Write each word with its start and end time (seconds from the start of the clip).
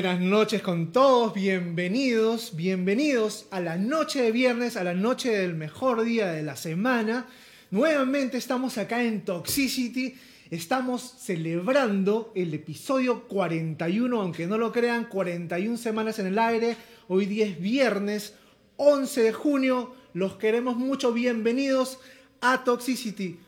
Buenas 0.00 0.20
noches 0.20 0.62
con 0.62 0.92
todos, 0.92 1.34
bienvenidos, 1.34 2.54
bienvenidos 2.54 3.48
a 3.50 3.58
la 3.58 3.76
noche 3.78 4.22
de 4.22 4.30
viernes, 4.30 4.76
a 4.76 4.84
la 4.84 4.94
noche 4.94 5.36
del 5.36 5.56
mejor 5.56 6.04
día 6.04 6.30
de 6.30 6.44
la 6.44 6.54
semana. 6.54 7.26
Nuevamente 7.72 8.36
estamos 8.36 8.78
acá 8.78 9.02
en 9.02 9.24
Toxicity, 9.24 10.14
estamos 10.50 11.02
celebrando 11.02 12.30
el 12.36 12.54
episodio 12.54 13.26
41, 13.26 14.20
aunque 14.20 14.46
no 14.46 14.56
lo 14.56 14.70
crean, 14.70 15.06
41 15.06 15.76
semanas 15.76 16.20
en 16.20 16.28
el 16.28 16.38
aire. 16.38 16.76
Hoy 17.08 17.26
día 17.26 17.46
es 17.46 17.60
viernes 17.60 18.34
11 18.76 19.20
de 19.20 19.32
junio, 19.32 19.96
los 20.14 20.36
queremos 20.36 20.76
mucho, 20.76 21.12
bienvenidos 21.12 21.98
a 22.40 22.62
Toxicity. 22.62 23.40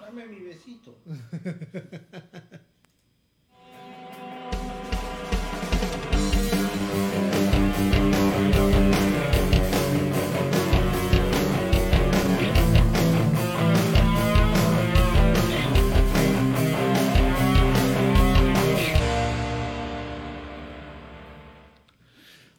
Dame 0.00 0.26
mi 0.26 0.40
besito. 0.40 0.98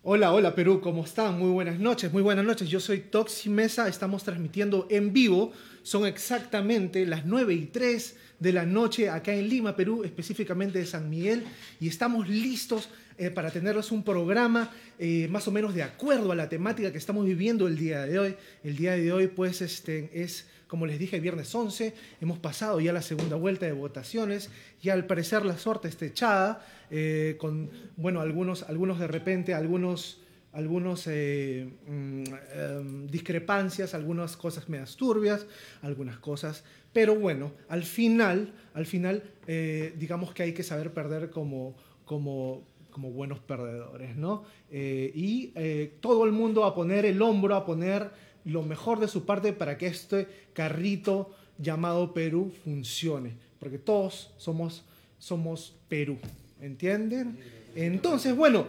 Hola, 0.09 0.31
hola 0.31 0.56
Perú, 0.56 0.79
¿cómo 0.79 1.03
están? 1.03 1.38
Muy 1.38 1.50
buenas 1.50 1.79
noches, 1.79 2.13
muy 2.13 2.22
buenas 2.22 2.45
noches. 2.45 2.69
Yo 2.69 2.79
soy 2.79 3.00
Toxi 3.00 3.50
Mesa, 3.50 3.90
estamos 3.90 4.23
transmitiendo 4.23 4.88
en 4.90 5.12
vivo. 5.12 5.51
Son 5.84 6.06
exactamente 6.06 7.06
las 7.06 7.25
9 7.25 7.53
y 7.53 7.66
3 7.66 8.16
de 8.40 8.53
la 8.53 8.66
noche 8.66 9.09
acá 9.09 9.34
en 9.34 9.50
Lima, 9.50 9.75
Perú, 9.75 10.06
específicamente 10.06 10.79
de 10.79 10.85
San 10.85 11.09
Miguel, 11.09 11.44
y 11.81 11.90
estamos 11.90 12.29
listos 12.29 12.88
eh, 13.18 13.31
para 13.31 13.51
tenerles 13.51 13.91
un 13.91 14.01
programa 14.01 14.72
eh, 14.97 15.28
más 15.29 15.45
o 15.50 15.51
menos 15.51 15.75
de 15.75 15.84
acuerdo 15.84 16.31
a 16.31 16.35
la 16.35 16.47
temática 16.47 16.89
que 16.89 17.00
estamos 17.00 17.25
viviendo 17.25 17.68
el 17.68 17.78
día 17.78 18.06
de 18.06 18.18
hoy. 18.18 18.35
El 18.63 18.78
día 18.78 18.94
de 18.94 19.12
hoy, 19.12 19.28
pues, 19.28 19.62
este, 19.62 20.09
es, 20.13 20.45
como 20.67 20.85
les 20.85 21.00
dije, 21.00 21.19
viernes 21.19 21.53
11, 21.53 21.94
hemos 22.22 22.39
pasado 22.39 22.79
ya 22.79 22.94
la 22.94 23.01
segunda 23.01 23.35
vuelta 23.35 23.66
de 23.66 23.72
votaciones, 23.72 24.50
y 24.81 24.89
al 24.89 25.05
parecer 25.05 25.45
la 25.45 25.57
suerte 25.57 25.88
está 25.88 26.05
echada, 26.05 26.66
eh, 26.89 27.35
con, 27.39 27.69
bueno, 27.95 28.22
algunos, 28.22 28.63
algunos 28.63 29.00
de 29.00 29.07
repente, 29.07 29.53
algunos 29.53 30.22
algunos 30.57 31.06
eh, 31.06 31.69
mm, 31.88 32.23
em, 32.56 33.07
discrepancias, 33.07 33.94
algunas 33.94 34.35
cosas 34.35 34.67
medias 34.69 34.95
turbias, 34.95 35.45
algunas 35.83 36.17
cosas, 36.17 36.63
pero 36.91 37.16
bueno, 37.16 37.51
al 37.69 37.83
final, 37.83 38.53
al 38.73 38.88
final, 38.88 39.23
eh, 39.45 39.94
digamos 40.00 40.33
que 40.33 40.41
hay 40.41 40.53
que 40.53 40.63
saber 40.63 40.91
perder 40.94 41.29
como, 41.29 41.75
como, 42.06 42.63
como 42.89 43.11
buenos 43.11 43.39
perdedores, 43.39 44.16
¿no? 44.16 44.45
Eh, 44.72 45.11
y 45.13 45.53
todo 46.00 46.25
el 46.25 46.31
mundo 46.31 46.66
a 46.66 46.73
poner 46.73 47.06
el 47.06 47.22
hombro, 47.22 47.56
a 47.56 47.63
poner 47.63 48.09
lo 48.47 48.63
mejor 48.63 48.99
de 48.99 49.07
su 49.07 49.25
parte 49.25 49.53
para 49.53 49.77
que 49.77 49.87
este 49.87 50.27
carrito 50.53 51.35
llamado 51.59 52.13
Perú 52.13 52.51
funcione, 52.63 53.33
porque 53.59 53.77
todos 53.77 54.31
somos, 54.37 54.83
somos 55.19 55.75
Perú, 55.87 56.17
¿entienden? 56.59 57.37
Entonces, 57.75 58.35
bueno, 58.35 58.67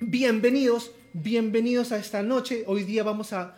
Bienvenidos, 0.00 0.92
bienvenidos 1.12 1.90
a 1.90 1.98
esta 1.98 2.22
noche. 2.22 2.62
Hoy 2.68 2.84
día 2.84 3.02
vamos 3.02 3.32
a, 3.32 3.56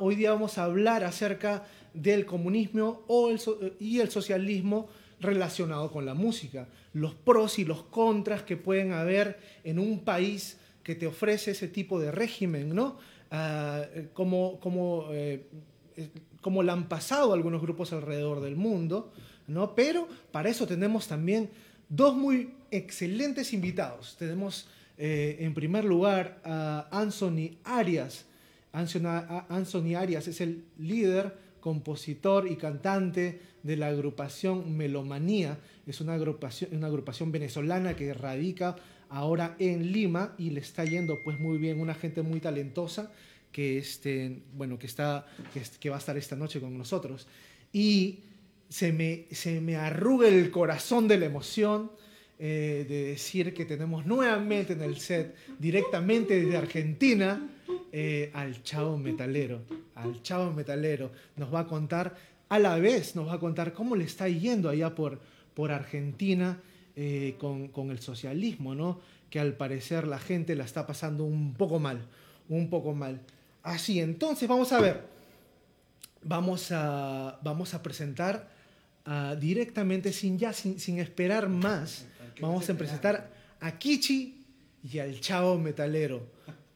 hoy 0.00 0.14
día 0.14 0.32
vamos 0.32 0.56
a 0.56 0.64
hablar 0.64 1.04
acerca 1.04 1.66
del 1.92 2.24
comunismo 2.24 3.02
o 3.08 3.28
el, 3.28 3.38
y 3.78 4.00
el 4.00 4.10
socialismo 4.10 4.88
relacionado 5.20 5.92
con 5.92 6.06
la 6.06 6.14
música, 6.14 6.66
los 6.94 7.14
pros 7.14 7.58
y 7.58 7.66
los 7.66 7.82
contras 7.82 8.42
que 8.42 8.56
pueden 8.56 8.92
haber 8.92 9.38
en 9.64 9.78
un 9.78 10.02
país 10.02 10.56
que 10.82 10.94
te 10.94 11.06
ofrece 11.06 11.50
ese 11.50 11.68
tipo 11.68 12.00
de 12.00 12.10
régimen, 12.10 12.74
¿no? 12.74 12.96
Ah, 13.34 13.86
como, 14.12 14.60
como, 14.60 15.06
eh, 15.10 15.46
lo 16.44 16.72
han 16.72 16.86
pasado 16.86 17.32
algunos 17.32 17.62
grupos 17.62 17.90
alrededor 17.94 18.42
del 18.42 18.56
mundo, 18.56 19.10
¿no? 19.46 19.74
Pero 19.74 20.06
para 20.30 20.50
eso 20.50 20.66
tenemos 20.66 21.08
también 21.08 21.48
dos 21.88 22.14
muy 22.14 22.52
excelentes 22.70 23.54
invitados. 23.54 24.16
Tenemos 24.18 24.68
eh, 24.98 25.38
en 25.40 25.54
primer 25.54 25.86
lugar, 25.86 26.42
a 26.44 26.88
Anthony 26.92 27.56
Arias. 27.64 28.26
Anthony 28.72 29.94
Arias 29.96 30.28
es 30.28 30.42
el 30.42 30.66
líder, 30.78 31.34
compositor 31.60 32.46
y 32.46 32.56
cantante 32.56 33.40
de 33.62 33.76
la 33.78 33.86
agrupación 33.86 34.76
Melomanía. 34.76 35.58
Es 35.86 36.02
una 36.02 36.14
agrupación, 36.14 36.76
una 36.76 36.88
agrupación 36.88 37.32
venezolana 37.32 37.96
que 37.96 38.12
radica 38.12 38.76
ahora 39.12 39.56
en 39.58 39.92
Lima 39.92 40.34
y 40.38 40.50
le 40.50 40.60
está 40.60 40.84
yendo 40.84 41.22
pues 41.22 41.38
muy 41.38 41.58
bien, 41.58 41.80
una 41.80 41.94
gente 41.94 42.22
muy 42.22 42.40
talentosa 42.40 43.12
que, 43.52 43.76
este, 43.76 44.40
bueno, 44.54 44.78
que, 44.78 44.86
está, 44.86 45.26
que, 45.80 45.90
va 45.90 45.96
a 45.96 45.98
estar 45.98 46.16
esta 46.16 46.34
noche 46.34 46.60
con 46.60 46.76
nosotros. 46.76 47.28
Y 47.72 48.20
se 48.70 48.92
me, 48.92 49.26
se 49.30 49.60
me 49.60 49.76
arruga 49.76 50.28
el 50.28 50.50
corazón 50.50 51.08
de 51.08 51.18
la 51.18 51.26
emoción 51.26 51.92
eh, 52.38 52.86
de 52.88 53.04
decir 53.08 53.52
que 53.52 53.66
tenemos 53.66 54.06
nuevamente 54.06 54.72
en 54.72 54.80
el 54.80 54.96
set, 54.96 55.36
directamente 55.58 56.42
desde 56.42 56.56
Argentina, 56.56 57.50
eh, 57.92 58.30
al 58.32 58.62
Chavo 58.62 58.96
Metalero. 58.96 59.60
Al 59.94 60.22
Chavo 60.22 60.52
Metalero 60.52 61.12
nos 61.36 61.52
va 61.52 61.60
a 61.60 61.66
contar, 61.66 62.16
a 62.48 62.58
la 62.58 62.78
vez 62.78 63.14
nos 63.14 63.28
va 63.28 63.34
a 63.34 63.38
contar 63.38 63.74
cómo 63.74 63.94
le 63.94 64.04
está 64.04 64.26
yendo 64.26 64.70
allá 64.70 64.94
por, 64.94 65.20
por 65.52 65.70
Argentina 65.70 66.58
eh, 66.96 67.36
con, 67.38 67.68
con, 67.68 67.90
el 67.90 68.00
socialismo, 68.00 68.74
¿no? 68.74 69.00
que 69.32 69.40
al 69.40 69.54
parecer 69.54 70.06
la 70.06 70.18
gente 70.18 70.54
la 70.54 70.64
está 70.64 70.86
pasando 70.86 71.24
un 71.24 71.54
poco 71.54 71.78
mal, 71.78 72.02
un 72.50 72.68
poco 72.68 72.92
mal. 72.92 73.18
Así, 73.62 73.98
entonces 73.98 74.46
vamos 74.46 74.72
a 74.72 74.78
ver, 74.80 75.06
vamos 76.22 76.70
a, 76.70 77.38
vamos 77.42 77.72
a 77.72 77.82
presentar 77.82 78.50
uh, 79.06 79.34
directamente, 79.36 80.12
sin 80.12 80.38
ya, 80.38 80.52
sin, 80.52 80.78
sin 80.78 80.98
esperar 80.98 81.48
más, 81.48 82.04
vamos 82.42 82.68
a 82.68 82.74
presentar 82.74 83.30
a 83.58 83.78
Kichi 83.78 84.44
y 84.84 84.98
al 84.98 85.18
Chavo 85.18 85.56
Metalero. 85.56 86.26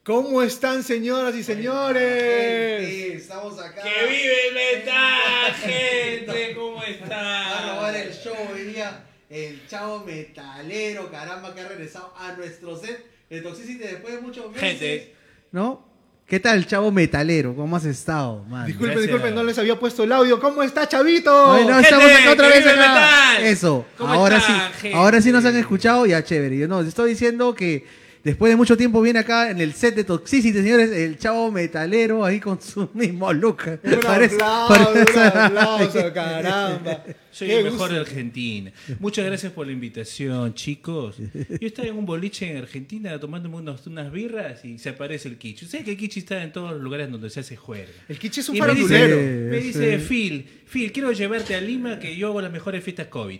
¿Cómo 0.01 0.41
están, 0.41 0.81
señoras 0.81 1.35
y 1.35 1.43
señores? 1.43 2.89
estamos 3.21 3.59
acá. 3.59 3.83
¡Que 3.83 4.07
vive 4.07 4.47
el 4.47 4.53
metal, 4.55 5.53
gente! 5.53 6.55
¿Cómo 6.55 6.81
están? 6.87 7.11
Va 7.11 7.57
a 7.59 7.75
robar 7.75 7.95
el 7.95 8.11
show 8.11 8.35
hoy 8.51 8.63
día 8.63 9.06
el 9.29 9.67
Chavo 9.67 10.03
Metalero, 10.05 11.09
caramba, 11.11 11.53
que 11.53 11.61
ha 11.61 11.67
regresado 11.67 12.13
a 12.17 12.33
nuestro 12.33 12.77
set 12.77 13.05
de 13.29 13.41
Toxicity 13.41 13.79
después 13.79 14.15
de 14.15 14.21
muchos 14.21 14.51
meses. 14.51 14.61
Gente. 14.79 15.15
¿No? 15.51 15.85
¿Qué 16.27 16.41
tal, 16.41 16.67
chavo 16.67 16.91
metalero? 16.91 17.55
¿Cómo 17.55 17.77
has 17.77 17.85
estado, 17.85 18.43
man? 18.49 18.65
Disculpen, 18.65 18.95
Gracias. 18.95 19.01
disculpen, 19.13 19.33
no 19.33 19.43
les 19.45 19.57
había 19.59 19.79
puesto 19.79 20.03
el 20.03 20.11
audio. 20.11 20.41
¿Cómo 20.41 20.61
está, 20.61 20.85
chavito? 20.85 21.53
Ay, 21.53 21.65
no, 21.65 21.79
estamos 21.79 22.11
acá 22.11 22.31
otra 22.33 22.47
vez 22.49 22.67
acá. 22.67 23.39
Eso. 23.39 23.85
Ahora 23.97 24.41
sí. 24.41 24.51
Gente? 24.81 24.97
Ahora 24.97 25.21
sí 25.21 25.31
nos 25.31 25.45
han 25.45 25.55
escuchado, 25.55 26.05
ya 26.05 26.21
chévere. 26.21 26.57
Yo 26.57 26.67
no, 26.67 26.81
les 26.81 26.89
estoy 26.89 27.11
diciendo 27.11 27.55
que 27.55 27.85
después 28.25 28.49
de 28.49 28.57
mucho 28.57 28.75
tiempo 28.75 29.01
viene 29.01 29.19
acá 29.19 29.49
en 29.49 29.61
el 29.61 29.73
set 29.73 29.95
de 29.95 30.03
Toxicity, 30.03 30.51
señores, 30.51 30.91
el 30.91 31.17
chavo 31.17 31.49
metalero 31.49 32.25
ahí 32.25 32.41
con 32.41 32.61
su 32.61 32.89
mismo 32.93 33.31
look. 33.31 33.79
Un 33.81 33.99
parece, 34.01 34.35
aplauso, 34.35 34.93
parece... 34.93 35.19
un 35.19 35.37
aplauso, 35.37 36.13
caramba. 36.13 37.03
Soy 37.37 37.51
el 37.51 37.65
mejor 37.65 37.91
de 37.91 37.99
Argentina. 37.99 38.71
Muchas 38.99 39.23
gracias 39.23 39.51
por 39.51 39.67
la 39.67 39.71
invitación, 39.71 40.55
chicos. 40.55 41.17
Yo 41.19 41.67
estaba 41.67 41.87
en 41.87 41.95
un 41.95 42.05
boliche 42.07 42.49
en 42.49 42.57
Argentina 42.57 43.19
tomándome 43.19 43.57
unos, 43.57 43.85
unas 43.85 44.11
birras 44.11 44.65
y 44.65 44.79
se 44.79 44.89
aparece 44.89 45.29
el 45.29 45.37
Kichi. 45.37 45.67
¿Sabes 45.67 45.85
que 45.85 45.91
el 45.91 45.97
Kichi 45.97 46.21
está 46.21 46.41
en 46.41 46.51
todos 46.51 46.71
los 46.71 46.81
lugares 46.81 47.11
donde 47.11 47.29
se 47.29 47.41
hace 47.41 47.55
juerga? 47.55 47.93
El 48.09 48.17
Kichi 48.17 48.39
es 48.39 48.49
un 48.49 48.55
y 48.55 48.61
me 48.61 48.73
dice, 48.73 49.15
me 49.51 49.57
dice 49.57 49.99
Phil, 49.99 50.47
Phil, 50.65 50.91
quiero 50.91 51.11
llevarte 51.11 51.53
a 51.53 51.61
Lima 51.61 51.99
que 51.99 52.15
yo 52.15 52.29
hago 52.29 52.41
las 52.41 52.51
mejores 52.51 52.83
fiestas 52.83 53.05
COVID. 53.05 53.39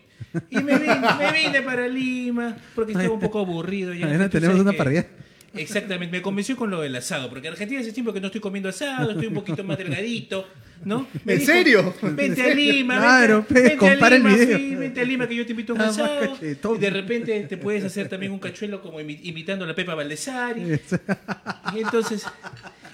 Y 0.51 0.55
me 0.57 0.77
vine, 0.77 0.99
me 1.17 1.31
vine 1.31 1.61
para 1.63 1.87
Lima 1.87 2.55
porque 2.75 2.91
estaba 2.91 3.11
un 3.11 3.19
poco 3.19 3.39
aburrido. 3.39 3.95
Ya, 3.95 4.29
tenemos 4.29 4.59
una 4.59 4.73
parrilla. 4.73 5.07
Exactamente, 5.57 6.15
me 6.15 6.21
convenció 6.21 6.55
con 6.55 6.69
lo 6.69 6.81
del 6.81 6.95
asado, 6.95 7.29
porque 7.29 7.47
en 7.47 7.53
Argentina 7.53 7.81
hace 7.81 7.91
tiempo 7.93 8.13
que 8.13 8.21
no 8.21 8.27
estoy 8.27 8.41
comiendo 8.41 8.69
asado, 8.69 9.11
estoy 9.11 9.27
un 9.27 9.33
poquito 9.33 9.63
más 9.63 9.77
delgadito, 9.77 10.47
¿no? 10.83 11.07
Me 11.23 11.33
¿En 11.33 11.45
serio? 11.45 11.93
Vente 12.01 12.41
a 12.41 12.53
Lima, 12.53 12.97
claro, 12.97 13.45
vente, 13.49 13.75
vente 13.75 14.05
a 14.05 14.09
Lima, 14.09 14.37
sí, 14.37 14.75
vente 14.75 15.01
a 15.01 15.03
Lima 15.03 15.27
que 15.27 15.35
yo 15.35 15.45
te 15.45 15.51
invito 15.51 15.73
a 15.73 15.75
un 15.75 15.81
asado. 15.81 16.37
Y 16.41 16.77
de 16.77 16.89
repente 16.89 17.39
te 17.41 17.57
puedes 17.57 17.83
hacer 17.83 18.09
también 18.09 18.31
un 18.31 18.39
cachuelo 18.39 18.81
como 18.81 18.99
imitando 18.99 19.65
a 19.65 19.67
la 19.67 19.75
Pepa 19.75 19.95
Valdesari. 19.95 20.79
Y 21.75 21.79
entonces, 21.79 22.25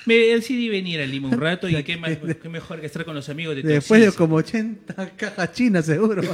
Me, 0.05 0.31
el 0.31 0.43
CD 0.43 0.69
venir 0.69 0.99
a 1.01 1.05
Lima 1.05 1.29
un 1.29 1.39
rato 1.39 1.69
y 1.69 1.81
qué, 1.83 1.95
más, 1.97 2.11
qué 2.41 2.49
mejor 2.49 2.81
que 2.81 2.87
estar 2.87 3.05
con 3.05 3.15
los 3.15 3.29
amigos 3.29 3.55
de 3.55 3.61
Después 3.61 4.01
de 4.01 4.11
como 4.11 4.35
80 4.35 5.11
cajas 5.15 5.53
chinas, 5.53 5.85
seguro. 5.85 6.21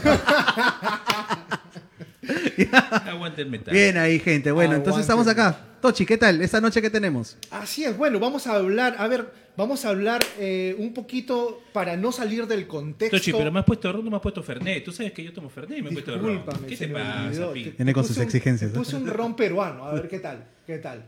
Aguante 3.05 3.41
el 3.41 3.49
metal. 3.49 3.73
Bien 3.73 3.97
ahí, 3.97 4.19
gente. 4.19 4.51
Bueno, 4.51 4.75
entonces 4.75 5.01
estamos 5.01 5.27
acá. 5.27 5.57
Tochi, 5.81 6.05
¿qué 6.05 6.17
tal? 6.17 6.41
¿Esta 6.41 6.59
noche 6.59 6.81
qué 6.81 6.89
tenemos? 6.89 7.37
Así 7.51 7.85
es, 7.85 7.97
bueno, 7.97 8.19
vamos 8.19 8.47
a 8.47 8.55
hablar, 8.55 8.95
a 8.97 9.07
ver, 9.07 9.31
vamos 9.55 9.85
a 9.85 9.89
hablar 9.89 10.21
eh, 10.37 10.75
un 10.77 10.93
poquito 10.93 11.61
para 11.71 11.95
no 11.95 12.11
salir 12.11 12.47
del 12.47 12.67
contexto. 12.67 13.17
Tochi, 13.17 13.31
pero 13.31 13.49
me 13.51 13.59
has 13.59 13.65
puesto 13.65 13.91
ron, 13.91 14.03
no 14.03 14.11
me 14.11 14.17
has 14.17 14.21
puesto 14.21 14.43
Fernet. 14.43 14.83
Tú 14.83 14.91
sabes 14.91 15.13
que 15.13 15.23
yo 15.23 15.31
tomo 15.31 15.49
Fernet 15.49 15.79
y 15.79 15.81
me 15.81 15.89
he 15.89 15.93
puesto 15.93 16.17
ron. 16.17 16.43
¿Qué 16.67 16.75
te 16.75 16.87
pasa, 16.89 17.51
Viene 17.53 17.93
con 17.93 18.03
sus 18.03 18.17
exigencias. 18.17 18.71
puse 18.71 18.95
un 18.97 19.07
ron 19.07 19.35
peruano, 19.35 19.85
a 19.85 19.93
ver 19.93 20.07
qué 20.07 20.19
tal, 20.19 20.45
qué 20.67 20.79
tal. 20.79 21.05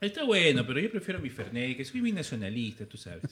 Está 0.00 0.22
bueno, 0.22 0.64
pero 0.64 0.78
yo 0.78 0.90
prefiero 0.92 1.18
mi 1.18 1.28
Fernet, 1.28 1.76
que 1.76 1.84
soy 1.84 2.00
muy 2.00 2.12
nacionalista, 2.12 2.86
tú 2.86 2.96
sabes. 2.96 3.24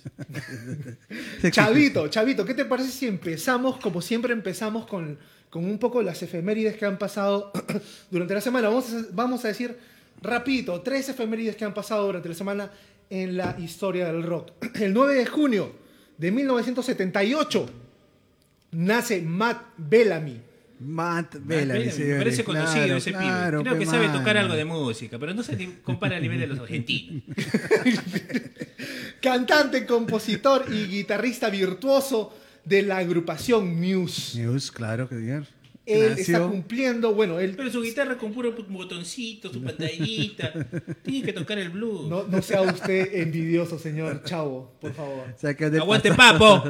Chavito, 1.53 2.09
Chavito, 2.09 2.45
¿qué 2.45 2.55
te 2.55 2.65
parece 2.65 2.91
si 2.91 3.07
empezamos, 3.07 3.79
como 3.79 4.03
siempre 4.03 4.33
empezamos, 4.33 4.85
con, 4.85 5.17
con 5.57 5.65
un 5.65 5.79
poco 5.79 6.03
las 6.03 6.23
efemérides 6.23 6.77
que 6.77 6.85
han 6.85 6.99
pasado 6.99 7.51
durante 8.11 8.35
la 8.35 8.43
semana? 8.43 8.69
Vamos 8.69 8.93
a, 8.93 9.07
vamos 9.13 9.43
a 9.47 9.49
decir 9.49 9.75
rapidito, 10.21 10.83
tres 10.83 11.09
efemérides 11.09 11.57
que 11.57 11.65
han 11.65 11.73
pasado 11.73 12.05
durante 12.05 12.29
la 12.29 12.35
semana 12.35 12.71
en 13.09 13.39
la 13.39 13.57
historia 13.59 14.05
del 14.05 14.23
rock. 14.23 14.51
El 14.75 14.93
9 14.93 15.15
de 15.15 15.25
junio 15.25 15.73
de 16.19 16.31
1978 16.31 17.71
nace 18.73 19.23
Matt 19.23 19.63
Bellamy 19.79 20.43
Matt 20.79 21.37
Bellamy. 21.41 21.87
me 21.87 22.17
parece 22.19 22.45
conocido 22.45 22.99
ese 22.99 23.13
pibe. 23.13 23.63
Creo 23.63 23.79
que 23.79 23.87
sabe 23.87 24.11
tocar 24.11 24.37
algo 24.37 24.55
de 24.55 24.67
música, 24.67 25.19
pero 25.19 25.33
no 25.33 25.43
se 25.43 25.81
compara 25.83 26.19
a 26.19 26.21
nivel 26.21 26.39
de 26.39 26.49
los 26.49 26.59
argentinos. 26.59 27.23
Cantante, 29.23 29.87
compositor 29.87 30.67
y 30.71 30.85
guitarrista 30.85 31.49
virtuoso 31.49 32.35
de 32.67 32.83
la 32.83 32.99
agrupación 32.99 33.81
Muse. 33.81 34.45
Muse, 34.45 34.71
claro 34.71 35.09
que 35.09 35.15
bien. 35.15 35.47
Él 35.87 36.19
está 36.19 36.41
cumpliendo, 36.41 37.15
bueno, 37.15 37.39
él... 37.39 37.55
Pero 37.57 37.71
su 37.71 37.81
guitarra 37.81 38.19
con 38.19 38.33
puro 38.33 38.53
botoncito, 38.69 39.53
su 39.53 39.63
pantallita. 39.63 40.53
Tiene 41.05 41.25
que 41.25 41.33
tocar 41.33 41.59
el 41.59 41.71
blues. 41.71 42.09
No, 42.09 42.25
no 42.25 42.43
sea 42.43 42.61
usted 42.63 43.15
envidioso, 43.23 43.79
señor 43.79 44.25
Chavo, 44.25 44.73
por 44.81 44.93
favor. 44.93 45.33
Aguante, 45.81 46.13
papo. 46.13 46.63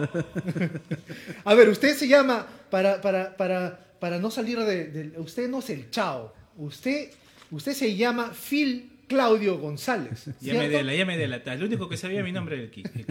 A 1.45 1.55
ver, 1.55 1.71
usted 1.71 1.97
se 1.97 2.07
llama, 2.07 2.47
para, 2.71 3.01
para, 3.01 3.35
para 3.35 3.87
para 3.99 4.19
no 4.19 4.31
salir 4.31 4.59
de, 4.59 5.13
Usted 5.19 5.49
no 5.49 5.61
es 5.61 5.71
el 5.71 5.91
chao. 5.91 6.33
Usted, 6.57 7.11
usted 7.51 7.73
se 7.73 7.97
llama 7.97 8.33
Phil 8.33 8.91
Claudio 9.07 9.59
González. 9.59 10.31
Ya 10.41 10.55
me, 10.55 10.69
de 10.69 10.83
la, 10.83 10.95
ya 10.95 11.05
me 11.05 11.17
Lo 11.57 11.67
único 11.67 11.89
que 11.89 11.97
sabía 11.97 12.23
mi 12.23 12.33
nombre 12.33 12.57
era 12.57 12.65
el 12.65 12.71
Kichi. 12.71 13.05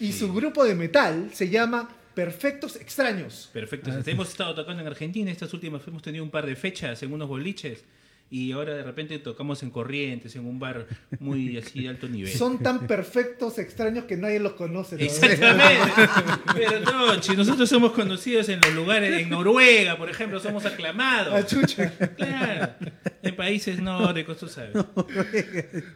y 0.00 0.12
su 0.12 0.32
grupo 0.32 0.64
de 0.64 0.74
metal 0.74 1.30
se 1.32 1.48
llama 1.48 1.88
Perfectos 2.14 2.76
Extraños. 2.76 3.48
Perfectos. 3.52 4.06
Hemos 4.06 4.28
estado 4.28 4.54
tocando 4.54 4.82
en 4.82 4.88
Argentina. 4.88 5.30
Estas 5.30 5.54
últimas 5.54 5.86
hemos 5.86 6.02
tenido 6.02 6.24
un 6.24 6.30
par 6.30 6.46
de 6.46 6.56
fechas 6.56 7.02
en 7.02 7.12
unos 7.12 7.28
boliches 7.28 7.84
y 8.30 8.52
ahora 8.52 8.74
de 8.74 8.82
repente 8.82 9.18
tocamos 9.18 9.62
en 9.62 9.70
Corrientes, 9.70 10.36
en 10.36 10.44
un 10.44 10.58
bar 10.58 10.86
muy 11.18 11.56
así 11.58 11.82
de 11.82 11.88
alto 11.88 12.08
nivel. 12.08 12.32
Son 12.32 12.58
tan 12.58 12.86
perfectos, 12.86 13.58
extraños 13.58 14.04
que 14.04 14.16
nadie 14.16 14.38
los 14.38 14.52
conoce. 14.52 15.02
Exactamente. 15.02 15.92
Pero 16.54 16.82
Tochi, 16.82 17.36
nosotros 17.36 17.68
somos 17.68 17.92
conocidos 17.92 18.48
en 18.48 18.60
los 18.60 18.74
lugares, 18.74 19.22
en 19.22 19.30
Noruega, 19.30 19.96
por 19.96 20.10
ejemplo, 20.10 20.40
somos 20.40 20.66
aclamados. 20.66 21.32
A 21.32 21.46
chucha. 21.46 21.90
Claro. 22.16 22.74
En 23.22 23.34
países 23.34 23.80
nórdicos, 23.80 24.38
tú 24.38 24.48
sabes. 24.48 24.72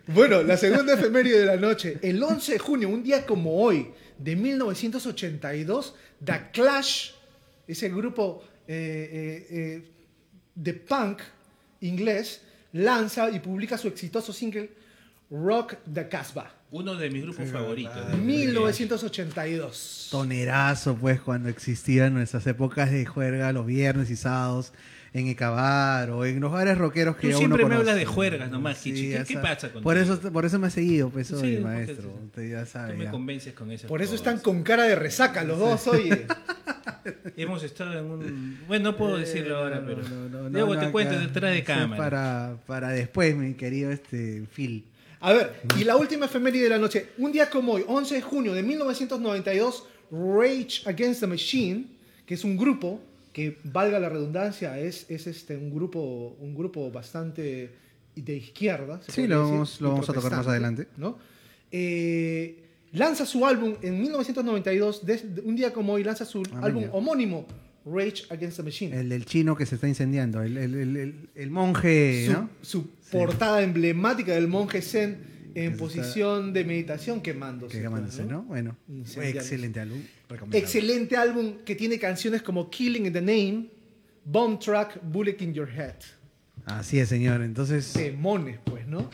Bueno, 0.07 0.43
la 0.43 0.57
segunda 0.57 0.95
efeméride 0.95 1.41
de 1.41 1.47
la 1.47 1.57
noche. 1.57 1.99
El 2.03 2.23
11 2.23 2.53
de 2.53 2.59
junio, 2.59 2.89
un 2.89 3.03
día 3.03 3.27
como 3.27 3.63
hoy, 3.63 3.89
de 4.19 4.37
1982, 4.37 5.95
The 6.25 6.51
Clash, 6.53 7.11
ese 7.67 7.89
grupo 7.89 8.43
eh, 8.67 9.09
eh, 9.13 9.47
eh, 9.51 9.91
de 10.55 10.75
punk 10.75 11.21
inglés, 11.83 12.41
lanza 12.73 13.31
y 13.31 13.39
publica 13.41 13.77
su 13.77 13.89
exitoso 13.89 14.33
single 14.33 14.71
Rock 15.31 15.77
the 15.93 16.09
Casbah. 16.09 16.51
Uno 16.71 16.95
de 16.95 17.11
mis 17.11 17.23
grupos 17.23 17.51
favoritos. 17.51 18.17
1982. 18.17 20.09
Tonerazo, 20.11 20.97
pues, 20.97 21.21
cuando 21.21 21.51
existían 21.51 22.15
nuestras 22.15 22.47
épocas 22.47 22.91
de 22.91 23.05
juerga 23.05 23.53
los 23.53 23.67
viernes 23.67 24.09
y 24.11 24.17
sábados 24.17 24.73
en 25.15 25.29
Ecabar 25.29 26.11
o 26.11 26.25
en 26.25 26.41
los 26.41 26.51
bares 26.51 26.79
rockeros 26.79 27.17
que 27.17 27.31
Tú 27.31 27.39
siempre 27.39 27.67
me 27.67 27.75
hablas 27.75 27.97
de 27.97 28.07
juergas 28.07 28.51
nomás, 28.51 28.81
¿Qué, 28.83 29.39
pasa 29.41 29.71
con 29.71 29.83
por 29.83 29.97
eso 29.99 30.19
Por 30.19 30.45
eso 30.45 30.59
me 30.59 30.69
ha 30.69 30.71
seguido, 30.71 31.11
pues, 31.11 31.33
hoy, 31.33 31.59
maestro. 31.59 32.13
Usted 32.27 32.51
ya 32.51 32.67
sabe. 32.67 32.95
Tú 32.95 32.99
me 32.99 33.11
convences 33.11 33.53
con 33.53 33.71
eso. 33.71 33.87
Por 33.87 34.01
eso 34.01 34.15
están 34.15 34.39
con 34.39 34.63
cara 34.63 34.85
de 34.85 34.95
resaca 34.95 35.45
los 35.45 35.59
dos, 35.59 35.87
oye. 35.89 36.27
Hemos 37.37 37.63
estado 37.65 37.99
en 37.99 38.05
un... 38.05 38.59
Bueno, 38.69 38.93
no 38.93 38.97
puedo 38.97 39.17
decirlo 39.19 39.57
ahora, 39.57 39.83
pero... 39.85 40.03
Luego 40.51 40.79
te 40.79 40.91
cuento 40.91 41.19
detrás 41.19 41.53
de 41.53 41.65
cámara. 41.65 42.03
Para, 42.03 42.57
para 42.67 42.89
después, 42.91 43.35
mi 43.37 43.55
querido 43.55 43.91
este 43.91 44.45
Phil. 44.55 44.85
A 45.21 45.33
ver, 45.33 45.61
y 45.79 45.85
la 45.85 45.97
última 45.97 46.27
efeméride 46.27 46.65
de 46.65 46.71
la 46.71 46.79
noche. 46.79 47.11
Un 47.19 47.33
día 47.33 47.49
como 47.49 47.75
hoy, 47.75 47.85
11 47.87 48.15
de 48.17 48.23
junio 48.23 48.55
de 48.55 48.63
1992, 48.63 49.87
Rage 50.11 50.83
Against 50.85 51.21
the 51.21 51.27
Machine, 51.27 51.87
que 52.27 52.35
es 52.35 52.45
un 52.45 52.57
grupo 52.57 53.01
que, 53.33 53.59
valga 53.65 53.99
la 53.99 54.09
redundancia, 54.09 54.79
es, 54.79 55.07
es 55.09 55.27
este, 55.27 55.57
un, 55.57 55.73
grupo, 55.75 56.37
un 56.41 56.55
grupo 56.55 56.91
bastante 56.91 57.71
de 58.15 58.37
izquierda. 58.37 59.01
sí, 59.09 59.27
lo, 59.27 59.49
vamos, 59.49 59.81
lo 59.81 59.91
vamos 59.91 60.09
a 60.09 60.13
tocar 60.13 60.33
más 60.33 60.47
adelante. 60.47 60.89
¿no? 60.97 61.19
Eh, 61.71 62.63
lanza 62.93 63.25
su 63.25 63.47
álbum 63.47 63.75
en 63.83 64.01
1992, 64.01 65.03
un 65.45 65.57
día 65.57 65.73
como 65.73 65.95
hoy, 65.95 66.05
lanza 66.05 66.25
su 66.25 66.43
ah, 66.53 66.61
álbum 66.63 66.85
homónimo, 66.93 67.47
Rage 67.85 68.25
Against 68.29 68.59
the 68.59 68.63
Machine. 68.63 69.01
El 69.01 69.09
del 69.09 69.25
chino 69.25 69.57
que 69.57 69.67
se 69.67 69.77
está 69.77 69.89
incendiando, 69.89 70.43
el, 70.43 70.57
el, 71.35 71.51
monje, 71.51 72.27
su, 72.27 72.49
Su 72.61 72.91
portada 73.11 73.63
emblemática 73.63 74.33
del 74.33 74.47
monje 74.47 74.83
Zen 74.83 75.32
en 75.55 75.77
posición 75.77 76.53
de 76.53 76.65
meditación 76.65 77.21
quemándose. 77.21 77.81
Quemándose, 77.81 78.25
¿no? 78.25 78.43
Bueno, 78.43 78.77
excelente 79.07 79.81
álbum. 79.81 80.01
Excelente 80.53 81.17
álbum 81.17 81.59
que 81.65 81.75
tiene 81.75 81.99
canciones 81.99 82.43
como 82.43 82.71
Killing 82.71 83.07
in 83.07 83.13
the 83.13 83.21
Name, 83.21 83.69
Bomb 84.25 84.59
Track, 84.59 85.01
Bullet 85.03 85.37
in 85.41 85.53
Your 85.53 85.69
Head. 85.69 85.97
Así 86.65 86.99
es, 86.99 87.09
señor. 87.09 87.43
Entonces. 87.43 87.93
Demones, 87.95 88.59
pues, 88.65 88.87
¿no? 88.87 89.11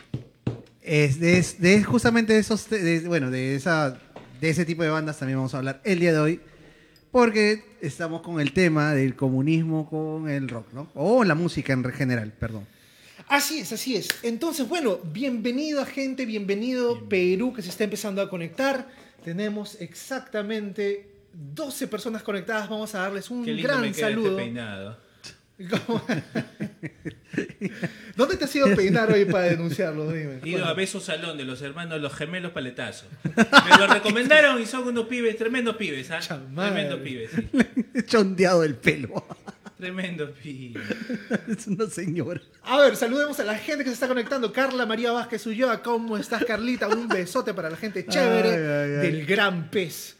Es, 0.83 1.21
de, 1.21 1.83
justamente 1.85 2.33
de 2.33 2.39
esos, 2.39 2.67
bueno, 3.07 3.31
de, 3.31 3.55
esa, 3.55 3.99
de 4.41 4.49
ese 4.49 4.65
tipo 4.65 4.83
de 4.83 4.89
bandas 4.89 5.19
también 5.19 5.39
vamos 5.39 5.53
a 5.55 5.59
hablar 5.59 5.83
el 5.85 6.01
día 6.01 6.13
de 6.13 6.19
hoy, 6.19 6.41
porque 7.11 7.63
estamos 7.83 8.23
con 8.23 8.41
el 8.41 8.53
tema 8.55 8.95
del 8.95 9.15
comunismo 9.15 9.89
con 9.89 10.31
el 10.31 10.49
rock, 10.49 10.73
¿no? 10.73 10.91
O 10.95 11.25
la 11.25 11.35
música 11.35 11.75
en 11.75 11.85
general, 11.93 12.33
perdón. 12.33 12.67
Así 13.29 13.61
es, 13.61 13.73
así 13.73 13.95
es. 13.95 14.09
Entonces, 14.23 14.67
bueno, 14.67 14.99
bienvenido 15.05 15.83
a 15.83 15.87
gente, 15.87 16.25
bienvenido 16.25 17.09
Perú 17.09 17.53
que 17.53 17.61
se 17.61 17.69
está 17.69 17.85
empezando 17.85 18.23
a 18.23 18.31
conectar. 18.31 18.89
Tenemos 19.23 19.79
exactamente 19.81 21.11
12 21.35 21.89
personas 21.89 22.23
conectadas. 22.23 22.71
Vamos 22.71 22.95
a 22.95 23.01
darles 23.01 23.31
un 23.31 23.45
gran 23.45 23.85
este 23.85 24.01
saludo. 24.01 24.39
¿Dónde 28.17 28.37
te 28.37 28.45
has 28.45 28.55
ido 28.57 28.73
a 28.73 28.77
peinar 28.77 29.13
hoy 29.13 29.25
para 29.25 29.47
denunciarlo? 29.47 30.11
Dime. 30.11 30.39
He 30.45 30.51
ido 30.51 30.65
a 30.65 30.73
Beso 30.73 31.01
Salón 31.01 31.37
de 31.37 31.45
los 31.45 31.61
hermanos 31.61 32.01
Los 32.01 32.15
Gemelos 32.15 32.53
Paletazos. 32.53 33.09
Me 33.25 33.79
lo 33.79 33.89
recomendaron 33.89 34.63
y 34.63 34.67
son 34.67 34.87
unos 34.87 35.07
pibes, 35.07 35.37
tremendos 35.37 35.77
pibes. 35.77 36.11
¿ah? 36.13 36.21
Tremendos 36.21 37.01
pibes. 37.01 37.31
Sí. 37.33 37.49
Chondeado 38.07 38.65
el 38.65 38.77
pelo. 38.77 39.27
Tremendo 39.79 40.33
pibe. 40.33 40.81
es 41.49 41.69
una 41.69 41.87
señora. 41.87 42.41
A 42.65 42.79
ver, 42.79 42.97
saludemos 42.97 43.39
a 43.39 43.45
la 43.45 43.57
gente 43.57 43.85
que 43.85 43.91
se 43.91 43.95
está 43.95 44.09
conectando. 44.09 44.53
Carla 44.53 44.85
María 44.87 45.13
Vázquez 45.13 45.47
Ulloa, 45.47 45.81
¿cómo 45.83 46.17
estás, 46.17 46.45
Carlita? 46.45 46.89
Un 46.89 47.07
besote 47.09 47.55
para 47.55 47.71
la 47.71 47.77
gente 47.77 48.05
chévere 48.05 48.59
del 48.59 49.25
Gran 49.25 49.71
Pez. 49.71 50.17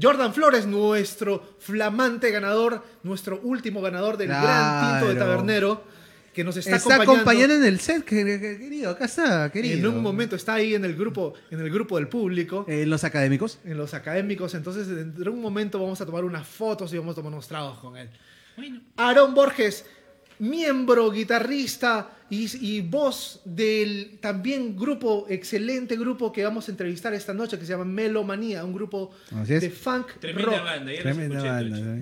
Jordan 0.00 0.34
Flores, 0.34 0.66
nuestro 0.66 1.56
flamante 1.58 2.30
ganador, 2.30 2.84
nuestro 3.02 3.40
último 3.42 3.80
ganador 3.80 4.18
del 4.18 4.28
Gran 4.28 5.00
Tinto 5.00 5.08
de 5.08 5.18
Tabernero, 5.18 5.82
que 6.34 6.44
nos 6.44 6.56
está, 6.56 6.76
está 6.76 7.02
acompañando. 7.02 7.54
en 7.54 7.64
el 7.64 7.80
set, 7.80 8.04
querido, 8.04 8.90
acá 8.90 9.06
está, 9.06 9.50
querido. 9.50 9.78
En 9.78 9.86
un 9.86 10.02
momento 10.02 10.36
está 10.36 10.54
ahí 10.54 10.74
en 10.74 10.84
el 10.84 10.94
grupo, 10.94 11.32
en 11.50 11.60
el 11.60 11.70
grupo 11.70 11.96
del 11.96 12.08
público. 12.08 12.64
En 12.68 12.90
los 12.90 13.02
académicos. 13.02 13.58
En 13.64 13.76
los 13.78 13.94
académicos, 13.94 14.54
entonces 14.54 14.86
en 14.86 15.28
un 15.28 15.40
momento 15.40 15.80
vamos 15.80 16.00
a 16.00 16.06
tomar 16.06 16.24
unas 16.24 16.46
fotos 16.46 16.92
y 16.92 16.98
vamos 16.98 17.14
a 17.14 17.16
tomar 17.16 17.32
unos 17.32 17.48
tragos 17.48 17.78
con 17.78 17.96
él. 17.96 18.08
Bueno. 18.58 18.80
Aarón 18.96 19.34
Borges, 19.34 19.84
miembro, 20.40 21.12
guitarrista 21.12 22.10
y, 22.28 22.80
voz 22.80 23.40
del 23.44 24.18
también 24.20 24.76
grupo, 24.76 25.26
excelente 25.28 25.96
grupo 25.96 26.32
que 26.32 26.42
vamos 26.42 26.66
a 26.68 26.72
entrevistar 26.72 27.14
esta 27.14 27.32
noche, 27.32 27.56
que 27.56 27.64
se 27.64 27.70
llama 27.70 27.84
Melomanía, 27.84 28.64
un 28.64 28.74
grupo 28.74 29.12
de 29.46 29.70
funk 29.70 30.18
Tremenda 30.20 30.60
banda, 30.60 30.92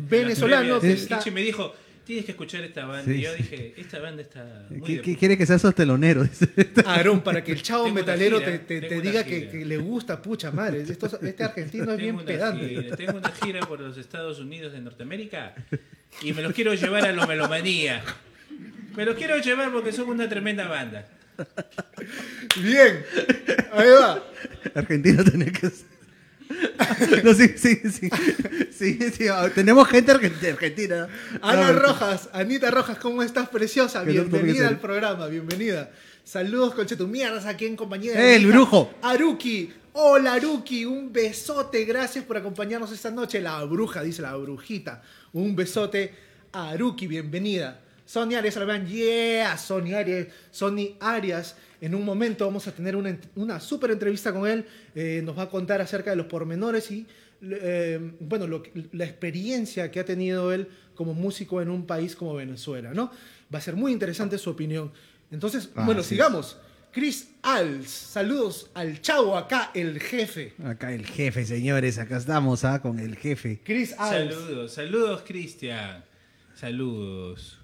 venezolano 0.08 0.80
que 0.80 0.92
está... 0.92 1.20
me 1.30 1.42
dijo, 1.42 1.74
tienes 2.04 2.24
que 2.24 2.32
escuchar 2.32 2.64
esta 2.64 2.86
banda. 2.86 3.12
y 3.12 3.20
yo 3.20 3.34
dije, 3.34 3.74
esta 3.76 3.98
banda 3.98 4.22
está 4.22 4.66
muy 4.70 5.00
¿Qué, 5.00 5.16
quiere 5.16 5.36
que 5.36 5.44
seas 5.44 5.62
hostelonero? 5.62 6.26
Aarón, 6.86 7.20
para 7.20 7.44
que 7.44 7.52
el 7.52 7.62
chavo 7.62 7.88
metalero 7.90 8.40
te, 8.40 8.60
te, 8.60 9.00
diga 9.02 9.24
que, 9.24 9.64
le 9.66 9.76
gusta, 9.76 10.22
pucha 10.22 10.50
madre. 10.50 10.82
este 10.82 11.44
argentino 11.44 11.92
es 11.92 11.98
bien 11.98 12.16
pedante. 12.24 12.96
Tengo 12.96 13.18
una 13.18 13.30
gira 13.30 13.60
por 13.60 13.78
los 13.80 13.98
Estados 13.98 14.40
Unidos 14.40 14.72
de 14.72 14.80
Norteamérica 14.80 15.54
y 16.22 16.32
me 16.32 16.42
los 16.42 16.52
quiero 16.52 16.74
llevar 16.74 17.04
a 17.04 17.12
lo 17.12 17.26
melomanía. 17.26 18.02
Me 18.94 19.04
los 19.04 19.16
quiero 19.16 19.36
llevar 19.38 19.70
porque 19.72 19.92
son 19.92 20.08
una 20.08 20.28
tremenda 20.28 20.66
banda. 20.68 21.06
Bien, 22.56 23.04
ahí 23.72 23.88
va. 23.90 24.24
Argentina 24.74 25.22
tiene 25.22 25.52
que 25.52 25.70
No, 27.24 27.34
sí, 27.34 27.48
sí, 27.56 27.80
sí, 27.90 28.08
sí, 28.70 29.10
sí, 29.10 29.28
ah, 29.28 29.50
Tenemos 29.54 29.86
gente 29.88 30.12
argentina. 30.12 31.08
Ana 31.42 31.72
Rojas, 31.72 32.30
Anita 32.32 32.70
Rojas, 32.70 32.98
¿cómo 32.98 33.22
estás, 33.22 33.48
preciosa? 33.48 34.02
Bienvenida 34.02 34.68
al 34.68 34.78
programa, 34.78 35.26
bienvenida. 35.26 35.90
Saludos, 36.24 36.74
conchetumierdas, 36.74 37.46
aquí 37.46 37.66
en 37.66 37.76
compañía 37.76 38.12
de. 38.12 38.18
¡Eh, 38.18 38.36
¡El 38.36 38.46
brujo! 38.46 38.92
Aruki. 39.02 39.72
Hola, 39.92 40.34
Aruki. 40.34 40.84
Un 40.84 41.12
besote. 41.12 41.84
Gracias 41.84 42.24
por 42.24 42.36
acompañarnos 42.36 42.90
esta 42.92 43.10
noche. 43.10 43.40
La 43.40 43.62
bruja, 43.64 44.02
dice 44.02 44.22
la 44.22 44.34
brujita. 44.36 45.02
Un 45.36 45.54
besote 45.54 46.14
a 46.50 46.70
Aruki. 46.70 47.06
Bienvenida. 47.06 47.82
Sonia 48.06 48.38
Arias 48.38 48.56
vean, 48.56 48.86
yeah, 48.86 49.58
Sonia 49.58 49.98
Arias, 49.98 50.28
Sony 50.50 50.96
Arias. 50.98 51.56
En 51.78 51.94
un 51.94 52.06
momento 52.06 52.46
vamos 52.46 52.66
a 52.68 52.72
tener 52.72 52.96
una, 52.96 53.18
una 53.34 53.60
súper 53.60 53.90
entrevista 53.90 54.32
con 54.32 54.48
él. 54.48 54.64
Eh, 54.94 55.20
nos 55.22 55.36
va 55.36 55.42
a 55.42 55.50
contar 55.50 55.82
acerca 55.82 56.08
de 56.08 56.16
los 56.16 56.24
pormenores 56.24 56.90
y, 56.90 57.06
eh, 57.42 58.12
bueno, 58.18 58.46
la 58.92 59.04
experiencia 59.04 59.90
que 59.90 60.00
ha 60.00 60.06
tenido 60.06 60.54
él 60.54 60.68
como 60.94 61.12
músico 61.12 61.60
en 61.60 61.68
un 61.68 61.84
país 61.86 62.16
como 62.16 62.34
Venezuela, 62.34 62.94
¿no? 62.94 63.10
Va 63.54 63.58
a 63.58 63.60
ser 63.60 63.76
muy 63.76 63.92
interesante 63.92 64.38
su 64.38 64.48
opinión. 64.48 64.90
Entonces, 65.30 65.68
bueno, 65.74 66.02
sigamos. 66.02 66.56
Chris 66.96 67.28
Als, 67.42 67.90
saludos 67.90 68.70
al 68.72 69.02
chavo, 69.02 69.36
acá 69.36 69.70
el 69.74 70.00
jefe. 70.00 70.54
Acá 70.64 70.94
el 70.94 71.04
jefe, 71.04 71.44
señores, 71.44 71.98
acá 71.98 72.16
estamos 72.16 72.64
¿ah? 72.64 72.80
con 72.80 72.98
el 72.98 73.16
jefe. 73.16 73.60
Chris 73.62 73.94
Als. 73.98 74.34
Saludos, 74.34 74.72
saludos 74.72 75.22
Cristian. 75.26 76.02
Saludos. 76.54 77.58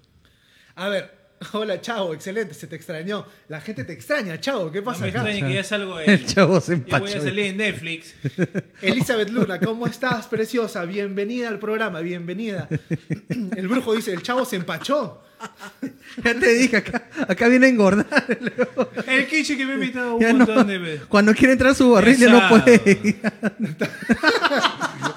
A 0.75 0.91
ver, 0.91 1.11
hola 1.55 1.81
Chavo, 1.81 2.13
excelente, 2.13 2.53
se 2.53 2.67
te 2.67 2.77
extrañó. 2.77 3.25
La 3.49 3.63
gente 3.63 3.85
te 3.85 3.95
extraña, 3.95 4.39
Chavo, 4.39 4.71
¿qué 4.71 4.83
pasa 4.83 4.99
no 4.99 5.05
me 5.05 5.09
extraña 5.09 5.49
que 5.49 5.55
ya 5.55 5.65
salgo 5.65 5.99
en, 5.99 6.11
El 6.11 6.27
Chavo 6.27 6.61
se 6.61 6.75
empachó. 6.75 7.05
voy 7.05 7.15
a 7.15 7.21
salir 7.23 7.47
en 7.47 7.57
Netflix. 7.57 8.15
Elizabeth 8.83 9.31
Luna, 9.31 9.59
¿cómo 9.61 9.87
estás, 9.87 10.27
preciosa? 10.27 10.85
Bienvenida 10.85 11.49
al 11.49 11.59
programa, 11.59 12.01
bienvenida. 12.01 12.69
El 13.57 13.67
brujo 13.67 13.95
dice, 13.95 14.13
el 14.13 14.23
Chavo 14.23 14.45
se 14.45 14.57
empachó. 14.57 15.23
Ya 16.25 16.39
te 16.39 16.53
dije, 16.55 16.77
acá, 16.77 17.09
acá 17.27 17.49
viene 17.49 17.67
a 17.67 17.69
engordar. 17.71 18.07
El 19.07 19.27
Kichi 19.27 19.57
que 19.57 19.65
me 19.65 19.73
ha 19.73 19.75
invitado 19.77 20.17
un 20.17 20.39
montón 20.39 20.67
de 20.67 20.79
veces. 20.79 21.07
Cuando 21.07 21.35
quiere 21.35 21.55
entrar 21.55 21.75
su 21.75 21.91
barril 21.91 22.19
ya 22.19 22.29
no 22.29 22.49
puede. 22.49 23.17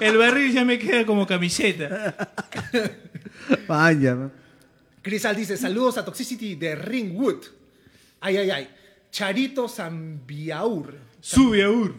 El 0.00 0.16
barril 0.16 0.52
ya 0.52 0.64
me 0.64 0.78
queda 0.78 1.04
como 1.04 1.26
camiseta. 1.26 2.16
Vaya. 3.68 4.30
Crisal 5.02 5.36
dice, 5.36 5.56
saludos 5.56 5.98
a 5.98 6.04
Toxicity 6.04 6.54
de 6.56 6.74
Ringwood. 6.74 7.44
Ay, 8.20 8.38
ay, 8.38 8.50
ay. 8.50 8.68
Charito 9.10 9.68
Zambiaur. 9.68 10.94
Subiaur. 11.20 11.94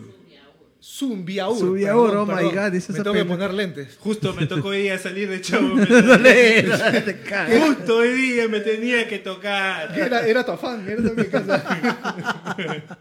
Zumbiaur. 0.88 1.58
Zumbiaur, 1.58 2.16
oh 2.16 2.26
my 2.26 2.44
god. 2.44 2.72
me 2.72 2.80
tengo 2.80 3.14
que 3.14 3.26
poner 3.26 3.54
lentes. 3.54 3.98
Justo 4.00 4.34
me 4.34 4.46
tocó 4.46 4.70
hoy 4.70 4.84
día 4.84 4.98
salir 4.98 5.30
de 5.30 5.42
chavo. 5.42 5.76
Justo 7.66 7.98
hoy 7.98 8.14
día 8.14 8.48
me 8.48 8.62
tenía 8.62 9.08
que 9.08 9.20
tocar. 9.20 9.98
Era, 9.98 10.26
era 10.26 10.46
tu 10.46 10.54
afán, 10.54 10.88
era 10.90 11.02
mi 11.02 11.26
casa. 11.26 11.62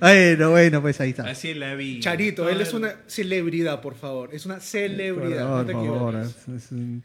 bueno, 0.00 0.50
bueno, 0.50 0.82
pues 0.82 1.00
ahí 1.00 1.10
está. 1.10 1.30
Así 1.30 1.50
es 1.50 1.56
la 1.56 1.74
vi. 1.74 2.00
Charito, 2.00 2.48
él 2.48 2.60
es 2.60 2.74
una 2.74 2.94
celebridad, 3.06 3.80
por 3.80 3.94
favor. 3.94 4.34
Es 4.34 4.44
una 4.44 4.60
celebridad. 4.60 5.64
Por 5.64 5.74
no 5.74 5.84
favor, 5.84 6.16
es 6.16 6.72
un 6.72 7.02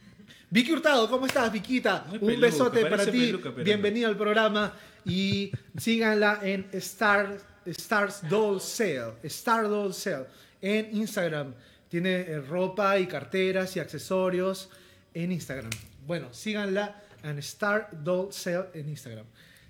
Vicky 0.50 0.72
Hurtado, 0.72 1.10
¿cómo 1.10 1.26
estás, 1.26 1.52
Viquita? 1.52 2.06
Un 2.22 2.40
besote 2.40 2.86
para 2.86 3.06
ti. 3.06 3.36
Bienvenido 3.64 4.10
al 4.10 4.16
programa 4.16 4.74
y 5.04 5.52
síganla 5.78 6.40
en 6.44 6.68
Star, 6.74 7.38
Stars 7.66 8.28
Doll 8.30 8.62
Sale. 8.62 9.14
Star 9.24 9.64
Doll 9.68 9.94
Sale 9.94 10.26
en 10.62 10.96
Instagram. 10.96 11.54
Tiene 11.90 12.22
eh, 12.22 12.42
ropa 12.42 12.98
y 13.00 13.08
carteras 13.08 13.76
y 13.76 13.80
accesorios 13.80 14.70
en 15.14 15.32
Instagram. 15.32 15.70
Bueno, 16.06 16.34
síganla 16.34 17.02
en 17.24 17.40
Star 17.40 17.90
Doll 17.92 18.34
Sale 18.34 18.66
en 18.74 18.90
Instagram. 18.90 19.26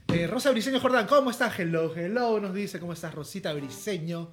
Eh, 0.08 0.28
Rosa 0.28 0.52
Briseño 0.52 0.80
Jordán, 0.80 1.08
¿cómo 1.08 1.32
estás? 1.32 1.58
Hello, 1.60 1.94
hello, 1.96 2.40
nos 2.40 2.54
dice, 2.54 2.80
¿cómo 2.80 2.94
estás, 2.94 3.14
Rosita 3.14 3.54
Briseño? 3.54 4.32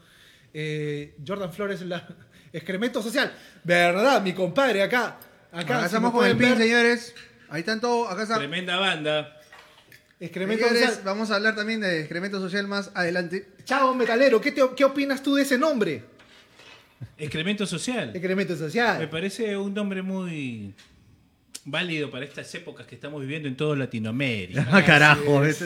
Eh, 0.53 1.17
Jordan 1.27 1.53
Flores, 1.53 1.81
la 1.83 2.07
excremento 2.53 3.03
social. 3.03 3.33
¿Verdad? 3.65 4.23
Mi 4.23 4.35
compadre 4.35 4.83
acá 4.83 5.19
Acá, 5.53 5.85
estamos 5.85 6.13
con 6.13 6.27
el 6.27 6.37
pin, 6.37 6.57
señores. 6.57 7.15
Ahí 7.51 7.61
están 7.61 7.79
todos. 7.79 8.11
Acá 8.11 8.23
está. 8.23 8.39
Tremenda 8.39 8.79
banda. 8.79 9.39
Excremento 10.19 10.67
social. 10.67 11.01
Vamos 11.05 11.31
a 11.31 11.37
hablar 11.37 11.55
también 11.55 11.81
de 11.81 12.01
excremento 12.01 12.41
social 12.41 12.67
más 12.67 12.91
adelante. 12.95 13.47
Chao, 13.65 13.95
metalero. 13.95 14.41
¿Qué, 14.41 14.55
¿Qué 14.77 14.85
opinas 14.85 15.23
tú 15.23 15.35
de 15.35 15.43
ese 15.43 15.59
nombre? 15.59 16.03
Excremento 17.19 17.67
social. 17.67 18.11
Excremento 18.15 18.57
social. 18.57 18.99
Me 18.99 19.09
parece 19.09 19.57
un 19.57 19.75
nombre 19.75 20.03
muy 20.03 20.75
válido 21.65 22.11
para 22.11 22.25
estas 22.25 22.53
épocas 22.55 22.87
que 22.87 22.95
estamos 22.95 23.21
viviendo 23.21 23.49
en 23.49 23.57
toda 23.57 23.77
Latinoamérica. 23.77 24.67
Ah, 24.71 24.85
carajo, 24.85 25.45
es, 25.45 25.61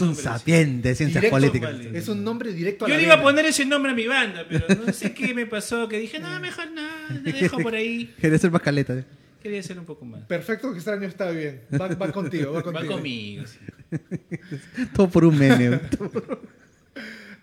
un, 0.00 0.14
sapiente 0.16 0.88
de 0.88 0.94
ciencias 0.94 1.24
políticas. 1.26 1.74
Es 1.92 2.08
un 2.08 2.24
nombre 2.24 2.52
directo 2.52 2.86
a 2.86 2.88
Yo 2.88 2.96
le 2.96 3.04
iba 3.04 3.14
a 3.14 3.22
poner 3.22 3.46
ese 3.46 3.64
nombre 3.64 3.92
a 3.92 3.94
mi 3.94 4.06
banda, 4.06 4.44
pero 4.48 4.66
no 4.84 4.92
sé 4.92 5.14
qué 5.14 5.34
me 5.34 5.46
pasó, 5.46 5.88
que 5.88 5.98
dije, 5.98 6.18
no, 6.18 6.40
mejor 6.40 6.70
no, 6.72 6.82
le 7.22 7.32
dejo 7.32 7.58
por 7.58 7.74
ahí. 7.74 8.12
Quería 8.20 8.38
ser 8.38 8.50
más 8.50 8.62
caleta. 8.62 8.94
¿eh? 8.94 9.04
Quería 9.42 9.62
ser 9.62 9.78
un 9.78 9.84
poco 9.84 10.04
más. 10.04 10.22
Perfecto, 10.22 10.72
que 10.72 10.78
extraño 10.78 11.06
está 11.06 11.30
bien. 11.30 11.62
Va, 11.72 11.88
contigo, 12.10 12.52
va 12.52 12.62
contigo. 12.62 12.88
Va 12.88 12.94
conmigo, 12.96 13.44
Todo 14.94 15.08
por 15.08 15.24
un 15.24 15.38
meme. 15.38 15.80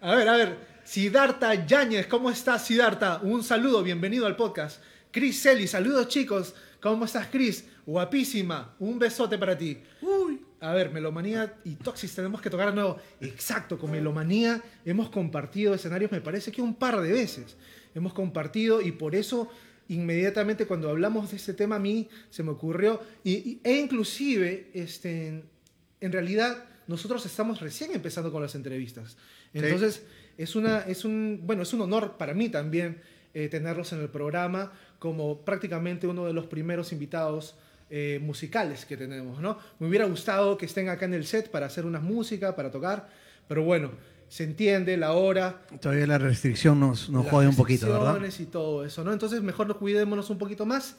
A 0.03 0.15
ver, 0.15 0.27
a 0.27 0.36
ver. 0.36 0.57
Sidarta 0.83 1.65
Yáñez, 1.65 2.07
¿cómo 2.07 2.29
estás, 2.29 2.65
Sidarta? 2.65 3.22
Un 3.24 3.41
saludo, 3.41 3.81
bienvenido 3.83 4.25
al 4.25 4.36
podcast. 4.36 4.83
Chris 5.12 5.39
Selly, 5.39 5.65
saludos 5.65 6.10
chicos. 6.10 6.53
¿Cómo 6.81 7.05
estás, 7.05 7.27
Chris? 7.31 7.63
Guapísima. 7.86 8.75
Un 8.79 9.00
besote 9.00 9.38
para 9.38 9.57
ti. 9.57 9.77
Uy. 10.01 10.41
A 10.60 10.74
ver, 10.74 10.91
Melomanía 10.91 11.53
y 11.63 11.75
Toxis 11.75 12.13
tenemos 12.13 12.41
que 12.41 12.50
tocar 12.50 12.69
de 12.69 12.75
nuevo. 12.75 12.98
Exacto, 13.22 13.79
con 13.79 13.91
Melomanía 13.91 14.62
hemos 14.83 15.10
compartido 15.10 15.74
escenarios, 15.74 16.12
me 16.12 16.19
parece 16.19 16.51
que 16.51 16.62
un 16.62 16.75
par 16.75 17.00
de 17.00 17.12
veces. 17.13 17.55
Hemos 17.95 18.13
compartido 18.13 18.81
y 18.81 18.91
por 18.91 19.15
eso 19.15 19.48
inmediatamente 19.88 20.65
cuando 20.65 20.89
hablamos 20.89 21.31
de 21.31 21.38
este 21.38 21.53
tema 21.53 21.77
a 21.77 21.79
mí 21.79 22.10
se 22.29 22.43
me 22.43 22.51
ocurrió, 22.51 23.01
y, 23.24 23.60
e 23.63 23.77
inclusive, 23.77 24.69
este, 24.74 25.45
en 26.01 26.12
realidad, 26.12 26.65
nosotros 26.88 27.25
estamos 27.25 27.62
recién 27.62 27.91
empezando 27.93 28.31
con 28.31 28.41
las 28.41 28.55
entrevistas. 28.55 29.15
Entonces, 29.53 30.03
es, 30.38 30.55
una, 30.55 30.79
es, 30.79 31.05
un, 31.05 31.41
bueno, 31.43 31.63
es 31.63 31.74
un 31.74 31.81
honor 31.81 32.17
para 32.17 32.33
mí 32.33 32.50
también 32.50 33.01
eh, 33.33 33.48
tenerlos 33.50 33.93
en 33.93 34.01
el 34.01 34.10
programa 34.10 34.72
como 35.00 35.43
prácticamente 35.43 36.07
uno 36.07 36.25
de 36.25 36.33
los 36.33 36.48
primeros 36.48 36.91
invitados 36.91 37.55
eh, 37.89 38.19
musicales 38.22 38.86
que 38.86 38.98
tenemos, 38.98 39.39
¿no? 39.39 39.57
Me 39.79 39.88
hubiera 39.88 40.05
gustado 40.05 40.57
que 40.57 40.65
estén 40.65 40.89
acá 40.89 41.05
en 41.05 41.13
el 41.13 41.25
set 41.25 41.50
para 41.51 41.67
hacer 41.67 41.86
una 41.86 42.00
música, 42.00 42.55
para 42.55 42.72
tocar, 42.72 43.10
pero 43.48 43.63
bueno, 43.63 43.91
se 44.29 44.45
entiende 44.45 44.98
la 44.98 45.13
hora. 45.13 45.62
Todavía 45.79 46.07
la 46.07 46.17
restricción 46.17 46.79
nos, 46.79 47.10
nos 47.10 47.27
jode 47.27 47.48
un 47.48 47.55
poquito, 47.55 47.88
¿verdad? 47.88 48.19
y 48.39 48.45
todo 48.45 48.83
eso, 48.83 49.03
¿no? 49.03 49.13
Entonces 49.13 49.43
mejor 49.43 49.67
nos 49.67 49.77
cuidémonos 49.77 50.29
un 50.31 50.39
poquito 50.39 50.65
más 50.65 50.95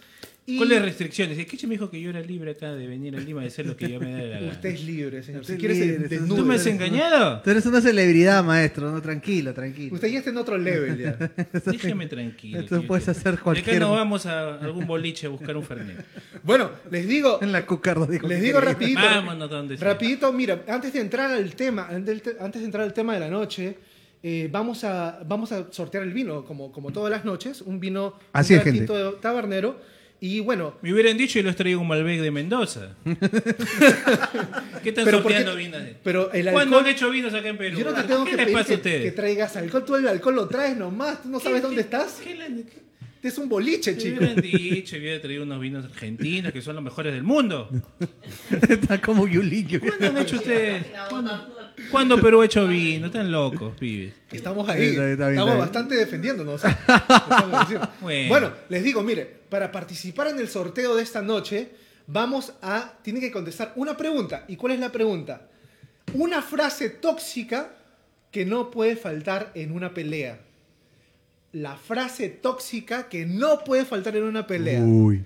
¿Cuáles 0.46 0.82
restricciones? 0.82 1.38
Es 1.38 1.46
que 1.46 1.66
me 1.66 1.74
dijo 1.74 1.88
que 1.88 1.98
yo 1.98 2.10
era 2.10 2.20
libre 2.20 2.50
acá 2.50 2.74
de 2.74 2.86
venir 2.86 3.16
a 3.16 3.20
Lima 3.20 3.42
y 3.42 3.46
hacer 3.46 3.64
lo 3.64 3.76
que 3.76 3.90
yo 3.90 3.98
me 3.98 4.14
dé 4.14 4.28
la 4.28 4.40
gana. 4.40 4.52
Usted 4.52 4.68
es 4.70 4.84
libre, 4.84 5.22
señor. 5.22 5.44
si 5.44 5.56
quieres 5.56 6.10
desnudo, 6.10 6.36
¿Tú 6.36 6.44
me 6.44 6.56
has 6.56 6.66
engañado? 6.66 7.40
Tú 7.40 7.50
eres 7.50 7.64
una 7.64 7.80
celebridad, 7.80 8.44
maestro. 8.44 8.90
No, 8.90 9.00
tranquilo, 9.00 9.54
tranquilo. 9.54 9.94
Usted 9.94 10.08
ya 10.08 10.18
está 10.18 10.30
en 10.30 10.36
otro 10.36 10.58
level 10.58 10.98
ya. 10.98 11.16
Déjeme 11.64 12.06
tranquilo. 12.08 12.64
Tú 12.66 12.86
puedes 12.86 13.08
hacer 13.08 13.38
cualquier... 13.38 13.76
Acá 13.76 13.86
nos 13.86 13.96
vamos 13.96 14.26
a 14.26 14.56
algún 14.56 14.86
boliche 14.86 15.28
a 15.28 15.30
buscar 15.30 15.56
un 15.56 15.64
fernet. 15.64 16.04
Bueno, 16.42 16.70
les 16.90 17.08
digo... 17.08 17.38
En 17.40 17.50
la 17.50 17.64
cucardo 17.64 18.06
dijo. 18.06 18.28
Les 18.28 18.42
digo 18.42 18.60
rapidito. 18.60 19.00
Vámonos 19.00 19.48
donde 19.48 19.76
Rapidito, 19.76 20.30
mira, 20.32 20.62
antes 20.68 20.92
de 20.92 21.00
entrar 21.00 21.30
al 21.30 21.54
tema, 21.54 21.88
antes 21.88 22.22
de 22.22 22.64
entrar 22.64 22.84
al 22.84 22.92
tema 22.92 23.14
de 23.14 23.20
la 23.20 23.28
noche... 23.28 23.78
Eh, 24.26 24.48
vamos, 24.50 24.84
a, 24.84 25.20
vamos 25.26 25.52
a 25.52 25.70
sortear 25.70 26.02
el 26.02 26.14
vino, 26.14 26.46
como, 26.46 26.72
como 26.72 26.90
todas 26.90 27.10
las 27.10 27.26
noches, 27.26 27.60
un 27.60 27.78
vino 27.78 28.14
Así 28.32 28.54
un 28.54 28.60
es, 28.60 29.20
tabernero 29.20 29.78
y 30.24 30.40
bueno. 30.40 30.74
Me 30.80 30.90
hubieran 30.90 31.18
dicho 31.18 31.38
y 31.38 31.42
los 31.42 31.54
traigo 31.54 31.82
un 31.82 31.86
Malbec 31.86 32.18
de 32.22 32.30
Mendoza. 32.30 32.96
¿Qué 33.04 34.88
están 34.88 35.04
pero 35.04 35.20
sorteando 35.20 35.54
vinos? 35.54 35.82
Pero 36.02 36.32
el 36.32 36.48
alcohol, 36.48 36.62
¿Cuándo 36.62 36.78
han 36.78 36.86
hecho 36.86 37.10
vinos 37.10 37.34
acá 37.34 37.48
en 37.48 37.58
Perú? 37.58 37.78
Yo 37.78 37.84
no 37.84 37.92
te 37.92 38.04
tengo 38.04 38.24
que 38.24 38.34
pedir 38.38 38.80
que, 38.80 39.12
traigas 39.12 39.54
alcohol. 39.56 39.84
Tú 39.84 39.96
el 39.96 40.08
alcohol 40.08 40.36
lo 40.36 40.48
traes 40.48 40.78
nomás. 40.78 41.22
Tú 41.22 41.28
no 41.28 41.38
sabes 41.40 41.60
dónde 41.60 41.82
estás. 41.82 42.22
este 42.26 43.28
es 43.28 43.36
un 43.36 43.50
boliche, 43.50 43.98
chico. 43.98 44.22
Me 44.22 44.32
hubieran 44.32 44.42
dicho, 44.42 44.96
hubiera 44.96 45.20
traído 45.20 45.42
unos 45.42 45.60
vinos 45.60 45.84
argentinos 45.84 46.54
que 46.54 46.62
son 46.62 46.76
los 46.76 46.84
mejores 46.84 47.12
del 47.12 47.22
mundo. 47.22 47.68
Está 48.50 49.02
como 49.02 49.28
Yuliño. 49.28 49.78
¿Cuándo 49.78 50.06
han 50.06 50.16
hecho 50.16 50.36
ustedes? 50.36 50.86
¿Cuándo, 51.10 51.54
¿Cuándo 51.90 52.20
Perú 52.20 52.40
ha 52.42 52.44
hecho 52.44 52.66
vino? 52.66 53.06
Están 53.06 53.30
locos, 53.32 53.74
pibes. 53.78 54.14
Estamos 54.30 54.68
ahí. 54.68 54.88
Está 54.88 55.00
bien, 55.02 55.12
está 55.12 55.28
bien, 55.28 55.38
Estamos 55.38 55.38
está 55.38 55.44
bien. 55.44 55.58
bastante 55.58 55.96
defendiéndonos. 55.96 56.62
Bueno. 58.00 58.28
bueno, 58.28 58.52
les 58.68 58.82
digo, 58.84 59.02
mire, 59.02 59.24
para 59.48 59.72
participar 59.72 60.28
en 60.28 60.38
el 60.38 60.48
sorteo 60.48 60.94
de 60.94 61.02
esta 61.02 61.22
noche, 61.22 61.70
vamos 62.06 62.52
a. 62.62 62.92
Tienen 63.02 63.22
que 63.22 63.30
contestar 63.30 63.72
una 63.76 63.96
pregunta. 63.96 64.44
¿Y 64.48 64.56
cuál 64.56 64.74
es 64.74 64.80
la 64.80 64.92
pregunta? 64.92 65.48
Una 66.12 66.42
frase 66.42 66.90
tóxica 66.90 67.70
que 68.30 68.44
no 68.44 68.70
puede 68.70 68.96
faltar 68.96 69.52
en 69.54 69.72
una 69.72 69.94
pelea. 69.94 70.40
La 71.52 71.76
frase 71.76 72.28
tóxica 72.28 73.08
que 73.08 73.26
no 73.26 73.64
puede 73.64 73.84
faltar 73.84 74.16
en 74.16 74.24
una 74.24 74.46
pelea. 74.46 74.80
Uy. 74.80 75.24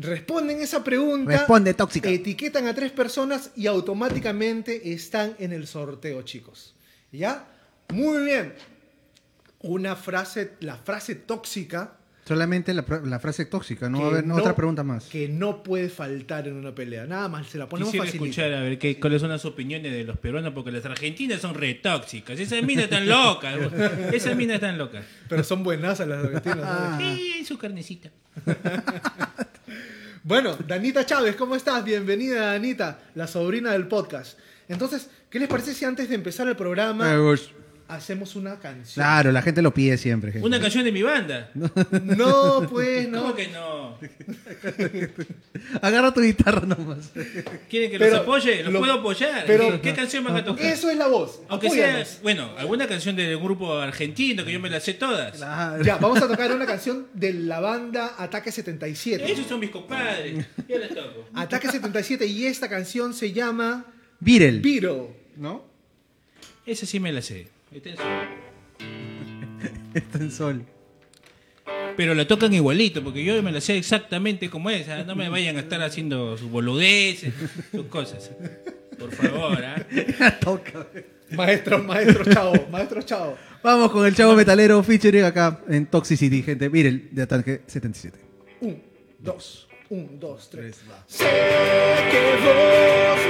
Responden 0.00 0.62
esa 0.62 0.82
pregunta. 0.82 1.30
Responde, 1.30 1.74
tóxica. 1.74 2.08
Etiquetan 2.08 2.66
a 2.66 2.74
tres 2.74 2.90
personas 2.90 3.50
y 3.54 3.66
automáticamente 3.66 4.94
están 4.94 5.36
en 5.38 5.52
el 5.52 5.66
sorteo, 5.66 6.22
chicos. 6.22 6.74
¿Ya? 7.12 7.46
Muy 7.92 8.24
bien. 8.24 8.54
Una 9.60 9.96
frase, 9.96 10.52
la 10.60 10.76
frase 10.76 11.16
tóxica. 11.16 11.98
Solamente 12.24 12.72
la, 12.72 12.82
frase 13.18 13.44
tóxica, 13.44 13.90
no 13.90 14.00
va 14.00 14.06
a 14.06 14.10
haber 14.10 14.26
no, 14.26 14.36
otra 14.36 14.56
pregunta 14.56 14.82
más. 14.82 15.04
Que 15.06 15.28
no 15.28 15.62
puede 15.62 15.90
faltar 15.90 16.48
en 16.48 16.54
una 16.54 16.74
pelea. 16.74 17.04
Nada 17.04 17.28
más, 17.28 17.48
se 17.48 17.58
la 17.58 17.68
ponemos 17.68 17.92
Quisiera 17.92 18.10
escuchar 18.10 18.54
a 18.54 18.62
ver 18.62 18.78
qué, 18.78 18.98
cuáles 18.98 19.20
son 19.20 19.30
las 19.30 19.44
opiniones 19.44 19.92
de 19.92 20.04
los 20.04 20.16
peruanos, 20.16 20.54
porque 20.54 20.70
las 20.70 20.84
argentinas 20.86 21.42
son 21.42 21.54
re 21.54 21.74
tóxicas. 21.74 22.40
Esas 22.40 22.62
minas 22.62 22.84
están 22.84 23.06
locas. 23.06 23.54
Esas 24.14 24.34
minas 24.34 24.54
están 24.54 24.78
locas. 24.78 25.04
Pero 25.28 25.44
son 25.44 25.62
buenas 25.62 25.98
las 25.98 26.24
argentinas. 26.24 26.98
¿no? 26.98 26.98
Sí, 27.00 27.44
su 27.44 27.58
carnecita. 27.58 28.10
Bueno, 30.22 30.54
Danita 30.66 31.06
Chávez, 31.06 31.34
¿cómo 31.34 31.56
estás? 31.56 31.82
Bienvenida, 31.82 32.52
Danita, 32.52 32.98
la 33.14 33.26
sobrina 33.26 33.72
del 33.72 33.88
podcast. 33.88 34.38
Entonces, 34.68 35.08
¿qué 35.30 35.38
les 35.38 35.48
parece 35.48 35.72
si 35.72 35.86
antes 35.86 36.10
de 36.10 36.14
empezar 36.14 36.46
el 36.46 36.56
programa 36.56 37.10
Eh, 37.14 37.18
hacemos 37.94 38.36
una 38.36 38.58
canción? 38.58 38.94
Claro, 39.04 39.32
la 39.32 39.42
gente 39.42 39.62
lo 39.62 39.72
pide 39.74 39.96
siempre. 39.98 40.32
gente. 40.32 40.46
Una 40.46 40.60
canción 40.60 40.84
de 40.84 40.92
mi 40.92 41.02
banda. 41.02 41.50
No, 41.54 42.66
pues 42.70 43.08
no. 43.08 43.22
¿Cómo 43.22 43.34
que 43.34 43.48
no? 43.48 43.98
Agarra 45.82 46.12
tu 46.12 46.20
guitarra 46.20 46.66
nomás. 46.66 47.10
¿Quieren 47.68 47.90
que 47.90 47.98
Pero 47.98 48.10
los 48.12 48.20
apoye? 48.20 48.62
¿Los 48.64 48.72
lo- 48.72 48.78
puedo 48.80 48.92
apoyar? 48.94 49.44
pero- 49.46 49.70
¿Qué, 49.72 49.80
qué 49.90 49.94
canción 49.94 50.24
van 50.24 50.36
a 50.36 50.44
tocar? 50.44 50.64
Eso 50.66 50.90
es 50.90 50.96
la 50.96 51.06
voz. 51.08 51.40
Aunque 51.48 51.68
Apóyanos. 51.68 52.08
sea, 52.08 52.18
bueno, 52.22 52.50
alguna 52.56 52.86
canción 52.86 53.16
de 53.16 53.34
un 53.36 53.42
grupo 53.42 53.74
argentino 53.78 54.44
que 54.44 54.52
yo 54.52 54.60
me 54.60 54.70
las 54.70 54.82
sé 54.84 54.94
todas. 54.94 55.36
Claro. 55.36 55.82
Ya, 55.84 55.96
vamos 55.96 56.20
a 56.22 56.28
tocar 56.28 56.52
una 56.52 56.66
canción 56.66 57.06
de 57.14 57.32
la 57.34 57.60
banda 57.60 58.14
Ataque 58.18 58.52
77. 58.52 59.30
Esos 59.32 59.46
son 59.46 59.60
mis 59.60 59.70
compadres. 59.70 60.46
Yo 60.68 60.78
las 60.78 60.88
toco. 60.90 61.28
Ataque 61.34 61.68
77 61.70 62.26
y 62.26 62.46
esta 62.46 62.68
canción 62.68 63.14
se 63.14 63.32
llama 63.32 63.86
Virel. 64.20 64.60
Beatle, 64.60 65.08
¿no? 65.36 65.64
Esa 66.66 66.86
sí 66.86 67.00
me 67.00 67.12
la 67.12 67.22
sé. 67.22 67.48
Está 67.72 67.88
en 67.90 67.96
su- 67.96 68.02
Está 69.94 70.18
en 70.18 70.30
sol. 70.30 70.64
Pero 71.96 72.14
la 72.14 72.26
tocan 72.26 72.52
igualito, 72.54 73.02
porque 73.02 73.24
yo 73.24 73.42
me 73.42 73.52
la 73.52 73.60
sé 73.60 73.76
exactamente 73.76 74.48
como 74.48 74.70
es. 74.70 74.88
¿ah? 74.88 75.04
No 75.04 75.14
me 75.16 75.28
vayan 75.28 75.56
a 75.56 75.60
estar 75.60 75.82
haciendo 75.82 76.36
sus 76.38 76.50
boludeces, 76.50 77.32
sus 77.70 77.86
cosas. 77.86 78.30
Por 78.98 79.10
favor, 79.12 79.58
¿ah? 79.64 79.86
Toca. 80.40 80.86
Maestro, 81.32 81.78
maestro, 81.82 82.24
chao, 82.32 82.52
maestro, 82.70 83.02
chao. 83.02 83.36
Vamos 83.62 83.90
con 83.92 84.04
el 84.06 84.14
chavo 84.14 84.34
metalero 84.34 84.82
featuring 84.82 85.24
acá 85.24 85.60
en 85.68 85.86
Toxicity, 85.86 86.42
gente. 86.42 86.68
Virel 86.68 87.08
de 87.12 87.22
Ataque 87.22 87.60
77. 87.66 88.18
Un, 88.62 88.82
dos, 89.18 89.68
un, 89.90 90.18
dos, 90.18 90.48
tres. 90.50 90.80
va. 90.90 91.04
Sé 91.06 91.24
que 92.10 92.36
vos 92.44 93.20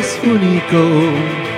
Es 0.00 0.18
único. 0.24 1.53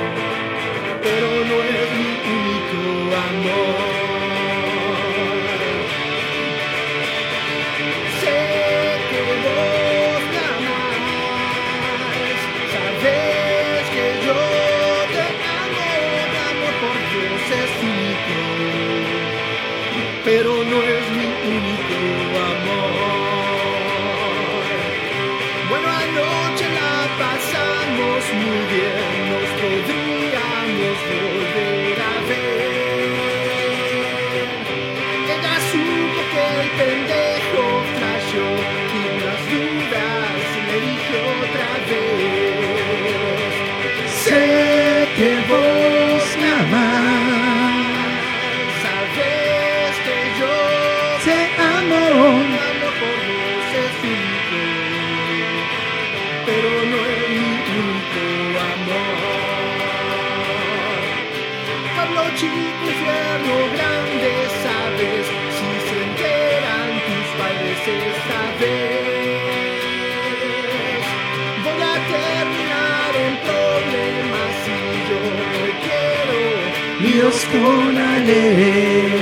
Con 77.53 77.95
la 77.95 78.19
ley. 78.19 79.13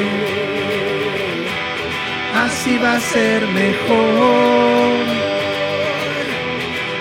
Así 2.35 2.79
va 2.79 2.95
a 2.97 3.01
ser 3.01 3.47
mejor. 3.49 5.07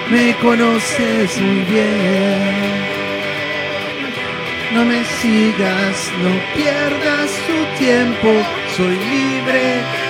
Me 0.10 0.36
conoces 0.42 1.42
muy 1.42 1.62
bien. 1.66 2.94
No 4.74 4.86
me 4.86 5.04
sigas, 5.04 6.12
no 6.24 6.32
pierdas 6.56 7.32
tu 7.48 7.84
tiempo. 7.84 8.30
Soy 8.76 8.96
libre 9.14 10.03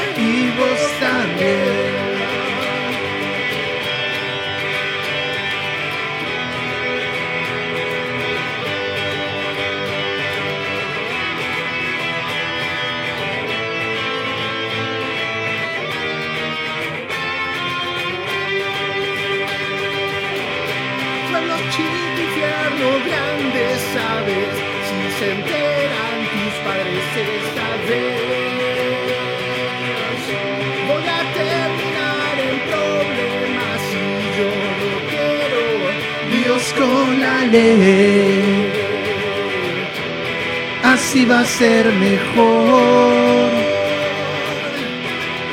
Así 41.13 41.25
va 41.25 41.41
a 41.41 41.45
ser 41.45 41.85
mejor. 41.93 43.51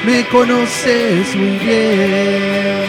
Me 0.07 0.25
conoces 0.29 1.37
muy 1.37 1.59
bien. 1.59 2.87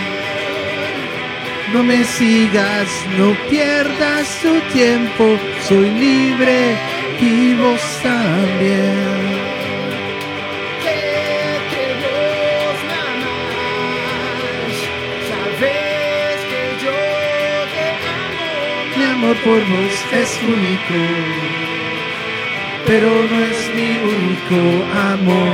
No 1.73 1.83
me 1.83 2.01
sigas, 2.05 2.87
no 3.17 3.35
pierdas 3.49 4.39
tu 4.41 4.57
tiempo. 4.71 5.37
Soy 5.67 5.89
libre 5.89 6.77
y 7.19 7.55
vos 7.55 7.81
también. 8.01 8.95
Sé 10.81 10.99
que 11.71 11.85
vos 12.03 12.77
me 12.87 12.97
amás, 13.11 14.75
sabes 15.29 16.37
que 16.51 16.63
yo 16.85 16.97
te 17.75 17.85
amo, 18.23 18.95
Mi 18.95 19.03
amor 19.03 19.35
por 19.43 19.59
vos 19.59 19.95
es 20.13 20.39
único, 20.41 21.80
pero 22.91 23.07
no 23.07 23.37
es 23.51 23.59
mi 23.73 23.89
único 24.15 24.59
amor. 25.13 25.45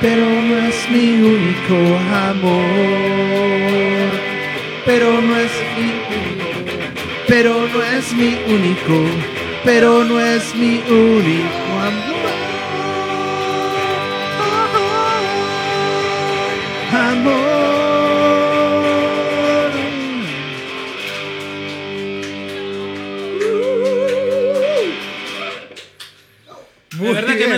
Pero 0.00 0.26
no 0.48 0.54
es 0.66 0.78
mi 0.90 1.06
único 1.34 1.78
amor. 2.30 2.62
Pero 4.84 5.20
no 5.20 5.36
es 5.36 5.52
mi 5.76 5.90
único. 6.18 6.74
Pero 7.28 7.52
no 7.72 7.82
es 7.84 8.12
mi 8.14 8.30
único. 8.52 8.96
Pero 9.64 10.02
no 10.02 10.18
es 10.18 10.54
mi 10.56 10.82
único 10.90 11.70
amor. 11.90 12.32
Amor. 17.10 17.81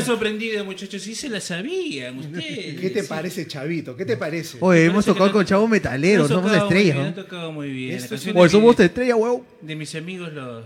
Sorprendido, 0.05 0.65
muchachos. 0.65 1.03
Sí 1.03 1.15
se 1.15 1.29
la 1.29 1.41
sabían 1.41 2.19
ustedes. 2.19 2.81
¿Qué 2.81 2.91
te 2.91 3.03
Sí. 3.03 3.09
parece, 3.09 3.47
Chavito? 3.47 3.97
¿Qué 3.97 4.05
te 4.05 4.17
parece? 4.17 4.59
Oye, 4.61 4.87
hemos 4.87 5.05
tocado 5.05 5.27
no- 5.27 5.33
con 5.33 5.45
chavo 5.45 5.67
metalero, 5.69 6.27
somos 6.29 6.53
estrellas, 6.53 6.97
¿no? 6.97 7.03
han 7.05 7.15
tocado 7.15 7.53
muy 7.53 7.71
bien. 7.73 8.01
Un- 8.03 8.37
Oye, 8.37 8.49
somos 8.51 8.79
estrellas, 8.81 9.17
huevo. 9.19 9.47
De 9.61 9.75
mis 9.77 9.95
amigos 9.95 10.33
los, 10.33 10.65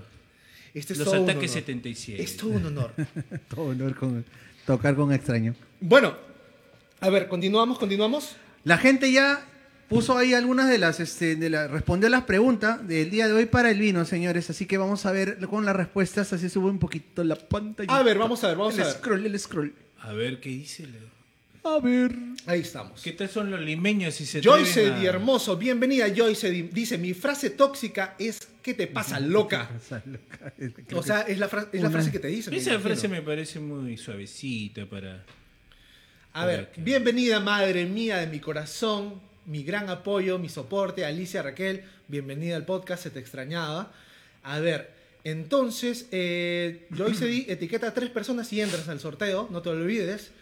Este 0.75 0.93
es 0.93 0.99
los 0.99 1.09
todo 1.09 1.23
un 1.23 1.31
ataques 1.31 1.51
honor. 1.53 1.61
77. 1.65 2.23
Es 2.23 2.37
todo 2.37 2.51
un 2.51 2.67
honor. 2.67 2.93
Todo 3.49 3.65
honor 3.67 3.95
con 3.97 4.25
tocar 4.67 4.95
con 4.95 5.13
extraño. 5.13 5.55
Bueno, 5.81 6.15
a 7.01 7.09
ver, 7.11 7.29
continuamos, 7.29 7.79
continuamos. 7.79 8.37
La 8.65 8.77
gente 8.79 9.11
ya 9.11 9.45
puso 9.89 10.17
ahí 10.19 10.35
algunas 10.35 10.69
de 10.69 10.79
las, 10.79 11.01
este, 11.01 11.37
de 11.37 11.51
la, 11.51 11.67
respondió 11.69 12.07
a 12.09 12.11
las 12.11 12.25
preguntas 12.25 12.87
del 12.87 13.11
día 13.11 13.27
de 13.27 13.33
hoy 13.33 13.47
para 13.47 13.71
el 13.71 13.79
vino, 13.79 14.05
señores. 14.05 14.51
Así 14.51 14.67
que 14.67 14.77
vamos 14.79 15.07
a 15.07 15.13
ver 15.13 15.39
con 15.47 15.65
las 15.65 15.75
respuestas. 15.75 16.33
Así 16.33 16.49
sube 16.49 16.71
un 16.71 16.79
poquito 16.79 17.25
la 17.25 17.37
pantalla. 17.37 17.97
A 17.97 18.03
ver, 18.03 18.19
vamos 18.19 18.45
a 18.45 18.49
ver, 18.49 18.57
vamos 18.57 18.75
el 18.75 18.83
a 18.83 18.85
ver. 18.87 18.95
scroll, 18.95 19.27
el 19.27 19.39
scroll. 19.39 19.75
A 20.01 20.13
ver 20.13 20.41
qué 20.41 20.51
dice. 20.51 20.87
A 21.65 21.81
ver. 21.81 22.15
Ahí 22.47 22.61
estamos. 22.61 23.03
¿Qué 23.03 23.13
tal 23.13 23.29
son 23.29 23.51
los 23.51 23.61
limeños 23.61 24.15
si 24.15 24.25
se 24.25 24.41
Joyce 24.41 24.93
a- 24.93 24.99
Di 24.99 25.07
Hermoso, 25.07 25.57
bienvenida 25.57 26.07
Joyce 26.17 26.51
Di. 26.51 26.63
Dice, 26.63 26.97
mi 26.97 27.13
frase 27.15 27.51
tóxica 27.51 28.15
es 28.19 28.41
¿qué 28.63 28.75
te 28.75 28.87
pasa, 28.87 29.19
loca? 29.21 29.69
O 30.95 31.03
sea, 31.03 31.23
es 31.23 31.39
la, 31.39 31.49
fra- 31.49 31.69
es 31.73 31.83
la 31.83 31.91
frase 31.91 32.11
que 32.13 32.19
te 32.21 32.29
dicen. 32.29 32.55
Esa 32.55 32.79
frase 32.79 33.09
me 33.09 33.23
parece 33.23 33.59
muy 33.61 33.97
suavecita 33.97 34.87
para... 34.87 35.25
A 36.35 36.47
ver, 36.47 36.71
bienvenida 36.77 37.41
madre 37.41 37.85
mía 37.87 38.19
de 38.19 38.29
mi 38.29 38.39
corazón, 38.39 39.21
mi 39.49 39.63
gran 39.65 39.89
apoyo, 39.89 40.39
mi 40.39 40.51
soporte, 40.51 41.07
Alicia 41.07 41.43
Raquel, 41.43 41.83
bienvenida 42.07 42.55
al 42.55 42.67
podcast, 42.67 43.03
se 43.03 43.11
te 43.11 43.19
extrañaba. 43.19 43.91
A 44.43 44.61
ver, 44.61 44.91
entonces, 45.25 46.07
eh, 46.13 46.87
Joyce 46.95 47.27
Di 47.27 47.47
etiqueta 47.49 47.89
a 47.89 47.95
tres 47.95 48.11
personas 48.11 48.53
y 48.53 48.61
entras 48.61 48.89
al 48.91 49.01
sorteo, 49.01 49.49
no 49.51 49.63
te 49.63 49.71
olvides. 49.71 50.33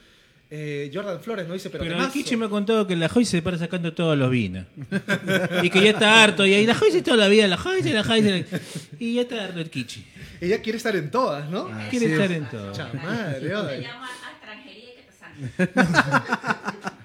Eh, 0.51 0.91
Jordan 0.95 1.21
Flores 1.21 1.47
no 1.47 1.55
dice, 1.55 1.71
pero, 1.71 1.85
Pero. 1.85 2.13
Kichi 2.13 2.37
me 2.37 2.47
ha 2.47 2.49
contado 2.49 2.85
que 2.87 2.95
la 2.97 3.09
Joyce 3.09 3.31
se 3.31 3.43
para 3.43 3.59
sacando 3.59 3.93
todos 3.95 4.19
los 4.19 4.29
vinos. 4.29 4.67
y 5.63 5.71
que 5.71 5.81
ya 5.83 5.91
está 5.91 6.23
harto. 6.23 6.45
Y 6.45 6.55
ahí 6.55 6.67
la 6.67 6.75
Joyce 6.75 7.03
toda 7.03 7.17
la 7.17 7.29
vida, 7.29 7.47
la 7.47 7.57
Joyce, 7.57 7.93
la 7.93 8.03
Joyce. 8.03 8.45
la- 8.51 8.61
Y 8.99 9.15
ya 9.15 9.23
está 9.23 9.45
harto 9.45 9.61
el 9.61 9.71
Kichi. 9.71 10.05
Ella 10.41 10.61
quiere 10.61 10.79
estar 10.79 10.97
en 10.97 11.13
todas, 11.13 11.49
¿no? 11.49 11.69
Quiere 11.91 12.07
sí. 12.07 12.13
estar 12.13 12.33
en 12.33 12.49
todo. 12.49 12.73
Cha 12.73 12.93
madre, 12.93 13.41
Se 13.41 13.49
llama 13.83 14.09
a 14.09 14.33
extranjería 14.33 14.91
y 14.91 14.95
que 14.97 15.65
te. 15.65 16.87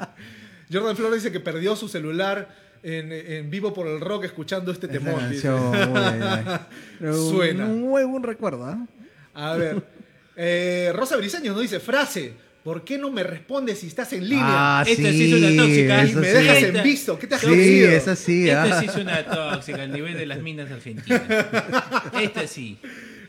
Jordan 0.71 0.95
Flores 0.95 1.21
dice 1.23 1.31
que 1.31 1.39
perdió 1.39 1.75
su 1.75 1.88
celular 1.88 2.55
en, 2.84 3.12
en 3.12 3.49
vivo 3.49 3.73
por 3.73 3.88
el 3.88 3.99
rock 3.99 4.25
escuchando 4.25 4.71
este 4.71 4.88
temor. 4.88 5.21
Suena. 6.99 7.65
Un 7.65 7.81
muy 7.81 8.03
buen 8.03 8.23
recuerdo, 8.23 8.65
¿ah? 8.65 8.86
A 9.34 9.55
ver. 9.55 9.84
eh, 10.36 10.91
Rosa 10.95 11.17
Briseño 11.17 11.53
nos 11.53 11.62
dice, 11.62 11.79
frase, 11.79 12.34
¿por 12.63 12.84
qué 12.84 12.97
no 12.97 13.12
me 13.12 13.23
respondes 13.23 13.79
si 13.79 13.88
estás 13.88 14.13
en 14.13 14.27
línea? 14.27 14.45
Ah, 14.79 14.84
Esta 14.88 15.10
sí, 15.10 15.17
sí 15.17 15.34
es 15.34 15.41
una 15.53 15.63
tóxica. 15.63 16.05
y 16.05 16.15
me 16.15 16.27
sí. 16.27 16.34
dejas 16.38 16.57
Esta- 16.63 16.77
en 16.79 16.84
visto. 16.84 17.19
¿Qué 17.19 17.27
te 17.27 17.36
has 17.36 17.41
Sí, 17.41 17.84
esa 17.84 18.15
sí, 18.15 18.49
Esta 18.49 18.63
ah. 18.63 18.79
sí 18.79 18.86
es 18.88 18.95
una 18.95 19.25
tóxica 19.25 19.81
al 19.84 19.91
nivel 19.91 20.17
de 20.17 20.25
las 20.25 20.39
minas 20.39 20.71
argentinas. 20.71 21.21
Esta 22.21 22.47
sí. 22.47 22.77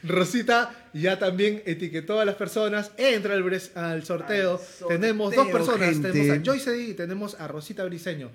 Rosita 0.04 0.88
ya 0.92 1.18
también 1.18 1.62
etiquetó 1.66 2.20
a 2.20 2.24
las 2.24 2.34
personas. 2.34 2.90
Entra 2.96 3.34
al, 3.34 3.42
al 3.74 4.04
sorteo. 4.04 4.58
sorteo, 4.58 4.88
tenemos 4.88 5.34
dos 5.34 5.48
personas. 5.48 5.90
gente. 5.90 6.10
Tenemos 6.12 6.38
a 6.38 6.42
Joyce 6.44 6.78
y 6.82 6.94
tenemos 6.94 7.34
a 7.40 7.48
Rosita 7.48 7.84
Briseño. 7.84 8.30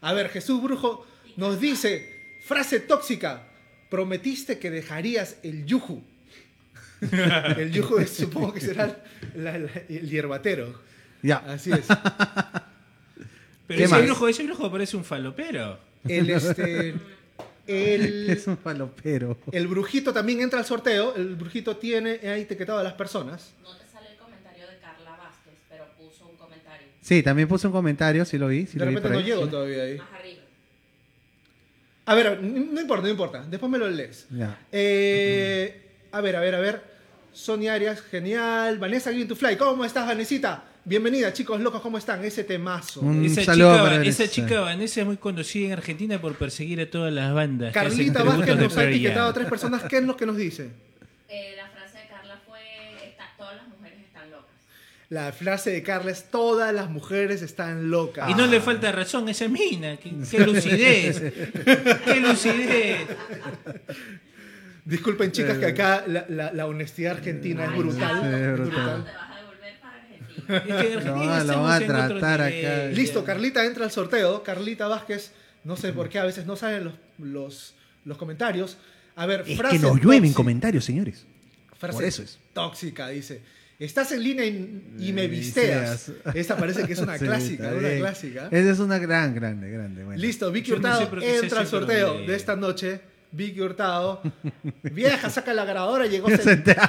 A 0.00 0.12
ver, 0.12 0.28
Jesús 0.30 0.62
Brujo 0.62 1.06
nos 1.36 1.60
dice, 1.60 2.38
frase 2.44 2.80
tóxica, 2.80 3.44
prometiste 3.88 4.58
que 4.58 4.70
dejarías 4.70 5.36
el 5.44 5.64
yuju. 5.64 6.02
el 7.56 7.70
yuju 7.72 7.98
es, 7.98 8.10
supongo 8.10 8.52
que 8.52 8.60
será 8.60 9.02
la- 9.36 9.58
la- 9.58 9.70
el 9.88 10.08
hierbatero. 10.08 10.80
Ya. 11.22 11.36
Así 11.46 11.70
es. 11.72 11.86
Pero 13.66 13.78
¿Qué 13.78 13.84
ese 13.84 14.02
brujo, 14.02 14.28
ese 14.28 14.44
brujo 14.44 14.70
parece 14.70 14.96
un 14.96 15.04
falopero. 15.04 15.78
El, 16.06 16.28
este, 16.30 16.94
el, 17.66 18.30
Es 18.30 18.46
un 18.46 18.56
falopero. 18.58 19.38
el 19.52 19.66
brujito 19.68 20.12
también 20.12 20.40
entra 20.40 20.58
al 20.58 20.64
sorteo. 20.64 21.14
El 21.14 21.36
brujito 21.36 21.76
tiene 21.76 22.20
ahí 22.22 22.42
etiquetado 22.42 22.78
a 22.78 22.82
las 22.82 22.94
personas. 22.94 23.52
No 23.62 23.76
te 23.76 23.86
sale 23.86 24.10
el 24.10 24.16
comentario 24.16 24.66
de 24.66 24.78
Carla 24.78 25.10
Vázquez, 25.16 25.54
pero 25.68 25.84
puso 25.96 26.26
un 26.26 26.36
comentario 26.36 26.88
Sí, 27.00 27.22
también 27.22 27.48
puse 27.48 27.66
un 27.66 27.72
comentario, 27.72 28.24
sí 28.24 28.38
lo 28.38 28.48
vi. 28.48 28.66
Sí 28.66 28.78
de 28.78 28.84
lo 28.84 28.90
vi 28.90 28.96
repente 28.96 29.08
por 29.08 29.12
no 29.12 29.18
ahí, 29.18 29.24
llego 29.24 29.48
todavía 29.48 29.82
ahí. 29.84 29.98
más 29.98 30.12
arriba. 30.12 30.42
A 32.04 32.14
ver, 32.16 32.42
no 32.42 32.80
importa, 32.80 33.02
no 33.04 33.10
importa. 33.10 33.44
Después 33.48 33.70
me 33.70 33.78
lo 33.78 33.88
lees. 33.88 34.26
Ya. 34.30 34.58
Eh, 34.72 35.90
a 36.10 36.20
ver, 36.20 36.36
a 36.36 36.40
ver, 36.40 36.54
a 36.56 36.60
ver. 36.60 36.82
Sonia 37.32 37.74
Arias, 37.74 38.00
genial. 38.02 38.78
Vanessa 38.78 39.10
Green 39.12 39.28
to 39.28 39.36
Fly, 39.36 39.56
¿cómo 39.56 39.84
estás, 39.84 40.06
Vanesita? 40.06 40.64
Bienvenida, 40.84 41.32
chicos 41.32 41.60
locos, 41.60 41.80
¿cómo 41.80 41.96
están? 41.96 42.24
Ese 42.24 42.42
temazo. 42.42 43.00
Un 43.02 43.24
Esa, 43.24 43.44
saludo 43.44 43.70
chica, 43.72 43.82
para 43.84 43.94
esa 44.04 44.22
Vanessa. 44.24 44.28
chica 44.28 44.60
Vanessa 44.60 45.00
es 45.00 45.06
muy 45.06 45.16
conocida 45.16 45.66
en 45.66 45.72
Argentina 45.74 46.20
por 46.20 46.34
perseguir 46.34 46.80
a 46.80 46.90
todas 46.90 47.12
las 47.12 47.32
bandas. 47.32 47.72
Carlita 47.72 48.24
Vázquez 48.24 48.56
nos 48.56 48.76
ha 48.76 48.84
etiquetado 48.88 49.28
a 49.28 49.32
tres 49.32 49.48
personas. 49.48 49.82
¿Qué 49.84 49.98
es 49.98 50.04
lo 50.04 50.16
que 50.16 50.26
nos 50.26 50.36
dice? 50.36 50.70
Eh, 51.28 51.54
la 51.56 51.68
frase 51.68 51.98
de 51.98 52.08
Carla 52.08 52.40
fue: 52.46 52.58
está- 53.08 53.30
todas 53.38 53.56
las 53.56 53.68
mujeres 53.68 53.98
están 54.00 54.30
locas. 54.32 54.50
La 55.08 55.32
frase 55.32 55.70
de 55.70 55.82
Carla 55.84 56.10
es: 56.10 56.30
Todas 56.32 56.74
las 56.74 56.90
mujeres 56.90 57.42
están 57.42 57.88
locas. 57.90 58.28
Y 58.28 58.34
no 58.34 58.48
le 58.48 58.60
falta 58.60 58.90
razón 58.90 59.28
a 59.28 59.30
esa 59.30 59.46
mina. 59.46 59.96
Qué, 59.98 60.10
qué 60.28 60.38
lucidez. 60.46 61.20
qué 62.04 62.20
lucidez. 62.20 62.98
Disculpen, 64.84 65.30
chicas, 65.30 65.58
que 65.58 65.66
acá 65.66 66.02
la, 66.08 66.26
la- 66.28 66.52
la 66.52 66.66
honestidad 66.66 67.12
argentina 67.18 67.66
es 67.66 67.70
Ay, 67.70 67.78
brutal. 67.78 68.00
chao. 68.00 68.20
Sí, 68.20 68.26
es 68.26 68.34
es 68.34 68.52
brutal. 68.58 68.66
brutal. 68.66 69.04
te 69.04 69.12
vas 69.12 69.30
a 69.30 69.36
devolver 69.40 69.80
para 69.80 69.94
Argentina. 69.94 70.21
Es 70.48 70.62
que 70.62 70.68
en 70.68 70.68
Lo 70.68 70.98
Argentina 70.98 71.26
van 71.26 71.50
a- 71.50 71.80
lo 71.80 71.86
tratar 71.86 72.40
acá. 72.42 72.86
Listo, 72.92 73.24
Carlita 73.24 73.64
entra 73.64 73.84
al 73.84 73.90
sorteo. 73.90 74.42
Carlita 74.42 74.88
Vázquez, 74.88 75.32
no 75.64 75.76
sé 75.76 75.92
por 75.92 76.08
qué 76.08 76.18
a 76.18 76.24
veces 76.24 76.46
no 76.46 76.56
salen 76.56 76.84
los, 76.84 76.94
los, 77.18 77.74
los 78.04 78.16
comentarios. 78.18 78.76
A 79.16 79.26
ver, 79.26 79.44
Es 79.46 79.56
frase 79.58 79.76
que 79.76 79.82
nos 79.82 80.00
llueven 80.00 80.32
comentarios, 80.32 80.84
señores. 80.84 81.24
Frase 81.78 81.94
Por 81.94 82.04
eso 82.04 82.22
es. 82.22 82.38
tóxica, 82.52 83.08
dice. 83.08 83.40
Estás 83.78 84.12
en 84.12 84.22
línea 84.22 84.46
y, 84.46 84.82
y 85.00 85.12
me 85.12 85.26
visteas. 85.26 86.12
Esta 86.34 86.56
parece 86.56 86.86
que 86.86 86.92
es 86.92 86.98
una 87.00 87.18
Sí, 87.18 87.24
clásica, 87.24 87.68
una 87.76 87.96
clásica. 87.96 88.48
Esa 88.50 88.70
es 88.70 88.78
una 88.78 88.98
gran, 88.98 89.34
grande, 89.34 89.68
grande. 89.70 90.04
bueno. 90.04 90.20
Listo, 90.20 90.52
Vicky 90.52 90.70
Yo 90.70 90.78
no 90.78 90.96
sé 90.96 91.04
Hurtado 91.04 91.22
entra 91.22 91.60
al 91.60 91.66
sorteo 91.66 92.18
de 92.26 92.34
esta 92.36 92.54
noche. 92.56 93.00
Vicky 93.32 93.60
Hurtado. 93.60 94.22
Vieja, 94.82 95.30
saca 95.30 95.52
la 95.54 95.64
grabadora, 95.64 96.06
llegó 96.06 96.28
Centella. 96.28 96.88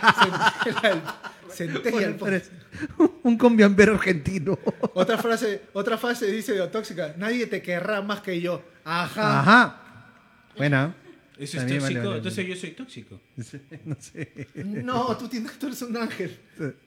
Centella. 0.63 1.15
Centella 1.49 2.07
el 2.07 2.13
Bueno, 2.15 2.41
Un 3.23 3.37
combiambero 3.37 3.93
argentino. 3.93 4.59
Otra 4.93 5.17
frase, 5.17 5.61
otra 5.73 5.97
frase 5.97 6.27
dice 6.27 6.53
de 6.53 6.67
tóxica, 6.67 7.15
nadie 7.17 7.47
te 7.47 7.61
querrá 7.61 8.01
más 8.01 8.21
que 8.21 8.39
yo. 8.41 8.61
Ajá. 8.83 9.39
Ajá. 9.39 9.79
Buena. 10.57 10.95
Eso 11.37 11.57
es 11.57 11.63
También 11.63 11.79
tóxico. 11.79 12.03
vale, 12.03 12.17
Entonces 12.17 12.47
yo 12.47 12.55
soy 12.55 12.71
tóxico. 12.71 13.19
No 13.85 13.95
sé. 13.99 14.47
No, 14.55 15.17
tú, 15.17 15.27
tienes, 15.27 15.51
tú 15.57 15.67
eres 15.67 15.81
un 15.81 15.97
ángel. 15.97 16.37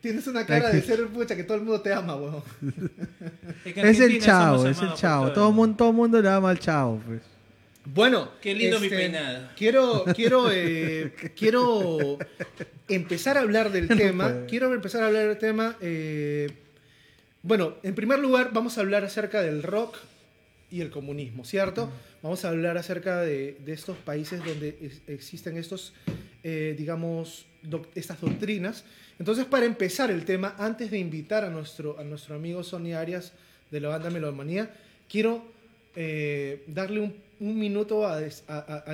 Tienes 0.01 0.27
una 0.29 0.47
cara 0.47 0.71
de 0.71 0.83
ser 0.83 1.07
pucha 1.09 1.35
que 1.35 1.43
todo 1.45 1.57
el 1.57 1.65
mundo 1.65 1.81
te 1.81 1.93
ama, 1.93 2.15
weón. 2.15 2.43
que 3.65 3.81
Es 3.91 4.01
el 4.01 4.21
chavo, 4.21 4.67
es 4.69 4.81
el 4.81 4.95
chavo. 4.95 5.29
el 5.29 5.33
Todo 5.33 5.51
mundo, 5.51 5.77
todo 5.77 5.93
mundo 5.93 6.23
le 6.23 6.29
ama 6.29 6.51
al 6.51 6.59
chavo, 6.61 7.01
pues. 7.07 7.23
Bueno, 7.87 8.31
Qué 8.41 8.55
lindo 8.55 8.79
mi 8.81 8.87
este, 8.87 8.97
peinado. 8.99 9.49
Quiero, 9.57 10.05
quiero, 10.15 10.51
eh, 10.53 11.13
quiero 11.37 12.19
empezar 12.89 13.39
a 13.39 13.41
hablar 13.41 13.71
del 13.71 13.89
tema. 13.97 14.45
Quiero 14.49 14.73
empezar 14.75 15.03
a 15.03 15.07
hablar 15.07 15.29
del 15.29 15.39
tema. 15.39 15.77
eh, 15.81 16.51
bueno, 17.43 17.77
en 17.85 17.95
primer 17.95 18.19
lugar, 18.19 18.51
vamos 18.53 18.77
a 18.77 18.81
hablar 18.81 19.05
acerca 19.05 19.41
del 19.41 19.63
rock 19.63 19.97
y 20.69 20.81
el 20.81 20.91
comunismo, 20.91 21.45
¿cierto? 21.45 21.89
Vamos 22.23 22.45
a 22.45 22.49
hablar 22.49 22.77
acerca 22.77 23.21
de, 23.23 23.57
de 23.65 23.73
estos 23.73 23.97
países 23.99 24.45
donde 24.45 24.77
es- 24.83 25.01
existen 25.07 25.57
estos, 25.57 25.95
eh, 26.43 26.75
digamos, 26.77 27.47
doc- 27.63 27.87
estas 27.95 28.21
doctrinas. 28.21 28.85
Entonces, 29.21 29.45
para 29.45 29.65
empezar 29.65 30.11
el 30.11 30.25
tema, 30.25 30.57
antes 30.59 30.91
de 30.91 30.99
invitar 30.99 31.45
a 31.45 31.51
nuestro, 31.51 32.01
a 32.01 32.03
nuestro 32.05 32.35
amigo 32.35 32.65
Sonny 32.65 32.95
Arias 32.95 33.33
de 33.71 33.81
la 33.81 33.89
banda 33.91 34.11
Melomanía, 34.11 34.73
quiero 35.09 35.55
eh, 35.97 36.63
darle 36.67 37.01
un, 37.01 37.27
minuto 37.41 38.07
a, 38.07 38.21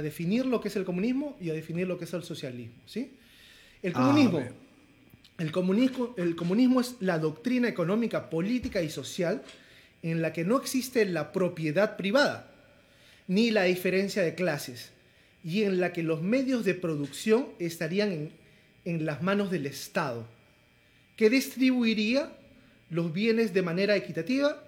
definir 0.02 0.46
lo 0.46 0.60
que 0.60 0.68
es 0.68 0.76
el 0.76 0.84
comunismo 0.84 1.36
y 1.40 1.50
a 1.50 1.52
definir 1.52 1.86
lo 1.86 1.98
que 1.98 2.04
es 2.04 2.12
el 2.12 2.22
socialismo. 2.22 2.74
¿sí? 2.86 3.12
El 3.82 3.92
comunismo, 3.92 4.42
el 5.38 5.52
comunismo, 5.52 6.14
el 6.16 6.36
comunismo 6.36 6.80
es 6.80 6.96
la 7.00 7.18
doctrina 7.18 7.68
económica, 7.68 8.30
política 8.30 8.82
y 8.82 8.90
social 8.90 9.42
en 10.02 10.22
la 10.22 10.32
que 10.32 10.44
no 10.44 10.56
existe 10.56 11.04
la 11.04 11.32
propiedad 11.32 11.96
privada 11.96 12.50
ni 13.28 13.50
la 13.50 13.64
diferencia 13.64 14.22
de 14.22 14.34
clases 14.34 14.90
y 15.44 15.62
en 15.62 15.80
la 15.80 15.92
que 15.92 16.02
los 16.02 16.22
medios 16.22 16.64
de 16.64 16.74
producción 16.74 17.48
estarían 17.58 18.12
en, 18.12 18.32
en 18.84 19.06
las 19.06 19.22
manos 19.22 19.50
del 19.50 19.66
Estado, 19.66 20.26
que 21.16 21.30
distribuiría 21.30 22.32
los 22.90 23.12
bienes 23.12 23.54
de 23.54 23.62
manera 23.62 23.96
equitativa 23.96 24.62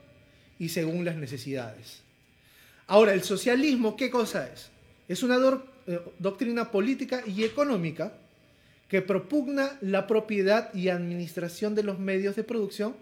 y 0.58 0.68
según 0.68 1.04
las 1.04 1.16
necesidades. 1.16 2.03
Ahora, 2.86 3.14
el 3.14 3.22
socialismo, 3.22 3.96
¿qué 3.96 4.10
cosa 4.10 4.48
es? 4.48 4.70
Es 5.08 5.22
una 5.22 5.38
eh, 5.86 6.00
doctrina 6.18 6.70
política 6.70 7.22
y 7.26 7.44
económica 7.44 8.12
que 8.88 9.02
propugna 9.02 9.78
la 9.80 10.06
propiedad 10.06 10.72
y 10.74 10.88
administración 10.88 11.74
de 11.74 11.82
los 11.82 11.98
medios 11.98 12.36
de 12.36 12.44
producción 12.44 12.94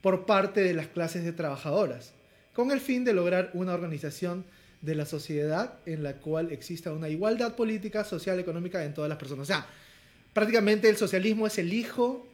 por 0.00 0.26
parte 0.26 0.62
de 0.62 0.74
las 0.74 0.88
clases 0.88 1.24
de 1.24 1.32
trabajadoras, 1.32 2.12
con 2.52 2.70
el 2.70 2.80
fin 2.80 3.04
de 3.04 3.12
lograr 3.12 3.50
una 3.54 3.74
organización 3.74 4.44
de 4.80 4.96
la 4.96 5.06
sociedad 5.06 5.74
en 5.86 6.02
la 6.02 6.14
cual 6.14 6.50
exista 6.50 6.92
una 6.92 7.08
igualdad 7.08 7.54
política, 7.54 8.04
social, 8.04 8.38
económica 8.40 8.84
en 8.84 8.94
todas 8.94 9.08
las 9.08 9.18
personas. 9.18 9.44
O 9.44 9.46
sea, 9.46 9.66
prácticamente 10.32 10.88
el 10.88 10.96
socialismo 10.96 11.46
es 11.46 11.58
el 11.58 11.72
hijo 11.72 12.26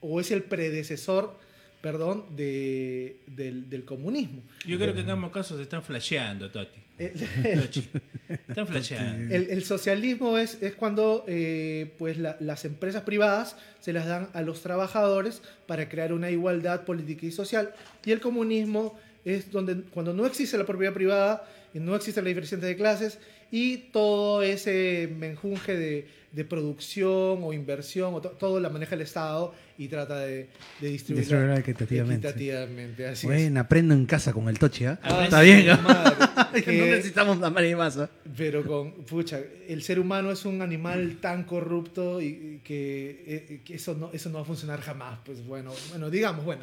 o 0.00 0.20
es 0.20 0.30
el 0.30 0.42
predecesor 0.42 1.34
perdón, 1.82 2.24
de, 2.36 3.16
del, 3.26 3.84
comunismo. 3.84 4.42
Yo 4.64 4.78
creo 4.78 4.94
que 4.94 5.00
en 5.00 5.10
ambos 5.10 5.32
casos 5.32 5.56
se 5.56 5.64
están 5.64 5.82
flasheando, 5.82 6.48
Toti. 6.50 6.80
están 6.98 8.68
flasheando. 8.68 9.34
El, 9.34 9.64
socialismo 9.64 10.38
es, 10.38 10.62
es 10.62 10.74
cuando 10.74 11.24
eh, 11.26 11.92
pues 11.98 12.16
las 12.18 12.64
empresas 12.64 13.02
privadas 13.02 13.56
se 13.80 13.92
las 13.92 14.06
dan 14.06 14.28
a 14.32 14.42
los 14.42 14.62
trabajadores 14.62 15.42
para 15.66 15.88
crear 15.88 16.12
una 16.12 16.30
igualdad 16.30 16.84
política 16.84 17.26
y 17.26 17.32
social. 17.32 17.74
Y 18.04 18.12
el 18.12 18.20
comunismo 18.20 18.96
es 19.24 19.50
donde 19.50 19.82
cuando 19.82 20.14
no 20.14 20.24
existe 20.24 20.56
la 20.56 20.64
propiedad 20.64 20.94
privada 20.94 21.44
y 21.74 21.80
no 21.80 21.96
existe 21.96 22.22
la 22.22 22.28
diferencia 22.28 22.58
de 22.58 22.76
clases 22.76 23.18
y 23.50 23.76
todo 23.76 24.42
ese 24.42 25.12
menjunje 25.18 25.76
de, 25.76 26.06
de 26.32 26.44
producción 26.44 27.40
o 27.42 27.52
inversión, 27.52 28.14
o 28.14 28.20
todo 28.20 28.58
la 28.58 28.70
maneja 28.70 28.94
el 28.94 29.02
Estado 29.02 29.54
y 29.76 29.88
trata 29.88 30.20
de, 30.20 30.48
de 30.80 30.88
distribuirla 30.88 31.58
equitativamente. 31.58 32.28
equitativamente 32.28 33.06
así 33.06 33.26
bueno, 33.26 33.60
aprendo 33.60 33.94
en 33.94 34.06
casa 34.06 34.32
con 34.32 34.48
el 34.48 34.58
toche, 34.58 34.86
¿ah? 34.86 34.98
ah 35.02 35.24
Está 35.24 35.42
bien. 35.42 35.66
que, 36.64 36.78
no 36.78 36.86
necesitamos 36.86 37.38
la 37.38 37.50
masa. 37.50 38.08
Pero 38.36 38.64
con, 38.64 38.92
pucha, 39.04 39.40
el 39.68 39.82
ser 39.82 40.00
humano 40.00 40.30
es 40.30 40.44
un 40.44 40.62
animal 40.62 41.18
tan 41.20 41.44
corrupto 41.44 42.20
y, 42.20 42.60
que, 42.64 43.24
eh, 43.26 43.60
que, 43.64 43.74
eso, 43.74 43.94
no, 43.94 44.10
eso 44.12 44.30
no 44.30 44.36
va 44.36 44.42
a 44.42 44.46
funcionar 44.46 44.80
jamás. 44.80 45.18
Pues 45.24 45.44
bueno, 45.44 45.72
bueno 45.90 46.08
digamos, 46.10 46.44
bueno. 46.44 46.62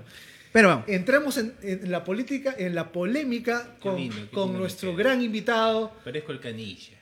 Pero 0.52 0.70
vamos. 0.70 0.86
Entremos 0.88 1.38
en, 1.38 1.92
la 1.92 2.04
política, 2.04 2.56
en 2.58 2.74
la 2.74 2.92
polémica 2.92 3.76
con, 3.80 4.10
con 4.34 4.58
nuestro 4.58 4.96
gran 4.96 5.22
invitado. 5.22 5.94
Parezco 6.04 6.32
el 6.32 6.40
canilla. 6.40 6.99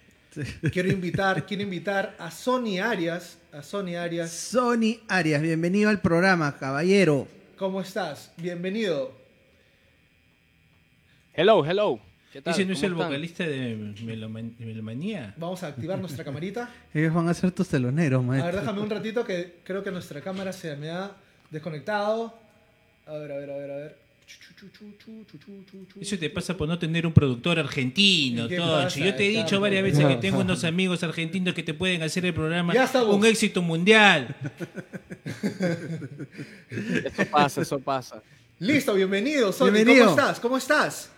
Quiero 0.72 0.90
invitar, 0.90 1.46
quiero 1.46 1.64
invitar 1.64 2.16
a 2.20 2.30
Sony 2.30 2.80
Arias, 2.80 3.40
a 3.52 3.64
Sony 3.64 3.96
Arias. 3.96 4.30
Sony 4.32 5.00
Arias, 5.08 5.42
bienvenido 5.42 5.90
al 5.90 6.00
programa, 6.02 6.58
caballero. 6.58 7.28
¿Cómo 7.58 7.82
estás? 7.82 8.32
Bienvenido. 8.38 9.12
Hello, 11.34 11.66
hello. 11.66 12.00
¿Qué 12.32 12.42
tal? 12.42 12.54
¿Ese 12.54 12.66
no 12.66 12.74
es 12.74 12.84
el 12.84 12.94
vocalista 12.94 13.46
de 13.48 13.94
Melomanía? 14.60 15.34
Vamos 15.38 15.64
a 15.64 15.68
activar 15.68 15.98
nuestra 15.98 16.24
camarita. 16.26 16.70
Ellos 16.94 17.14
van 17.14 17.30
a 17.30 17.34
ser 17.34 17.52
tus 17.52 17.68
teloneros, 17.70 18.24
maestro. 18.24 18.50
A 18.50 18.52
ver, 18.52 18.62
déjame 18.62 18.82
un 18.82 18.90
ratito 18.90 19.24
que 19.24 19.56
creo 19.64 19.84
que 19.84 19.92
nuestra 19.92 20.22
cámara 20.22 20.54
se 20.54 20.76
me 20.76 20.92
ha 20.92 21.12
desconectado. 21.50 22.38
A 23.08 23.14
ver, 23.14 23.32
a 23.32 23.38
ver, 23.38 23.50
a 23.50 23.58
ver, 23.58 23.72
a 23.72 23.76
ver. 23.76 24.07
Eso 26.00 26.18
te 26.18 26.30
pasa 26.30 26.58
por 26.58 26.68
no 26.68 26.78
tener 26.80 27.06
un 27.06 27.14
productor 27.14 27.60
argentino. 27.60 28.48
Yo 28.48 29.16
te 29.16 29.26
he 29.26 29.30
dicho 29.30 29.60
varias 29.60 29.84
veces 29.84 30.06
que 30.06 30.16
tengo 30.18 30.40
unos 30.40 30.64
amigos 30.64 31.04
argentinos 31.04 31.54
que 31.54 31.64
te 31.64 31.74
pueden 31.74 32.04
hacer 32.04 32.26
el 32.26 32.34
programa 32.34 32.74
un 33.08 33.26
éxito 33.26 33.62
mundial. 33.62 34.36
Eso 36.70 37.26
pasa, 37.32 37.62
eso 37.62 37.80
pasa. 37.80 38.22
Listo, 38.60 38.94
bienvenido, 38.96 39.52
Bienvenido. 39.52 40.06
¿Cómo 40.06 40.20
estás? 40.20 40.40
¿Cómo 40.40 40.58
estás? 40.58 41.12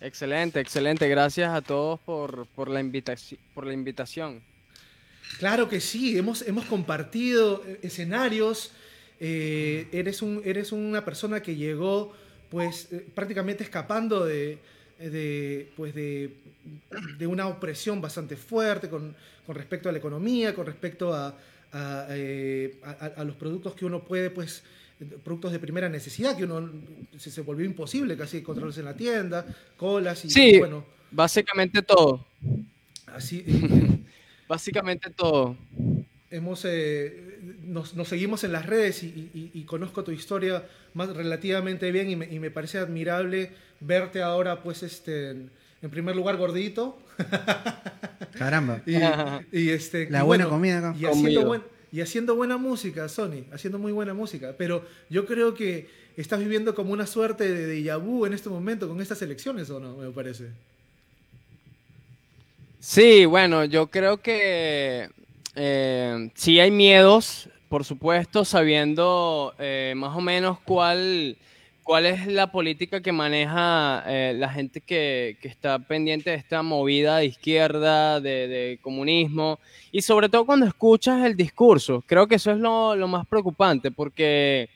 Excelente, 0.00 0.60
excelente. 0.60 1.08
Gracias 1.08 1.52
a 1.52 1.60
todos 1.62 2.00
por, 2.00 2.46
por, 2.46 2.68
la, 2.68 2.80
invitación, 2.80 3.40
por 3.54 3.66
la 3.66 3.72
invitación. 3.72 4.42
Claro 5.38 5.68
que 5.68 5.80
sí, 5.80 6.18
hemos, 6.18 6.42
hemos 6.42 6.64
compartido 6.66 7.62
eh, 7.66 7.80
escenarios 7.82 8.72
eh, 9.20 9.88
eres, 9.92 10.22
un, 10.22 10.42
eres 10.44 10.72
una 10.72 11.04
persona 11.04 11.42
que 11.42 11.56
llegó 11.56 12.12
pues 12.50 12.92
eh, 12.92 13.04
prácticamente 13.14 13.64
escapando 13.64 14.24
de, 14.24 14.58
pues 15.76 15.94
de, 15.94 16.36
una 17.26 17.48
opresión 17.48 18.00
bastante 18.00 18.36
fuerte 18.36 18.88
con, 18.88 19.14
respecto 19.48 19.88
a 19.88 19.92
la 19.92 19.98
economía, 19.98 20.54
con 20.54 20.66
respecto 20.66 21.12
eh, 21.74 22.80
a, 22.82 23.24
los 23.24 23.36
productos 23.36 23.74
que 23.74 23.84
uno 23.84 24.04
puede, 24.04 24.30
pues, 24.30 24.62
productos 25.24 25.52
de 25.52 25.58
primera 25.58 25.88
necesidad, 25.88 26.36
que 26.36 26.44
uno 26.44 26.70
se, 27.18 27.30
se 27.30 27.40
volvió 27.42 27.66
imposible 27.66 28.16
casi 28.16 28.38
encontrarlos 28.38 28.78
en 28.78 28.84
la 28.84 28.94
tienda, 28.94 29.44
colas 29.76 30.24
y 30.24 30.30
sí, 30.30 30.58
bueno. 30.58 30.84
Básicamente 31.10 31.82
todo. 31.82 32.26
Así. 33.06 33.44
básicamente 34.48 35.10
todo 35.10 35.56
hemos, 36.30 36.64
eh, 36.64 37.38
nos, 37.64 37.92
seguimos 38.04 38.44
en 38.44 38.52
las 38.52 38.66
redes 38.66 39.02
y, 39.02 39.64
conozco 39.66 40.04
tu 40.04 40.10
historia 40.10 40.64
más 40.94 41.14
relativamente 41.14 41.90
bien 41.92 42.10
y 42.10 42.38
me, 42.38 42.50
parece 42.50 42.78
admirable 42.78 43.50
verte 43.80 44.22
ahora, 44.22 44.62
pues, 44.62 44.82
este, 44.82 45.30
en 45.30 45.90
primer 45.90 46.16
lugar, 46.16 46.36
gordito. 46.36 46.98
Caramba. 48.38 48.82
y, 48.86 49.70
este, 49.70 50.10
La 50.10 50.22
buena 50.22 50.48
comida 50.48 50.94
Y 50.98 51.04
haciendo, 51.06 51.64
y 51.92 52.00
haciendo 52.00 52.34
buena 52.34 52.56
música, 52.56 53.08
Sony, 53.08 53.44
haciendo 53.52 53.78
muy 53.78 53.92
buena 53.92 54.14
música. 54.14 54.54
Pero 54.56 54.84
yo 55.08 55.26
creo 55.26 55.54
que 55.54 55.88
estás 56.16 56.40
viviendo 56.40 56.74
como 56.74 56.92
una 56.92 57.06
suerte 57.06 57.52
de 57.52 57.66
déjà 57.66 57.96
vu 57.96 58.26
en 58.26 58.34
este 58.34 58.48
momento 58.48 58.88
con 58.88 59.00
estas 59.00 59.22
elecciones, 59.22 59.70
¿o 59.70 59.80
no? 59.80 59.96
Me 59.96 60.10
parece. 60.10 60.48
Sí, 62.80 63.24
bueno, 63.24 63.64
yo 63.64 63.88
creo 63.88 64.18
que 64.18 65.08
eh, 65.54 66.30
sí 66.34 66.60
hay 66.60 66.70
miedos, 66.70 67.48
por 67.68 67.84
supuesto, 67.84 68.44
sabiendo 68.44 69.54
eh, 69.58 69.94
más 69.96 70.16
o 70.16 70.20
menos 70.20 70.58
cuál, 70.60 71.36
cuál 71.82 72.06
es 72.06 72.26
la 72.26 72.52
política 72.52 73.00
que 73.00 73.12
maneja 73.12 74.04
eh, 74.06 74.34
la 74.36 74.48
gente 74.50 74.80
que, 74.80 75.36
está 75.42 75.78
pendiente 75.78 76.30
de 76.30 76.36
esta 76.36 76.62
movida 76.62 77.18
de 77.18 77.26
izquierda, 77.26 78.20
de, 78.20 78.78
comunismo, 78.82 79.58
y 79.90 80.02
sobre 80.02 80.28
todo 80.28 80.46
cuando 80.46 80.66
escuchas 80.66 81.24
el 81.24 81.36
discurso. 81.36 82.02
Creo 82.06 82.26
que 82.26 82.36
eso 82.36 82.50
es 82.50 82.58
lo, 82.58 82.94
lo 82.94 83.08
más 83.08 83.26
preocupante, 83.26 83.90
porque 83.90 84.68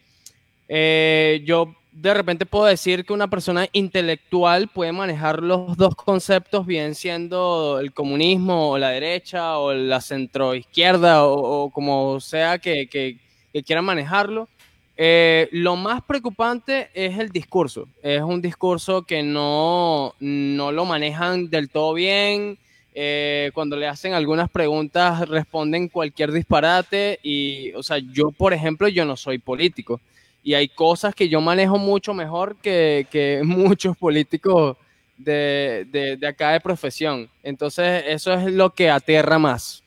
yo 0.69 1.75
de 1.93 2.15
repente 2.15 2.47
puedo 2.47 2.65
decir 2.65 3.05
que 3.05 3.13
una 3.13 3.29
persona 3.29 3.69
intelectual 3.73 4.69
puede 4.69 4.93
manejar 4.93 5.43
los 5.43 5.77
dos 5.77 5.95
conceptos, 5.95 6.67
bien 6.67 6.95
siendo 6.95 7.79
el 7.81 7.93
comunismo 7.93 8.71
o 8.71 8.79
la 8.79 8.91
derecha 8.91 9.59
o 9.59 9.75
la 9.75 10.01
centroizquierda 10.01 11.25
o, 11.27 11.65
o 11.65 11.71
como 11.71 12.19
sea 12.21 12.59
que, 12.59 12.89
que, 12.89 13.19
quiera 13.63 13.83
manejarlo. 13.83 14.49
Eh, 14.97 15.49
lo 15.53 15.77
más 15.77 16.03
preocupante 16.03 16.89
es 16.95 17.19
el 17.19 17.29
discurso. 17.29 17.87
Es 18.03 18.23
un 18.23 18.41
discurso 18.41 19.03
que 19.03 19.23
no, 19.23 20.15
no 20.21 20.73
lo 20.73 20.85
manejan 20.87 21.51
del 21.51 21.69
todo 21.69 21.93
bien. 21.93 22.59
Eh, 22.95 23.51
cuando 23.55 23.77
le 23.77 23.89
hacen 23.89 24.13
algunas 24.13 24.51
preguntas 24.51 25.27
responden 25.27 25.89
cualquier 25.89 26.31
disparate 26.31 27.21
y, 27.23 27.73
o 27.73 27.83
sea, 27.83 27.99
yo, 27.99 28.31
por 28.31 28.53
ejemplo, 28.53 28.87
yo 28.89 29.07
no 29.07 29.17
soy 29.17 29.39
político 29.39 30.01
y 30.43 30.55
hay 30.55 30.69
cosas 30.69 31.15
que 31.15 31.29
yo 31.29 31.41
manejo 31.41 31.79
mucho 31.79 32.15
mejor 32.15 32.57
que, 32.57 33.07
que 33.11 33.43
muchos 33.45 33.97
políticos 33.97 34.77
de, 35.17 36.17
de, 36.19 36.27
acá 36.27 36.53
de 36.53 36.61
profesión. 36.61 37.31
Entonces, 37.43 38.05
eso 38.07 38.33
es 38.35 38.53
lo 38.53 38.75
que 38.75 38.91
aterra 38.91 39.39
más. 39.39 39.83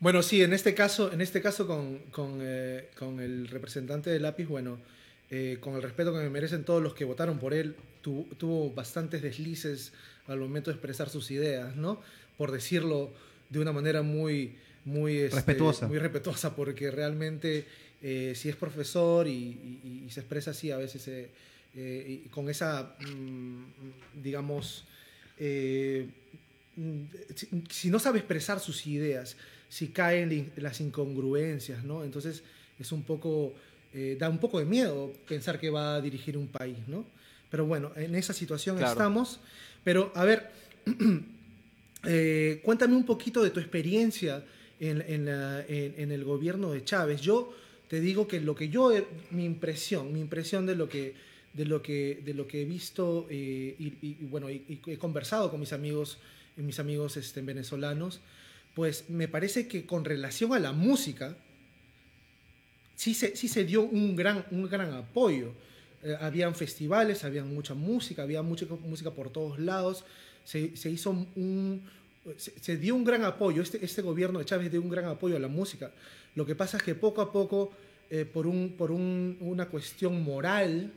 Bueno, 0.00 0.22
sí, 0.22 0.42
en 0.42 0.52
este 0.52 0.74
caso, 0.74 1.12
en 1.12 1.20
este 1.20 1.40
caso 1.40 1.66
con, 1.66 1.98
con, 2.10 2.38
eh, 2.42 2.88
con 2.98 3.20
el 3.20 3.48
representante 3.48 4.10
de 4.10 4.18
lápiz, 4.18 4.46
bueno, 4.46 4.78
eh, 5.30 5.58
con 5.60 5.74
el 5.74 5.82
respeto 5.82 6.12
que 6.12 6.18
me 6.18 6.30
merecen 6.30 6.64
todos 6.64 6.82
los 6.82 6.94
que 6.94 7.04
votaron 7.04 7.38
por 7.38 7.54
él, 7.54 7.76
tuvo 8.02 8.70
bastantes 8.70 9.22
deslices 9.22 9.92
al 10.26 10.40
momento 10.40 10.70
de 10.70 10.74
expresar 10.74 11.08
sus 11.08 11.30
ideas, 11.30 11.76
¿no? 11.76 12.00
Por 12.36 12.50
decirlo 12.50 13.12
de 13.48 13.60
una 13.60 13.72
manera 13.72 14.02
muy, 14.02 14.56
muy, 14.84 15.18
este, 15.18 15.36
respetuosa. 15.36 15.86
muy 15.86 15.98
respetuosa, 15.98 16.56
porque 16.56 16.90
realmente 16.90 17.66
eh, 18.02 18.32
si 18.34 18.48
es 18.48 18.56
profesor 18.56 19.26
y, 19.26 20.06
se 20.10 20.20
expresa 20.20 20.50
así, 20.50 20.70
a 20.70 20.76
veces 20.76 21.08
eh, 21.74 22.26
con 22.30 22.50
esa, 22.50 22.96
mm, 23.00 24.20
digamos, 24.22 24.84
eh, 25.38 26.06
mm, 26.76 27.02
si, 27.70 27.88
no 27.88 27.98
sabe 27.98 28.18
expresar 28.18 28.60
sus 28.60 28.86
ideas, 28.86 29.36
si 29.70 29.88
caen 29.88 30.52
las 30.56 30.82
incongruencias, 30.82 31.82
¿no? 31.82 32.04
Entonces 32.04 32.42
es 32.78 32.92
un 32.92 33.04
poco, 33.04 33.54
eh, 33.94 34.18
da 34.20 34.28
un 34.28 34.36
poco 34.36 34.58
de 34.58 34.66
miedo 34.66 35.14
pensar 35.26 35.58
que 35.58 35.70
va 35.70 35.94
a 35.94 36.00
dirigir 36.02 36.36
un 36.36 36.46
país, 36.46 36.76
¿no? 36.88 37.06
Pero 37.50 37.64
bueno, 37.64 37.92
en 37.96 38.14
esa 38.16 38.34
situación 38.34 38.82
estamos. 38.82 39.40
Pero 39.82 40.12
a 40.14 40.24
ver, 40.26 40.50
cuéntame 42.62 42.96
un 42.96 43.06
poquito 43.06 43.42
de 43.42 43.48
tu 43.48 43.60
experiencia 43.60 44.44
en, 44.78 45.00
en, 45.08 46.12
el 46.12 46.24
gobierno 46.24 46.72
de 46.72 46.84
Chávez. 46.84 47.22
Yo 47.22 47.54
te 47.92 48.00
digo 48.00 48.26
que 48.26 48.40
lo 48.40 48.54
que 48.54 48.70
yo, 48.70 48.90
mi 49.32 49.44
impresión, 49.44 50.14
mi 50.14 50.20
impresión 50.20 50.64
de 50.64 50.74
lo 50.74 50.88
que, 50.88 51.14
de 51.52 51.66
lo 51.66 51.82
que, 51.82 52.22
de 52.24 52.32
lo 52.32 52.48
que 52.48 52.62
he 52.62 52.64
visto 52.64 53.26
eh, 53.28 53.76
y, 53.78 54.14
bueno, 54.30 54.48
he 54.48 54.96
conversado 54.96 55.50
con 55.50 55.60
mis 55.60 55.74
amigos, 55.74 56.16
mis 56.56 56.78
amigos 56.78 57.18
este, 57.18 57.42
venezolanos, 57.42 58.20
pues 58.74 59.10
me 59.10 59.28
parece 59.28 59.68
que 59.68 59.84
con 59.84 60.06
relación 60.06 60.54
a 60.54 60.58
la 60.58 60.72
música, 60.72 61.36
sí 62.94 63.12
se, 63.12 63.36
sí 63.36 63.46
se 63.46 63.64
dio 63.66 63.82
un 63.82 64.16
gran, 64.16 64.46
un 64.52 64.70
gran 64.70 64.94
apoyo. 64.94 65.52
Eh, 66.02 66.16
habían 66.18 66.54
festivales, 66.54 67.24
había 67.24 67.44
mucha 67.44 67.74
música, 67.74 68.22
había 68.22 68.40
mucha 68.40 68.64
música 68.64 69.10
por 69.10 69.28
todos 69.28 69.58
lados. 69.58 70.06
Se, 70.44 70.78
se 70.78 70.88
hizo 70.88 71.10
un, 71.10 71.82
se, 72.36 72.76
dio 72.76 72.94
un 72.94 73.04
gran 73.04 73.24
apoyo, 73.24 73.62
este, 73.62 73.84
este 73.84 74.02
gobierno 74.02 74.38
de 74.38 74.44
Chávez 74.44 74.70
dio 74.70 74.80
un 74.80 74.90
gran 74.90 75.06
apoyo 75.06 75.36
a 75.36 75.40
la 75.40 75.48
música. 75.48 75.90
Lo 76.34 76.46
que 76.46 76.54
pasa 76.54 76.76
es 76.76 76.82
que 76.82 76.94
poco 76.94 77.20
a 77.20 77.32
poco, 77.32 77.72
eh, 78.10 78.24
por, 78.24 78.46
un, 78.46 78.74
por 78.76 78.90
un, 78.90 79.36
una 79.40 79.66
cuestión 79.66 80.22
moral, 80.22 80.92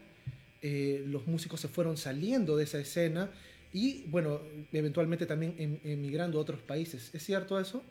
eh, 0.61 1.03
los 1.07 1.27
músicos 1.27 1.59
se 1.59 1.67
fueron 1.67 1.97
saliendo 1.97 2.55
de 2.55 2.63
esa 2.63 2.79
escena 2.79 3.29
y, 3.73 4.03
bueno, 4.07 4.39
eventualmente 4.71 5.25
también 5.25 5.55
em, 5.57 5.79
emigrando 5.83 6.37
a 6.37 6.41
otros 6.41 6.61
países. 6.61 7.09
¿Es 7.13 7.23
cierto 7.23 7.59
eso? 7.59 7.83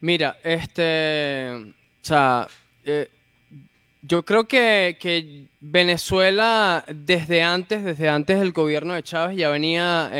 Mira, 0.00 0.38
este, 0.42 1.50
o 1.52 2.04
sea, 2.04 2.48
eh, 2.84 3.08
yo 4.00 4.24
creo 4.24 4.48
que, 4.48 4.96
que, 4.98 5.46
Venezuela 5.60 6.84
desde 6.92 7.42
antes, 7.42 7.84
desde 7.84 8.08
antes 8.08 8.40
del 8.40 8.50
gobierno 8.50 8.94
de 8.94 9.04
Chávez 9.04 9.36
ya 9.36 9.48
venía 9.50 10.10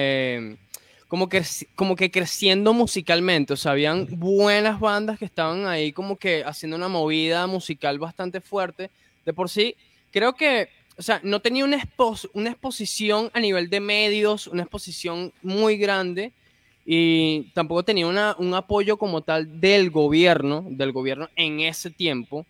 como 1.13 1.29
que, 1.29 1.43
como 1.75 1.95
que 1.95 2.11
creciendo 2.11 2.73
musicalmente. 2.73 3.53
O 3.53 3.57
sea, 3.59 3.73
habían 3.73 4.09
buenas 4.19 4.81
bandas 4.81 5.19
que 5.19 5.27
estaban 5.27 5.67
ahí 5.67 5.93
como 5.93 6.17
que 6.17 6.43
haciendo 6.43 6.75
una 6.75 6.89
movida 6.89 7.47
musical 7.47 7.99
bastante 7.99 8.41
fuerte. 8.41 8.91
De 9.27 9.35
por 9.35 9.51
sí, 9.51 9.77
creo 10.11 10.33
que, 10.33 10.71
o 10.97 11.03
sea, 11.03 11.21
no 11.23 11.41
tenía 11.41 11.67
una, 11.67 11.87
una 12.33 12.51
exposición 12.51 13.31
a 13.35 13.41
nivel 13.41 13.69
de 13.69 13.81
medios, 13.81 14.47
una 14.47 14.63
exposición 14.63 15.35
muy 15.43 15.77
grande. 15.77 16.33
Y 16.87 17.43
tampoco 17.53 17.83
tenía 17.83 18.07
una, 18.07 18.35
un 18.39 18.55
apoyo 18.55 18.97
como 18.97 19.21
tal 19.21 19.61
del 19.61 19.91
gobierno, 19.91 20.65
del 20.67 20.93
gobierno 20.93 21.29
en 21.37 21.61
ese 21.61 21.91
tiempo. 21.91 22.47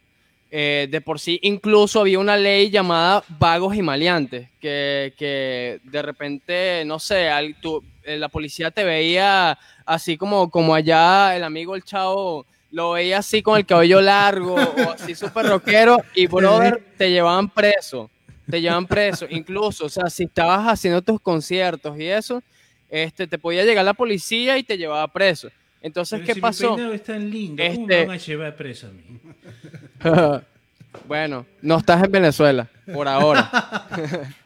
Eh, 0.54 0.86
de 0.90 1.00
por 1.00 1.18
sí, 1.18 1.38
incluso 1.44 1.98
había 1.98 2.18
una 2.18 2.36
ley 2.36 2.68
llamada 2.68 3.24
vagos 3.38 3.74
y 3.74 3.80
maleantes, 3.80 4.50
que, 4.60 5.14
que 5.16 5.80
de 5.82 6.02
repente, 6.02 6.84
no 6.84 6.98
sé, 6.98 7.30
eh, 7.30 8.18
la 8.18 8.28
policía 8.28 8.70
te 8.70 8.84
veía 8.84 9.58
así 9.86 10.18
como, 10.18 10.50
como 10.50 10.74
allá 10.74 11.34
el 11.34 11.42
amigo 11.42 11.74
el 11.74 11.84
chavo 11.84 12.44
lo 12.70 12.92
veía 12.92 13.20
así 13.20 13.40
con 13.40 13.56
el 13.56 13.64
cabello 13.64 14.02
largo 14.02 14.56
o 14.56 14.90
así 14.90 15.14
súper 15.14 15.46
rockero 15.46 15.96
y 16.14 16.26
brother 16.26 16.84
te 16.98 17.10
llevaban 17.10 17.48
preso, 17.48 18.10
te 18.50 18.60
llevaban 18.60 18.86
preso, 18.86 19.26
incluso, 19.30 19.86
o 19.86 19.88
sea, 19.88 20.10
si 20.10 20.24
estabas 20.24 20.66
haciendo 20.66 21.00
tus 21.00 21.18
conciertos 21.18 21.98
y 21.98 22.04
eso, 22.04 22.42
este, 22.90 23.26
te 23.26 23.38
podía 23.38 23.64
llegar 23.64 23.86
la 23.86 23.94
policía 23.94 24.58
y 24.58 24.64
te 24.64 24.76
llevaba 24.76 25.08
preso. 25.08 25.48
Entonces, 25.80 26.20
¿qué 26.26 26.36
pasó? 26.36 26.76
Mi 26.76 26.94
es 26.94 27.04
tan 27.04 27.30
lindo, 27.30 27.62
¿cómo 27.62 27.86
me 27.86 27.94
este 27.94 28.06
van 28.06 28.16
a 28.16 28.20
llevar 28.20 28.54
preso 28.54 28.88
a 28.88 28.90
mí? 28.90 29.18
bueno, 31.08 31.46
no 31.60 31.78
estás 31.78 32.04
en 32.04 32.12
Venezuela, 32.12 32.68
por 32.92 33.08
ahora. 33.08 33.86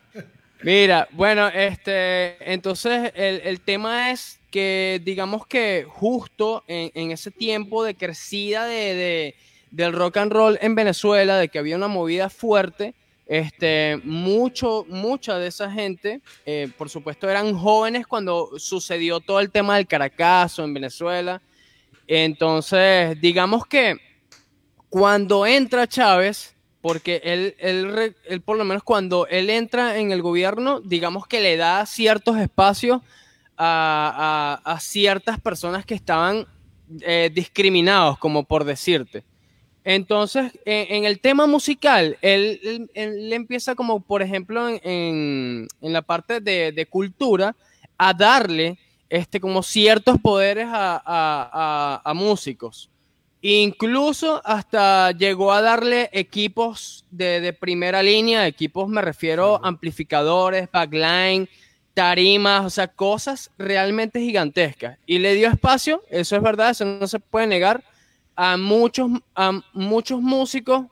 Mira, 0.63 1.07
bueno, 1.13 1.49
este, 1.49 2.53
entonces 2.53 3.13
el, 3.15 3.61
tema 3.61 4.11
es 4.11 4.41
que 4.51 5.01
digamos 5.05 5.47
que 5.47 5.87
justo 5.89 6.65
en, 6.67 7.11
ese 7.11 7.31
tiempo 7.31 7.85
de 7.85 7.95
crecida 7.95 8.67
de, 8.67 9.35
del 9.71 9.93
rock 9.93 10.17
and 10.17 10.33
roll 10.33 10.59
en 10.61 10.75
Venezuela, 10.75 11.37
de 11.37 11.49
que 11.49 11.59
había 11.59 11.77
una 11.77 11.89
movida 11.89 12.31
fuerte, 12.31 12.95
este, 13.27 14.01
mucho, 14.05 14.87
mucha 14.89 15.39
de 15.39 15.49
esa 15.49 15.71
gente, 15.71 16.21
eh, 16.47 16.69
por 16.79 16.89
supuesto, 16.89 17.29
eran 17.29 17.55
jóvenes 17.55 18.07
cuando 18.07 18.59
sucedió 18.59 19.21
todo 19.21 19.41
el 19.41 19.51
tema 19.51 19.77
del 19.77 19.87
Caracazo 19.87 20.65
en 20.65 20.75
Venezuela. 20.75 21.43
Entonces, 22.07 23.21
digamos 23.21 23.67
que 23.67 23.97
cuando 24.89 25.47
entra 25.47 25.87
Chávez, 25.87 26.55
porque 26.81 27.21
él, 27.25 27.55
él, 27.59 28.41
por 28.43 28.57
lo 28.57 28.65
menos 28.65 28.83
cuando 28.83 29.27
él 29.27 29.51
entra 29.51 29.99
en 29.99 30.13
el 30.13 30.23
gobierno, 30.23 30.81
digamos 30.81 31.27
que 31.27 31.41
le 31.41 31.57
da 31.57 31.85
ciertos 31.87 32.37
espacios 32.39 33.03
a, 33.59 34.79
ciertas 34.81 35.41
personas 35.41 35.85
que 35.85 35.95
estaban 35.95 36.47
eh, 37.01 37.31
discriminados, 37.35 38.19
como 38.19 38.45
por 38.45 38.65
decirte. 38.65 39.25
Entonces, 39.83 40.53
en, 40.65 41.05
el 41.05 41.21
tema 41.21 41.47
musical, 41.47 42.19
él, 42.21 42.89
él, 42.95 43.33
empieza 43.33 43.77
como, 43.77 44.01
por 44.01 44.21
ejemplo, 44.21 44.69
en, 44.69 45.69
la 45.81 46.03
parte 46.03 46.41
de, 46.41 46.87
cultura, 46.91 47.55
a 47.97 48.13
darle 48.13 48.79
este, 49.09 49.39
como 49.39 49.63
ciertos 49.63 50.21
poderes 50.21 50.67
a, 50.69 52.13
músicos. 52.17 52.91
Incluso 53.49 54.43
hasta 54.45 55.13
llegó 55.13 55.53
a 55.53 55.63
darle 55.63 56.11
equipos 56.13 57.05
de, 57.13 57.53
primera 57.53 58.03
línea, 58.03 58.45
equipos 58.45 58.89
me 58.89 59.01
refiero 59.01 59.65
a 59.65 59.69
amplificadores, 59.69 60.69
backline, 60.73 61.49
tarimas, 61.95 62.65
o 62.67 62.71
sea, 62.71 62.89
cosas 62.89 63.53
realmente 63.57 64.19
gigantescas. 64.19 64.99
Y 65.07 65.21
le 65.21 65.35
dio 65.35 65.47
espacio, 65.49 66.03
eso 66.11 66.35
es 66.35 66.43
verdad, 66.43 66.71
eso 66.71 66.85
no 66.85 67.07
se 67.07 67.21
puede 67.21 67.47
negar, 67.47 67.85
a 68.35 68.57
muchos, 68.57 69.13
a 69.37 69.53
muchos 69.73 70.21
músicos 70.21 70.87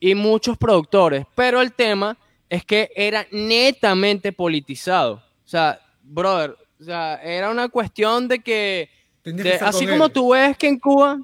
y 0.00 0.14
muchos 0.14 0.56
productores, 0.56 1.26
pero 1.34 1.60
el 1.60 1.74
tema 1.74 2.16
es 2.48 2.64
que 2.64 2.90
era 2.96 3.26
netamente 3.30 4.32
politizado. 4.32 5.16
O 5.44 5.48
sea, 5.48 5.78
brother, 6.02 6.56
o 6.80 6.82
sea, 6.82 7.20
era 7.22 7.50
una 7.50 7.68
cuestión 7.68 8.26
de 8.26 8.38
que, 8.38 8.88
así 9.60 9.86
como 9.86 10.08
tú 10.08 10.30
ves 10.30 10.56
que 10.56 10.66
en 10.66 10.78
Cuba, 10.78 11.20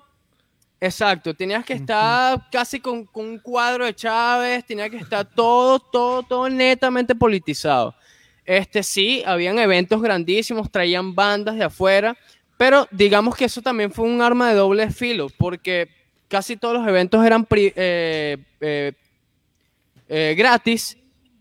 exacto, 0.80 1.34
tenías 1.34 1.64
que 1.64 1.74
estar 1.74 2.48
casi 2.50 2.80
con, 2.80 3.04
con, 3.04 3.26
un 3.26 3.38
cuadro 3.38 3.84
de 3.84 3.94
Chávez, 3.94 4.64
tenía 4.64 4.88
que 4.90 4.98
estar 4.98 5.24
todo, 5.24 5.78
todo, 5.78 6.22
todo 6.22 6.48
netamente 6.48 7.14
politizado. 7.14 7.94
Este 8.44 8.82
sí, 8.82 9.22
habían 9.26 9.58
eventos 9.58 10.00
grandísimos, 10.00 10.70
traían 10.70 11.14
bandas 11.14 11.56
de 11.56 11.64
afuera, 11.64 12.16
pero 12.56 12.88
digamos 12.90 13.36
que 13.36 13.46
eso 13.46 13.60
también 13.60 13.92
fue 13.92 14.06
un 14.06 14.22
arma 14.22 14.48
de 14.48 14.54
doble 14.54 14.90
filo, 14.90 15.28
porque 15.36 15.88
casi 16.28 16.56
todos 16.56 16.74
los 16.78 16.88
eventos 16.88 17.24
eran 17.24 17.46
eh, 17.50 18.38
eh, 18.60 18.92
eh, 20.08 20.34
gratis. 20.36 20.96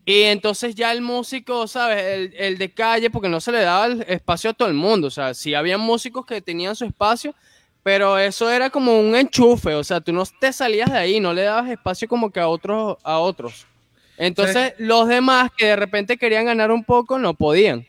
Y 0.07 0.21
entonces 0.21 0.75
ya 0.75 0.91
el 0.91 1.01
músico, 1.01 1.67
¿sabes? 1.67 2.31
El, 2.35 2.57
de 2.59 2.71
calle, 2.71 3.09
porque 3.09 3.27
no 3.27 3.41
se 3.41 3.51
le 3.51 3.61
daba 3.61 3.87
el 3.87 4.01
espacio 4.07 4.51
a 4.51 4.53
todo 4.53 4.67
el 4.67 4.75
mundo. 4.75 5.07
O 5.07 5.11
sea, 5.11 5.33
sí 5.33 5.55
había 5.55 5.79
músicos 5.79 6.27
que 6.27 6.41
tenían 6.41 6.75
su 6.75 6.85
espacio, 6.85 7.33
pero 7.85 8.17
eso 8.17 8.49
era 8.49 8.71
como 8.71 8.99
un 8.99 9.15
enchufe. 9.15 9.75
O 9.75 9.83
sea, 9.83 10.01
tú 10.01 10.11
no 10.11 10.23
te 10.39 10.51
salías 10.51 10.91
de 10.91 10.97
ahí, 10.97 11.19
no 11.19 11.35
le 11.35 11.43
dabas 11.43 11.69
espacio 11.69 12.07
como 12.07 12.31
que 12.31 12.39
a 12.39 12.47
otros. 12.47 12.97
A 13.03 13.19
otros. 13.19 13.67
Entonces, 14.17 14.73
los 14.79 15.07
demás 15.07 15.51
que 15.55 15.67
de 15.67 15.75
repente 15.75 16.17
querían 16.17 16.45
ganar 16.45 16.71
un 16.71 16.83
poco, 16.83 17.19
no 17.19 17.35
podían. 17.35 17.85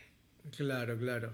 Claro, 0.54 0.98
claro. 0.98 1.32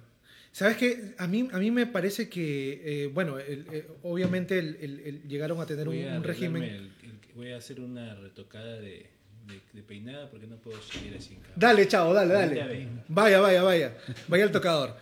¿Sabes 0.52 0.76
qué? 0.76 1.14
A 1.18 1.26
mí, 1.26 1.48
a 1.52 1.58
mí 1.58 1.72
me 1.72 1.86
parece 1.88 2.28
que, 2.28 2.82
eh, 2.84 3.06
bueno, 3.08 3.36
eh, 3.40 3.88
obviamente 4.04 4.60
el, 4.60 5.24
llegaron 5.26 5.60
a 5.60 5.66
tener 5.66 5.88
un, 5.88 6.22
régimen... 6.22 6.92
voy 7.34 7.50
a 7.50 7.56
hacer 7.56 7.80
una 7.80 8.14
retocada 8.14 8.76
de, 8.76 9.10
peinada 9.88 10.30
porque 10.30 10.46
no 10.46 10.54
puedo 10.58 10.80
seguir 10.82 11.16
así. 11.18 11.36
Dale, 11.56 11.88
chao, 11.88 12.14
dale, 12.14 12.32
dale. 12.32 12.88
Vaya, 13.08 13.40
vaya, 13.40 13.64
vaya. 13.64 13.96
Vaya 14.28 14.44
al 14.44 14.52
tocador. 14.52 14.96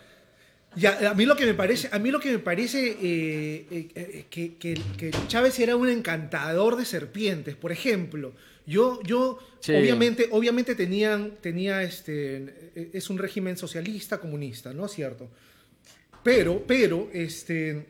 A 0.73 1.13
mí 1.15 1.25
lo 1.25 1.35
que 1.35 1.45
me 1.45 1.53
parece, 1.53 1.89
a 1.91 1.99
mí 1.99 2.11
lo 2.11 2.19
que 2.21 2.31
me 2.31 2.39
parece 2.39 2.97
eh, 3.01 4.25
que, 4.29 4.55
que, 4.55 5.11
Chávez 5.27 5.59
era 5.59 5.75
un 5.75 5.89
encantador 5.89 6.77
de 6.77 6.85
serpientes, 6.85 7.55
por 7.55 7.73
ejemplo. 7.73 8.33
Yo, 8.65 9.01
yo 9.03 9.37
obviamente, 9.67 10.29
obviamente 10.31 10.75
tenían, 10.75 11.33
tenía 11.41 11.83
este, 11.83 12.71
es 12.93 13.09
un 13.09 13.17
régimen 13.17 13.57
socialista, 13.57 14.19
comunista, 14.19 14.73
¿no 14.73 14.85
es 14.85 14.93
cierto? 14.93 15.29
Pero, 16.23 16.63
pero, 16.65 17.09
este, 17.11 17.87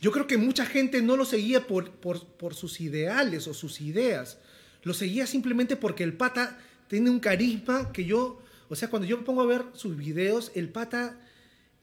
yo 0.00 0.12
creo 0.12 0.26
que 0.26 0.38
mucha 0.38 0.64
gente 0.64 1.02
no 1.02 1.16
lo 1.16 1.26
seguía 1.26 1.66
por, 1.66 1.90
por, 1.90 2.54
sus 2.54 2.80
ideales 2.80 3.46
o 3.48 3.54
sus 3.54 3.82
ideas. 3.82 4.38
lo 4.82 4.94
seguía 4.94 5.26
simplemente 5.26 5.76
porque 5.76 6.04
el 6.04 6.14
pata 6.14 6.58
tiene 6.88 7.10
un 7.10 7.20
carisma 7.20 7.92
que 7.92 8.04
yo, 8.06 8.40
o 8.68 8.76
sea, 8.76 8.88
cuando 8.88 9.06
yo 9.06 9.18
me 9.18 9.24
pongo 9.24 9.42
a 9.42 9.46
ver 9.46 9.62
sus 9.74 9.96
videos, 9.96 10.52
el 10.54 10.68
pata 10.68 11.18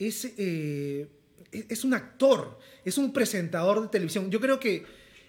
es, 0.07 0.33
eh, 0.37 1.07
es 1.51 1.83
un 1.83 1.93
actor, 1.93 2.59
es 2.85 2.97
un 2.97 3.13
presentador 3.13 3.81
de 3.81 3.87
televisión. 3.87 4.29
Yo 4.31 4.39
creo 4.39 4.59
que 4.59 4.85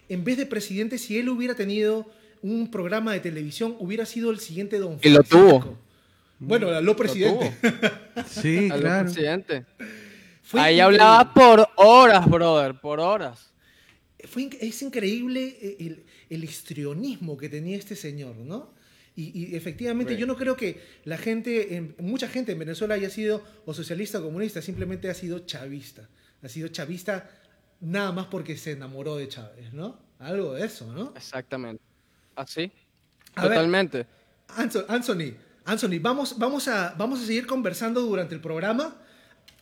en 0.09 0.23
vez 0.23 0.37
de 0.37 0.45
presidente, 0.45 0.97
si 0.97 1.17
él 1.17 1.29
hubiera 1.29 1.55
tenido 1.55 2.09
un 2.41 2.69
programa 2.69 3.13
de 3.13 3.19
televisión, 3.19 3.75
hubiera 3.79 4.05
sido 4.05 4.31
el 4.31 4.39
siguiente 4.39 4.79
Don 4.79 4.99
Y 5.01 5.09
lo 5.09 5.23
tuvo. 5.23 5.77
Bueno, 6.39 6.81
lo 6.81 6.95
presidente. 6.95 7.53
Sí, 8.27 8.69
claro. 8.69 9.05
presidente. 9.05 9.65
Fue 10.43 10.59
Ahí 10.59 10.75
increíble. 10.75 11.01
hablaba 11.01 11.33
por 11.33 11.67
horas, 11.77 12.29
brother, 12.29 12.79
por 12.79 12.99
horas. 12.99 13.51
Fue 14.25 14.49
es 14.59 14.81
increíble 14.81 15.57
eh, 15.61 15.77
el, 15.79 16.03
el 16.29 16.43
histrionismo 16.43 17.37
que 17.37 17.49
tenía 17.49 17.77
este 17.77 17.95
señor, 17.95 18.35
¿no? 18.35 18.72
Y, 19.15 19.51
y 19.51 19.55
efectivamente 19.55 20.11
Right. 20.13 20.19
yo 20.21 20.25
no 20.25 20.35
creo 20.35 20.55
que 20.57 20.81
la 21.05 21.17
gente, 21.17 21.75
en- 21.75 21.95
mucha 21.99 22.27
gente 22.27 22.51
en 22.53 22.59
Venezuela 22.59 22.95
haya 22.95 23.09
sido 23.09 23.43
o 23.65 23.73
socialista 23.73 24.19
o 24.19 24.23
comunista, 24.23 24.61
simplemente 24.61 25.09
ha 25.09 25.13
sido 25.13 25.39
chavista. 25.39 26.09
Ha 26.41 26.49
sido 26.49 26.67
chavista 26.69 27.29
nada 27.79 28.11
más 28.11 28.25
porque 28.27 28.57
se 28.57 28.71
enamoró 28.71 29.15
de 29.17 29.27
Chávez, 29.27 29.71
¿no? 29.73 29.99
Algo 30.19 30.53
de 30.53 30.65
eso, 30.65 30.91
¿no? 30.93 31.13
Exactamente. 31.15 31.83
Así. 32.35 32.71
A 33.35 33.43
ver. 33.43 33.51
Totalmente. 33.51 34.07
Anso- 34.49 34.85
Anthony, 34.87 35.35
Anthony, 35.65 35.99
vamos, 36.01 36.37
vamos, 36.39 36.67
a, 36.67 36.93
vamos 36.97 37.21
a 37.21 37.25
seguir 37.25 37.45
conversando 37.45 38.01
durante 38.01 38.33
el 38.35 38.41
programa. 38.41 38.95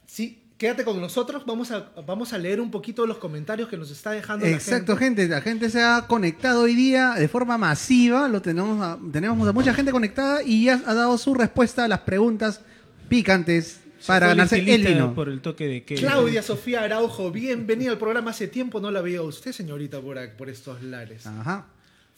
Sí, 0.05 0.40
quédate 0.61 0.83
con 0.83 1.01
nosotros. 1.01 1.43
Vamos 1.47 1.71
a, 1.71 1.89
vamos 2.05 2.33
a 2.33 2.37
leer 2.37 2.61
un 2.61 2.69
poquito 2.69 3.07
los 3.07 3.17
comentarios 3.17 3.67
que 3.67 3.77
nos 3.77 3.89
está 3.89 4.11
dejando 4.11 4.45
la 4.45 4.51
Exacto, 4.51 4.95
gente. 4.95 5.23
gente. 5.23 5.33
La 5.33 5.41
gente 5.41 5.71
se 5.71 5.81
ha 5.81 6.05
conectado 6.05 6.61
hoy 6.61 6.75
día 6.75 7.15
de 7.17 7.27
forma 7.27 7.57
masiva. 7.57 8.27
Lo 8.27 8.43
tenemos, 8.43 8.79
a, 8.79 8.99
tenemos 9.11 9.47
a 9.47 9.53
mucha 9.53 9.73
gente 9.73 9.91
conectada 9.91 10.43
y 10.43 10.65
ya 10.65 10.79
ha 10.85 10.93
dado 10.93 11.17
su 11.17 11.33
respuesta 11.33 11.85
a 11.85 11.87
las 11.87 12.01
preguntas 12.01 12.61
picantes 13.09 13.79
para 14.05 14.27
ganarse 14.27 14.59
el 14.59 14.85
vino. 14.85 15.15
Por 15.15 15.29
el 15.29 15.41
toque 15.41 15.65
de 15.65 15.83
que. 15.83 15.95
Claudia 15.95 16.43
Sofía 16.43 16.83
Araujo, 16.83 17.31
bienvenida 17.31 17.89
al 17.89 17.97
programa. 17.97 18.29
Hace 18.29 18.47
tiempo 18.47 18.79
no 18.79 18.91
la 18.91 19.01
veía 19.01 19.17
a 19.17 19.23
usted, 19.23 19.53
señorita, 19.53 19.99
por, 19.99 20.29
por 20.33 20.47
estos 20.47 20.83
lares. 20.83 21.25
Ajá. 21.25 21.65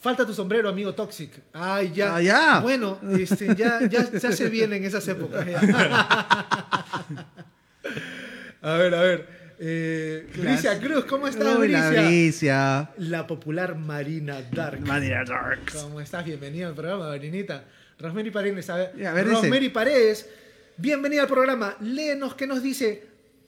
Falta 0.02 0.26
tu 0.26 0.34
sombrero, 0.34 0.68
amigo 0.68 0.94
Toxic. 0.94 1.32
Ay, 1.54 1.94
ya. 1.96 2.18
Ah, 2.18 2.22
ya. 2.22 2.60
Bueno, 2.60 3.00
este, 3.18 3.56
ya, 3.56 3.88
ya, 3.88 4.12
ya 4.12 4.32
se 4.34 4.50
viene 4.50 4.76
en 4.76 4.84
esas 4.84 5.08
épocas. 5.08 5.48
a 8.64 8.78
ver, 8.78 8.95
a 8.95 9.01
ver. 9.01 9.28
Eh, 9.59 10.26
Bricia 10.36 10.80
Cruz, 10.80 11.03
¿cómo 11.05 11.28
estás, 11.28 11.57
Uy, 11.57 11.68
la 11.68 11.89
Bricia? 11.89 12.07
Bricia. 12.07 12.89
La 12.97 13.28
popular 13.28 13.76
Marina 13.76 14.41
Dark. 14.51 14.80
Marina 14.82 15.24
Darks. 15.26 15.74
¿Cómo 15.74 15.99
estás? 15.99 16.24
Bienvenida 16.24 16.68
al 16.68 16.74
programa, 16.74 17.09
Marinita. 17.09 17.66
Rosemary 17.99 18.32
Paredes, 18.32 18.70
a 18.70 18.78
ver. 18.78 19.05
A. 19.05 19.24
Rosemary 19.24 19.68
Paredes, 19.68 20.30
bienvenida 20.78 21.24
al 21.24 21.28
programa. 21.28 21.76
Léenos 21.82 22.36
qué 22.36 22.47
nos 22.47 22.64
dice 22.64 23.03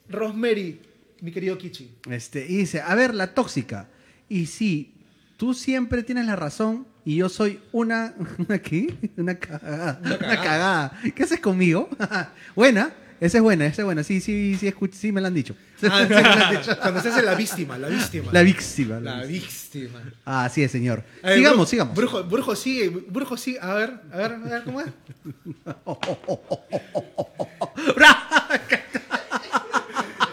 Rosemary, 0.09 0.82
mi 1.22 1.32
querido 1.32 1.57
Kichi. 1.57 1.95
Este, 2.09 2.45
y 2.45 2.57
dice, 2.57 2.82
a 2.82 2.93
ver, 2.93 3.16
la 3.16 3.34
tóxica. 3.34 3.88
Y 4.28 4.47
sí, 4.47 4.95
tú 5.38 5.53
siempre 5.53 6.03
tienes 6.03 6.26
la 6.26 6.36
razón 6.36 6.88
y 7.05 7.16
yo 7.16 7.30
soy 7.30 7.61
una... 7.72 8.13
¿Una 8.38 8.59
qué? 8.61 8.93
Una 9.16 9.36
cagada. 9.39 10.01
Una 10.03 10.18
cagada. 10.18 10.99
¿Qué 11.16 11.24
haces 11.24 11.39
conmigo? 11.39 11.89
buena. 12.55 12.93
Esa 13.22 13.38
es 13.38 13.43
buena, 13.43 13.66
esa 13.66 13.82
es 13.82 13.86
buena. 13.86 14.03
Sí, 14.03 14.20
sí, 14.22 14.57
sí, 14.59 14.68
escuch- 14.68 14.91
sí 14.93 15.11
me 15.11 15.22
la 15.22 15.30
han 15.30 15.34
dicho. 15.34 15.55
Ah, 15.84 16.05
sí, 16.07 16.13
me 16.13 16.22
lo 16.22 16.28
han 16.30 16.55
dicho. 16.57 16.78
Cuando 16.82 17.01
se 17.01 17.09
hace 17.09 17.22
la 17.22 17.34
víctima, 17.36 17.78
la 17.78 17.88
víctima. 17.88 18.32
La 18.32 18.41
víctima. 18.43 18.99
la 18.99 19.18
La 19.20 19.24
víctima. 19.26 19.99
víctima. 19.99 20.13
Ah, 20.26 20.45
así 20.45 20.63
es, 20.63 20.72
señor. 20.72 21.03
Ver, 21.24 21.36
sigamos, 21.38 21.57
Brujo- 21.59 21.70
sigamos. 21.70 21.95
Brujo, 21.95 22.24
Brujo 22.26 22.55
sigue, 22.55 22.89
Brujo 22.89 23.38
sigue. 23.38 23.59
A 23.61 23.74
ver, 23.74 23.93
a 24.11 24.18
ver, 24.18 24.32
a 24.34 24.38
ver, 24.38 24.63
¿cómo 24.63 24.82
es? 24.82 24.88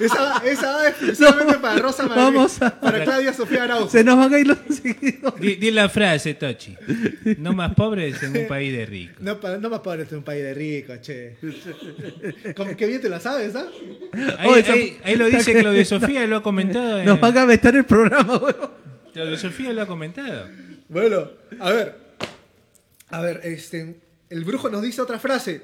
Esa, 0.04 0.42
esa 0.44 0.72
va 0.72 0.88
exclusivamente 0.88 1.54
para 1.58 1.78
Rosa 1.80 2.02
María. 2.06 2.24
vamos 2.24 2.60
a- 2.62 2.80
Para 2.80 3.04
Claudia 3.04 3.32
Sofía 3.32 3.64
Araujo. 3.64 3.88
Se 3.90 4.02
nos 4.04 4.16
van 4.16 4.34
a 4.34 4.38
ir 4.38 4.46
los 4.46 4.58
seguidores. 4.68 5.40
Di, 5.40 5.54
di 5.56 5.70
la 5.70 5.88
frase, 5.88 6.34
Tochi. 6.34 6.76
No 7.38 7.52
más 7.52 7.74
pobres 7.74 8.22
en 8.22 8.36
un 8.36 8.46
país 8.46 8.72
de 8.72 8.86
ricos. 8.86 9.20
No, 9.20 9.38
pa- 9.40 9.56
no 9.58 9.70
más 9.70 9.80
pobre 9.80 10.02
este 10.02 10.16
un 10.16 10.22
país 10.22 10.42
de 10.42 10.54
rico, 10.54 10.94
che. 11.00 11.36
Como 12.56 12.76
que 12.76 12.86
bien 12.86 13.00
te 13.00 13.08
la 13.08 13.20
sabes, 13.20 13.54
¿ah? 13.56 13.66
Ahí, 14.38 14.48
Oh, 14.48 14.56
esa- 14.56 14.72
ahí- 14.72 14.98
ahí 15.04 15.16
lo 15.16 15.26
dice 15.26 15.52
Claudia 15.54 15.84
Sofía, 15.84 16.26
lo 16.26 16.36
ha 16.36 16.42
comentado. 16.42 16.98
en- 17.00 17.06
Nos 17.06 17.20
van 17.20 17.36
a 17.38 17.44
vetar 17.44 17.74
el 17.76 17.84
programa, 17.84 18.36
weón. 18.36 18.70
Claudia 19.12 19.36
Sofía 19.38 19.72
lo 19.72 19.82
ha 19.82 19.86
comentado. 19.86 20.46
Bueno, 20.88 21.30
a 21.60 21.70
ver. 21.70 21.96
A 23.10 23.20
ver, 23.20 23.40
este. 23.44 23.96
El 24.30 24.44
brujo 24.44 24.70
nos 24.70 24.80
dice 24.82 25.02
otra 25.02 25.18
frase. 25.18 25.60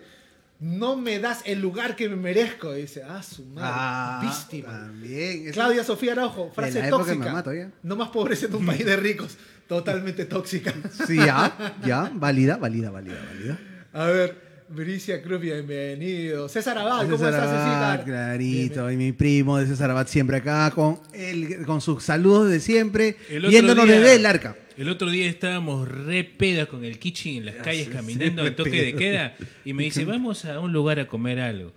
No 0.60 0.96
me 0.96 1.20
das 1.20 1.42
el 1.44 1.60
lugar 1.60 1.94
que 1.94 2.08
me 2.08 2.16
merezco. 2.16 2.72
Dice, 2.72 3.02
ah, 3.08 3.22
su 3.22 3.44
madre. 3.46 3.68
Ah, 3.72 4.20
víctima. 4.22 4.72
También. 4.72 5.52
Claudia 5.52 5.84
Sofía 5.84 6.12
Araujo, 6.12 6.50
frase 6.52 6.78
En 6.78 6.82
la 6.82 6.88
época 6.88 7.04
de 7.04 7.10
tóxica. 7.12 7.28
mamá 7.30 7.42
todavía. 7.44 7.70
No 7.82 7.94
más 7.96 8.08
pobreza 8.08 8.46
en 8.46 8.54
un 8.56 8.66
país 8.66 8.84
de 8.84 8.96
ricos. 9.08 9.36
Totalmente 9.68 10.24
tóxica. 10.24 10.74
Sí, 11.06 11.16
ya, 11.16 11.76
ya. 11.86 12.10
Válida, 12.14 12.56
válida, 12.56 12.90
válida, 12.90 13.16
válida. 13.32 13.58
A 13.92 14.06
ver, 14.06 14.64
Bricia 14.68 15.22
Cruz, 15.22 15.40
bienvenido. 15.40 16.48
César 16.48 16.76
Abad, 16.78 17.02
¿cómo 17.04 17.16
César 17.18 17.34
estás, 17.34 17.48
Abad, 17.48 17.92
César? 18.00 18.04
clarito, 18.04 18.90
y 18.90 18.96
mi 18.96 19.12
primo 19.12 19.58
de 19.58 19.66
César 19.66 19.90
Abad 19.92 20.08
siempre 20.08 20.38
acá 20.38 20.70
con, 20.74 21.00
el, 21.12 21.64
con 21.66 21.80
sus 21.80 22.02
saludos 22.02 22.50
de 22.50 22.58
siempre, 22.60 23.16
El 23.30 23.46
viéndonos 23.46 23.84
día- 23.84 24.00
desde 24.00 24.14
el 24.16 24.26
arca. 24.26 24.56
El 24.78 24.88
otro 24.90 25.10
día 25.10 25.26
estábamos 25.26 25.88
re 25.88 26.22
pedas 26.22 26.68
con 26.68 26.84
el 26.84 27.00
Kichi 27.00 27.38
en 27.38 27.46
las 27.46 27.56
calles 27.56 27.88
caminando 27.88 28.42
al 28.42 28.54
toque 28.54 28.80
de 28.80 28.94
queda 28.94 29.34
y 29.64 29.72
me 29.72 29.82
dice, 29.82 30.04
vamos 30.06 30.44
a 30.44 30.60
un 30.60 30.72
lugar 30.72 31.00
a 31.00 31.08
comer 31.08 31.40
algo. 31.40 31.72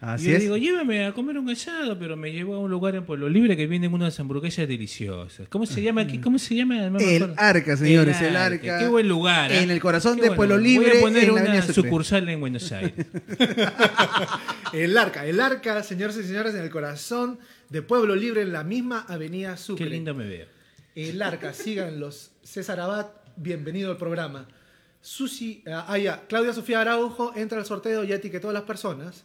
Así 0.00 0.26
y 0.26 0.30
yo 0.30 0.36
es. 0.36 0.42
digo, 0.42 0.56
llévame 0.56 1.04
a 1.04 1.12
comer 1.12 1.38
un 1.38 1.48
asado, 1.48 1.96
pero 1.96 2.16
me 2.16 2.32
llevó 2.32 2.56
a 2.56 2.58
un 2.58 2.68
lugar 2.68 2.96
en 2.96 3.04
Pueblo 3.04 3.28
Libre 3.28 3.56
que 3.56 3.68
venden 3.68 3.94
unas 3.94 4.18
hamburguesas 4.18 4.66
deliciosas. 4.66 5.46
¿Cómo 5.48 5.64
se 5.64 5.80
llama 5.80 6.00
aquí? 6.00 6.18
¿Cómo 6.18 6.40
se 6.40 6.56
llama? 6.56 6.88
No 6.88 6.98
me 6.98 7.16
el 7.16 7.34
arca, 7.36 7.76
señores, 7.76 8.20
el 8.20 8.34
arca. 8.34 8.80
Qué 8.80 8.88
buen 8.88 9.06
lugar. 9.06 9.52
¿eh? 9.52 9.62
En 9.62 9.70
el 9.70 9.80
corazón 9.80 10.16
Qué 10.16 10.30
de 10.30 10.32
Pueblo. 10.32 10.58
Libre, 10.58 10.88
Voy 10.88 10.98
a 10.98 11.02
poner 11.02 11.30
una 11.30 11.62
sucursal 11.62 12.28
en 12.28 12.40
Buenos 12.40 12.72
Aires. 12.72 12.94
El 14.72 14.96
arca, 14.96 15.26
el 15.26 15.40
arca, 15.40 15.82
señores 15.82 16.16
y 16.16 16.22
señores, 16.22 16.54
en 16.54 16.62
el 16.62 16.70
corazón 16.70 17.40
de 17.70 17.82
Pueblo 17.82 18.14
Libre, 18.14 18.42
en 18.42 18.52
la 18.52 18.62
misma 18.62 19.04
avenida 19.08 19.56
Sucre. 19.56 19.84
Qué 19.84 19.90
lindo 19.90 20.14
me 20.14 20.28
veo. 20.28 20.46
El 20.94 21.22
arca, 21.22 21.52
síganlos. 21.52 22.29
César 22.42 22.80
Abad, 22.80 23.06
bienvenido 23.36 23.90
al 23.90 23.96
programa. 23.96 24.48
Susi, 25.00 25.62
ah, 25.66 25.96
ya, 25.98 26.26
Claudia 26.28 26.52
Sofía 26.52 26.80
Araujo 26.80 27.32
entra 27.36 27.58
al 27.58 27.64
sorteo 27.66 28.04
y 28.04 28.12
etiquetó 28.12 28.50
a 28.50 28.52
las 28.52 28.62
personas. 28.62 29.24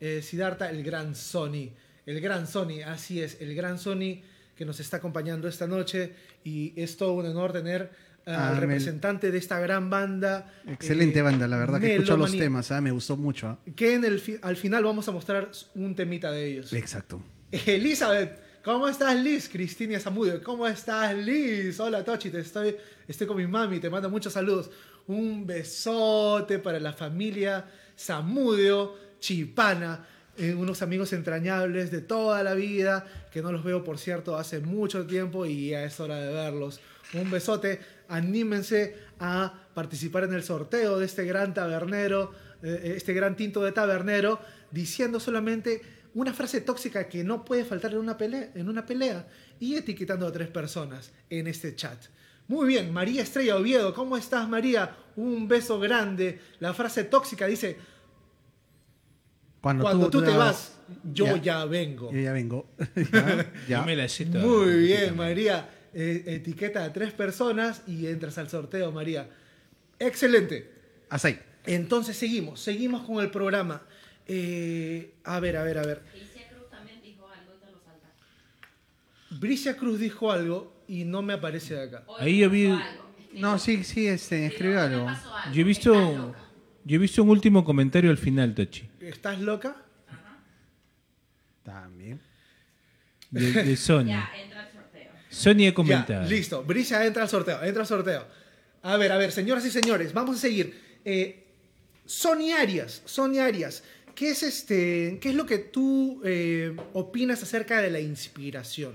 Eh, 0.00 0.20
Siddhartha, 0.22 0.70
el 0.70 0.82
gran 0.82 1.14
Sony. 1.14 1.70
El 2.04 2.20
gran 2.20 2.46
Sony, 2.46 2.82
así 2.86 3.20
es, 3.22 3.40
el 3.40 3.54
gran 3.54 3.78
Sony 3.78 4.20
que 4.54 4.64
nos 4.64 4.78
está 4.80 4.98
acompañando 4.98 5.48
esta 5.48 5.66
noche. 5.66 6.14
Y 6.44 6.72
es 6.80 6.96
todo 6.96 7.12
un 7.14 7.26
honor 7.26 7.52
tener 7.52 7.90
ah, 8.26 8.32
Ah, 8.34 8.48
al 8.48 8.54
Mel. 8.54 8.60
representante 8.62 9.30
de 9.30 9.38
esta 9.38 9.58
gran 9.60 9.88
banda. 9.90 10.52
Excelente 10.66 11.20
eh, 11.20 11.22
banda, 11.22 11.46
la 11.48 11.56
verdad 11.58 11.80
que 11.80 11.94
escucho 11.94 12.16
los 12.16 12.30
Melomani, 12.30 12.38
temas, 12.40 12.70
ah, 12.72 12.80
me 12.80 12.90
gustó 12.90 13.16
mucho. 13.16 13.48
ah. 13.48 13.58
Que 13.74 13.94
en 13.94 14.04
el 14.04 14.20
fi- 14.20 14.38
al 14.42 14.56
final 14.56 14.84
vamos 14.84 15.08
a 15.08 15.12
mostrar 15.12 15.50
un 15.74 15.94
temita 15.94 16.30
de 16.32 16.46
ellos. 16.46 16.72
Exacto. 16.72 17.22
Elizabeth, 17.52 18.38
¿cómo 18.66 18.88
estás 18.88 19.14
Liz? 19.14 19.48
Cristina 19.48 20.00
Zamudio, 20.00 20.42
¿cómo 20.42 20.66
estás 20.66 21.14
Liz? 21.14 21.78
Hola 21.78 22.02
Tochi, 22.02 22.30
te 22.30 22.40
estoy, 22.40 22.76
estoy 23.06 23.24
con 23.24 23.36
mi 23.36 23.46
mami, 23.46 23.78
te 23.78 23.88
mando 23.88 24.10
muchos 24.10 24.32
saludos. 24.32 24.70
Un 25.06 25.46
besote 25.46 26.58
para 26.58 26.80
la 26.80 26.92
familia 26.92 27.64
Zamudio, 27.96 28.96
Chipana, 29.20 30.04
eh, 30.36 30.52
unos 30.52 30.82
amigos 30.82 31.12
entrañables 31.12 31.92
de 31.92 32.00
toda 32.00 32.42
la 32.42 32.54
vida, 32.54 33.06
que 33.32 33.40
no 33.40 33.52
los 33.52 33.62
veo 33.62 33.84
por 33.84 33.98
cierto 33.98 34.36
hace 34.36 34.58
mucho 34.58 35.06
tiempo 35.06 35.46
y 35.46 35.68
ya 35.68 35.84
es 35.84 36.00
hora 36.00 36.16
de 36.16 36.34
verlos. 36.34 36.80
Un 37.14 37.30
besote, 37.30 37.78
anímense 38.08 38.96
a 39.20 39.68
participar 39.74 40.24
en 40.24 40.34
el 40.34 40.42
sorteo 40.42 40.98
de 40.98 41.06
este 41.06 41.24
gran 41.24 41.54
tabernero, 41.54 42.32
eh, 42.64 42.94
este 42.96 43.14
gran 43.14 43.36
tinto 43.36 43.62
de 43.62 43.70
tabernero, 43.70 44.40
diciendo 44.72 45.20
solamente 45.20 45.82
una 46.16 46.32
frase 46.32 46.62
tóxica 46.62 47.08
que 47.10 47.22
no 47.22 47.44
puede 47.44 47.62
faltar 47.66 47.92
en 47.92 47.98
una 47.98 48.16
pelea, 48.16 48.50
en 48.54 48.70
una 48.70 48.86
pelea 48.86 49.28
y 49.60 49.74
etiquetando 49.74 50.26
a 50.26 50.32
tres 50.32 50.48
personas 50.48 51.12
en 51.28 51.46
este 51.46 51.76
chat. 51.76 51.98
Muy 52.48 52.66
bien, 52.66 52.90
María 52.90 53.22
Estrella 53.22 53.56
Oviedo, 53.56 53.92
¿cómo 53.92 54.16
estás 54.16 54.48
María? 54.48 54.96
Un 55.16 55.46
beso 55.46 55.78
grande. 55.78 56.40
La 56.58 56.72
frase 56.72 57.04
tóxica 57.04 57.46
dice, 57.46 57.76
Cuando, 59.60 59.84
cuando 59.84 60.08
tú, 60.08 60.22
te 60.22 60.30
vas, 60.30 60.78
yo 61.12 61.26
Ya. 61.26 61.42
ya, 61.42 61.64
vengo. 61.66 62.10
Yo 62.10 62.18
ya 62.20 62.32
vengo. 62.32 62.70
ya, 63.12 63.52
ya. 63.68 63.82
Me 63.82 63.94
la. 63.94 64.06
Muy 64.40 64.74
bien, 64.86 65.14
María. 65.16 65.68
Eh, 65.92 66.24
etiqueta 66.28 66.84
a 66.84 66.92
tres 66.94 67.12
personas 67.12 67.82
y 67.86 68.06
entras 68.06 68.38
al 68.38 68.48
sorteo, 68.48 68.90
María. 68.90 69.28
Excelente. 69.98 70.72
Ahí. 71.10 71.38
Entonces 71.66 72.16
seguimos, 72.16 72.60
seguimos 72.60 73.02
con 73.02 73.22
el 73.22 73.30
programa. 73.30 73.82
Eh, 74.26 75.14
a 75.24 75.40
ver, 75.40 75.56
a 75.56 75.62
ver, 75.62 75.78
a 75.78 75.82
ver. 75.86 76.02
Alicia 76.12 76.48
Cruz 76.48 76.68
también 76.70 77.00
dijo 77.02 77.28
algo 77.28 77.52
y 77.54 77.64
te 77.64 77.70
lo 77.72 77.78
saltaste. 77.78 78.16
Bricia 79.30 79.76
Cruz 79.76 80.00
dijo 80.00 80.32
algo 80.32 80.82
y 80.88 81.04
no 81.04 81.22
me 81.22 81.32
aparece 81.34 81.74
de 81.74 81.82
acá. 81.84 82.04
Hoy 82.06 82.16
Ahí 82.20 82.38
yo 82.38 82.50
vi- 82.50 82.66
algo. 82.66 83.06
No, 83.34 83.58
sí, 83.58 83.84
sí, 83.84 84.06
este, 84.06 84.46
escribió 84.46 84.80
algo. 84.80 85.10
Yo 85.52 85.60
he 85.60 85.64
visto, 85.64 86.34
yo 86.84 86.96
he 86.96 86.98
visto 86.98 87.22
un 87.22 87.28
último 87.28 87.64
comentario 87.64 88.10
al 88.10 88.16
final, 88.16 88.54
Tochi. 88.54 88.88
¿Estás 89.00 89.38
loca? 89.40 89.76
También. 91.62 92.20
De, 93.30 93.52
de 93.52 93.76
Sony. 93.76 94.06
Ya, 94.06 94.30
entra 94.42 94.66
el 94.66 94.72
sorteo. 94.72 95.12
Sony 95.28 95.50
ha 95.50 95.56
Ya, 95.58 95.74
comentado. 95.74 96.28
listo. 96.28 96.62
Brisa 96.64 97.04
entra 97.04 97.24
al 97.24 97.28
sorteo, 97.28 97.62
entra 97.62 97.82
al 97.82 97.88
sorteo. 97.88 98.26
A 98.82 98.96
ver, 98.96 99.12
a 99.12 99.16
ver, 99.18 99.32
señoras 99.32 99.64
y 99.66 99.70
señores, 99.70 100.12
vamos 100.12 100.36
a 100.36 100.40
seguir. 100.40 101.00
Eh, 101.04 101.42
Sony 102.06 102.52
Arias, 102.56 103.02
Sony 103.04 103.38
Arias, 103.40 103.82
¿qué 104.16 104.30
es, 104.30 104.42
este, 104.42 105.18
¿qué 105.20 105.28
es 105.28 105.34
lo 105.36 105.46
que 105.46 105.58
tú 105.58 106.20
eh, 106.24 106.74
opinas 106.94 107.42
acerca 107.44 107.80
de 107.80 107.90
la 107.90 108.00
inspiración? 108.00 108.94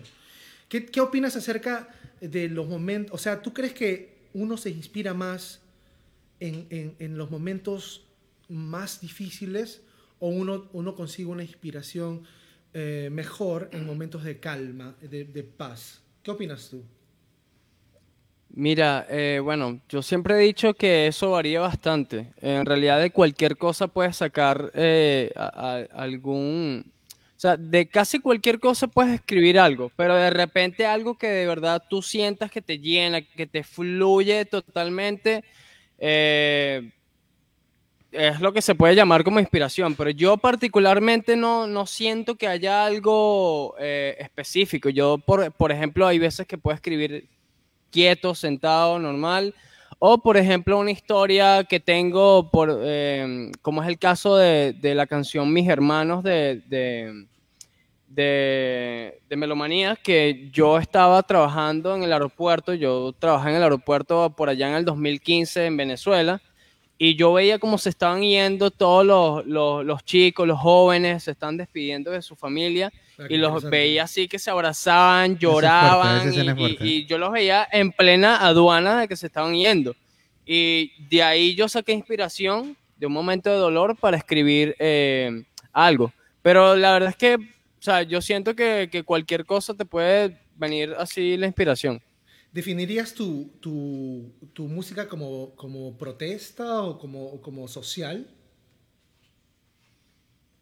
¿Qué, 0.67 0.99
opinas 0.99 1.35
acerca 1.37 1.87
de 2.19 2.49
los 2.49 2.67
momentos? 2.67 3.13
O 3.15 3.17
sea, 3.17 3.41
¿tú 3.41 3.53
crees 3.53 3.73
que 3.73 4.17
uno 4.33 4.57
se 4.57 4.69
inspira 4.71 5.13
más 5.13 5.61
en, 6.39 6.65
en- 6.99 7.17
los 7.17 7.29
momentos 7.29 8.05
más 8.49 8.99
difíciles 8.99 9.81
o 10.19 10.27
uno, 10.29 10.69
uno 10.73 10.95
consigue 10.95 11.29
una 11.29 11.43
inspiración 11.43 12.23
eh, 12.73 13.09
mejor 13.11 13.69
en 13.71 13.85
momentos 13.85 14.23
de 14.23 14.39
calma, 14.39 14.95
de 15.01 15.43
paz? 15.43 16.01
¿Qué 16.23 16.31
opinas 16.31 16.69
tú? 16.69 16.83
Mira, 18.53 19.05
eh, 19.09 19.39
bueno, 19.41 19.79
yo 19.87 20.01
siempre 20.01 20.35
he 20.35 20.39
dicho 20.39 20.73
que 20.73 21.07
eso 21.07 21.31
varía 21.31 21.61
bastante. 21.61 22.27
En 22.41 22.65
realidad 22.65 22.99
de 22.99 23.11
cualquier 23.11 23.55
cosa 23.55 23.87
puedes 23.87 24.17
sacar 24.17 24.71
eh, 24.73 25.31
algún... 25.93 26.91
O 27.37 27.39
sea, 27.41 27.55
de 27.57 27.87
casi 27.87 28.19
cualquier 28.19 28.59
cosa 28.59 28.87
puedes 28.87 29.15
escribir 29.15 29.57
algo, 29.57 29.89
pero 29.95 30.15
de 30.15 30.29
repente 30.29 30.85
algo 30.85 31.17
que 31.17 31.27
de 31.27 31.47
verdad 31.47 31.81
tú 31.89 32.01
sientas 32.01 32.51
que 32.51 32.61
te 32.61 32.77
llena, 32.77 33.21
que 33.21 33.47
te 33.47 33.63
fluye 33.63 34.45
totalmente, 34.45 35.43
eh, 35.97 36.91
es 38.11 38.39
lo 38.41 38.53
que 38.53 38.61
se 38.61 38.75
puede 38.75 38.95
llamar 38.95 39.23
como 39.23 39.39
inspiración, 39.39 39.95
pero 39.95 40.11
yo 40.11 40.37
particularmente 40.37 41.35
no, 41.35 41.65
no 41.65 41.87
siento 41.87 42.35
que 42.35 42.47
haya 42.47 42.85
algo 42.85 43.75
específico. 43.79 44.89
Yo, 44.89 45.17
por, 45.17 45.51
por 45.53 45.71
ejemplo, 45.71 46.05
hay 46.05 46.19
veces 46.19 46.45
que 46.45 46.57
puedo 46.57 46.75
escribir 46.75 47.27
quieto, 47.91 48.33
sentado, 48.33 48.97
normal. 48.97 49.53
O, 49.99 50.17
por 50.17 50.35
ejemplo, 50.35 50.79
una 50.79 50.89
historia 50.89 51.63
que 51.63 51.79
tengo, 51.79 52.49
por, 52.49 52.79
eh, 52.81 53.51
como 53.61 53.83
es 53.83 53.87
el 53.87 53.99
caso 53.99 54.35
de, 54.35 54.73
de 54.73 54.95
la 54.95 55.05
canción 55.05 55.53
Mis 55.53 55.67
Hermanos 55.69 56.23
de, 56.23 56.63
de, 56.67 57.27
de, 58.07 59.21
de 59.29 59.35
Melomanía, 59.35 59.95
que 59.95 60.49
yo 60.51 60.79
estaba 60.79 61.21
trabajando 61.21 61.95
en 61.95 62.01
el 62.01 62.13
aeropuerto, 62.13 62.73
yo 62.73 63.13
trabajé 63.19 63.51
en 63.51 63.57
el 63.57 63.63
aeropuerto 63.63 64.33
por 64.35 64.49
allá 64.49 64.69
en 64.69 64.75
el 64.75 64.85
2015 64.85 65.67
en 65.67 65.77
Venezuela, 65.77 66.41
y 67.03 67.15
yo 67.15 67.33
veía 67.33 67.57
cómo 67.57 67.79
se 67.79 67.89
estaban 67.89 68.21
yendo 68.21 68.69
todos 68.69 69.03
los, 69.03 69.43
los, 69.47 69.83
los 69.83 70.05
chicos, 70.05 70.47
los 70.47 70.59
jóvenes, 70.59 71.23
se 71.23 71.31
están 71.31 71.57
despidiendo 71.57 72.11
de 72.11 72.21
su 72.21 72.35
familia, 72.35 72.93
y 73.27 73.37
los 73.37 73.63
veía 73.63 74.03
así 74.03 74.27
que 74.27 74.37
se 74.37 74.51
abrazaban, 74.51 75.39
lloraban, 75.39 76.31
y 76.79 77.07
yo 77.07 77.17
los 77.17 77.31
veía 77.31 77.67
en 77.71 77.91
plena 77.91 78.45
aduana 78.45 79.01
de 79.01 79.07
que 79.07 79.15
se 79.15 79.25
estaban 79.25 79.55
yendo. 79.55 79.95
Y 80.45 80.91
de 81.09 81.23
ahí 81.23 81.55
yo 81.55 81.67
saqué 81.67 81.91
inspiración 81.91 82.77
de 82.97 83.07
un 83.07 83.13
momento 83.13 83.49
de 83.49 83.55
dolor 83.55 83.95
para 83.95 84.17
escribir 84.17 84.75
eh, 84.77 85.43
algo. 85.73 86.13
Pero 86.43 86.75
la 86.75 86.93
verdad 86.93 87.09
es 87.09 87.15
que, 87.15 87.33
o 87.33 87.79
sea, 87.79 88.03
yo 88.03 88.21
siento 88.21 88.55
que, 88.55 88.89
que 88.91 89.01
cualquier 89.01 89.47
cosa 89.47 89.73
te 89.73 89.85
puede 89.85 90.37
venir 90.55 90.93
así 90.99 91.35
la 91.35 91.47
inspiración. 91.47 91.99
¿Definirías 92.51 93.13
tu, 93.13 93.49
tu, 93.61 94.33
tu 94.53 94.63
música 94.67 95.07
como, 95.07 95.55
como 95.55 95.97
protesta 95.97 96.83
o 96.83 96.97
como, 96.99 97.41
como 97.41 97.67
social? 97.67 98.27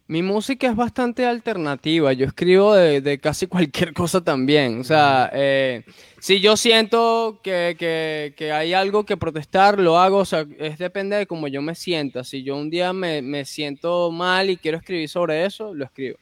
Mi 0.08 0.22
música 0.22 0.66
es 0.68 0.74
bastante 0.74 1.24
alternativa. 1.24 2.12
Yo 2.12 2.26
escribo 2.26 2.74
de, 2.74 3.00
de 3.00 3.20
casi 3.20 3.46
cualquier 3.48 3.92
cosa 3.94 4.20
también. 4.22 4.80
O 4.80 4.84
sea, 4.84 5.30
eh, 5.32 5.84
si 6.18 6.40
yo 6.40 6.56
siento 6.56 7.40
que, 7.44 7.76
que- 7.78 8.34
que 8.36 8.50
hay 8.52 8.72
algo 8.72 9.04
que 9.06 9.16
protestar, 9.16 9.78
lo 9.78 9.98
hago. 9.98 10.18
O 10.18 10.24
sea, 10.24 10.46
es 10.58 10.78
depende 10.78 11.16
de 11.16 11.26
cómo 11.26 11.46
yo 11.48 11.62
me 11.62 11.74
sienta. 11.76 12.24
Si 12.24 12.42
yo 12.42 12.56
un 12.56 12.70
día 12.70 12.92
me, 12.92 13.22
me 13.22 13.44
siento 13.44 14.10
mal 14.10 14.50
y 14.50 14.58
quiero 14.58 14.78
escribir 14.78 15.08
sobre 15.08 15.44
eso, 15.46 15.74
lo 15.74 15.84
escribo. 15.84 16.18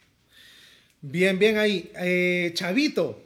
Bien, 1.01 1.39
bien 1.39 1.57
ahí. 1.57 1.91
Eh, 1.95 2.51
Chavito, 2.53 3.21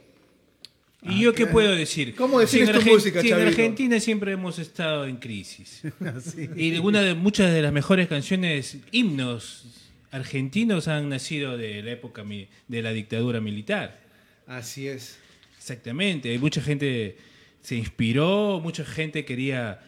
¿Y 1.04 1.20
yo 1.20 1.34
qué 1.34 1.46
puedo 1.46 1.74
decir? 1.74 2.14
¿Cómo 2.14 2.40
defines 2.40 2.68
en 2.70 2.74
tu 2.76 2.80
Argen- 2.80 2.92
música, 2.94 3.20
en? 3.22 3.46
Argentina 3.48 4.00
siempre 4.00 4.32
hemos 4.32 4.58
estado 4.58 5.06
en 5.06 5.16
crisis. 5.16 5.82
Y 6.56 6.78
una 6.78 7.02
de 7.02 7.14
muchas 7.14 7.52
de 7.52 7.60
las 7.62 7.72
mejores 7.72 8.08
canciones, 8.08 8.78
himnos 8.90 9.66
argentinos 10.10 10.88
han 10.88 11.08
nacido 11.08 11.56
de 11.58 11.82
la 11.82 11.90
época 11.92 12.24
de 12.68 12.82
la 12.82 12.92
dictadura 12.92 13.40
militar. 13.40 14.00
así 14.46 14.86
es. 14.88 15.18
Exactamente, 15.58 16.30
hay 16.30 16.38
mucha 16.38 16.60
gente 16.60 17.16
se 17.62 17.74
inspiró, 17.76 18.60
mucha 18.62 18.84
gente 18.84 19.24
quería 19.24 19.80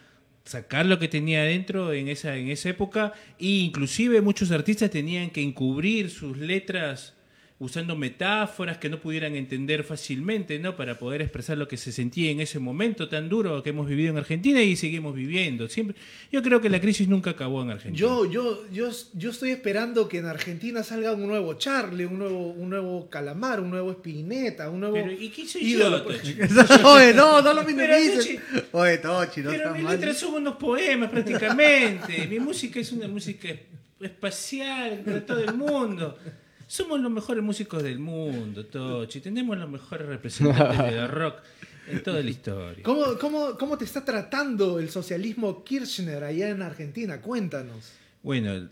sacar 0.43 0.85
lo 0.87 0.97
que 0.97 1.07
tenía 1.07 1.41
adentro 1.41 1.93
en 1.93 2.07
esa 2.07 2.35
en 2.37 2.49
esa 2.49 2.69
época 2.69 3.13
e 3.39 3.45
inclusive 3.47 4.21
muchos 4.21 4.49
artistas 4.51 4.89
tenían 4.89 5.29
que 5.29 5.41
encubrir 5.43 6.09
sus 6.09 6.37
letras 6.37 7.13
usando 7.59 7.95
metáforas 7.95 8.77
que 8.77 8.87
no 8.87 8.99
pudieran 8.99 9.35
entender 9.35 9.83
fácilmente, 9.83 10.59
¿no? 10.59 10.75
Para 10.75 10.99
poder 10.99 11.23
expresar 11.23 11.57
lo 11.57 11.67
que 11.67 11.75
se 11.75 11.91
sentía 11.91 12.29
en 12.29 12.39
ese 12.39 12.59
momento 12.59 13.09
tan 13.09 13.29
duro 13.29 13.63
que 13.63 13.71
hemos 13.71 13.87
vivido 13.87 14.11
en 14.11 14.17
Argentina 14.17 14.61
y 14.61 14.75
seguimos 14.75 15.15
viviendo. 15.15 15.67
Siempre, 15.67 15.95
yo 16.31 16.43
creo 16.43 16.61
que 16.61 16.69
la 16.69 16.79
crisis 16.79 17.07
nunca 17.07 17.31
acabó 17.31 17.63
en 17.63 17.71
Argentina. 17.71 17.99
Yo, 17.99 18.29
yo, 18.29 18.63
yo, 18.71 18.91
yo 19.13 19.31
estoy 19.31 19.49
esperando 19.49 20.07
que 20.07 20.19
en 20.19 20.27
Argentina 20.27 20.83
salga 20.83 21.13
un 21.13 21.25
nuevo 21.25 21.55
Charlie, 21.55 22.05
un 22.05 22.19
nuevo, 22.19 22.47
un 22.49 22.69
nuevo 22.69 23.09
Calamar, 23.09 23.59
un 23.59 23.71
nuevo 23.71 23.91
Spinetta, 23.91 24.69
un 24.69 24.81
nuevo 24.81 24.95
Pero, 24.95 25.11
¿y 25.11 25.29
qué 25.29 25.47
soy 25.47 25.63
ídolo. 25.63 26.05
yo. 26.21 26.33
Oye, 26.91 27.13
no, 27.15 27.41
no 27.41 27.53
lo 27.55 27.63
minimices. 27.63 28.39
Oye, 28.71 28.99
Tochi, 28.99 29.41
no 29.41 29.49
Pero 29.49 29.73
mis 29.73 29.81
mal. 29.83 29.95
letras 29.95 30.19
son 30.19 30.35
unos 30.35 30.57
poemas 30.57 31.09
prácticamente. 31.09 32.27
Mi 32.27 32.39
música 32.39 32.79
es 32.79 32.91
una 32.91 33.07
música 33.07 33.49
espacial 33.99 35.01
para 35.03 35.25
todo 35.25 35.43
el 35.43 35.55
mundo. 35.55 36.19
Somos 36.67 36.99
los 36.99 37.09
mejores 37.11 37.41
músicos 37.43 37.81
del 37.81 37.97
mundo, 37.99 38.65
Tochi. 38.65 39.21
Tenemos 39.21 39.57
los 39.57 39.69
mejores 39.69 40.07
representantes 40.07 40.77
de 40.93 41.07
rock 41.07 41.35
en 41.89 42.03
toda 42.03 42.21
la 42.21 42.29
historia. 42.29 42.83
¿Cómo, 42.83 43.17
cómo, 43.19 43.57
¿Cómo 43.57 43.77
te 43.77 43.85
está 43.85 44.03
tratando 44.03 44.77
el 44.79 44.89
socialismo 44.89 45.63
Kirchner 45.63 46.23
allá 46.25 46.49
en 46.49 46.61
Argentina? 46.61 47.21
Cuéntanos. 47.21 47.93
Bueno, 48.21 48.67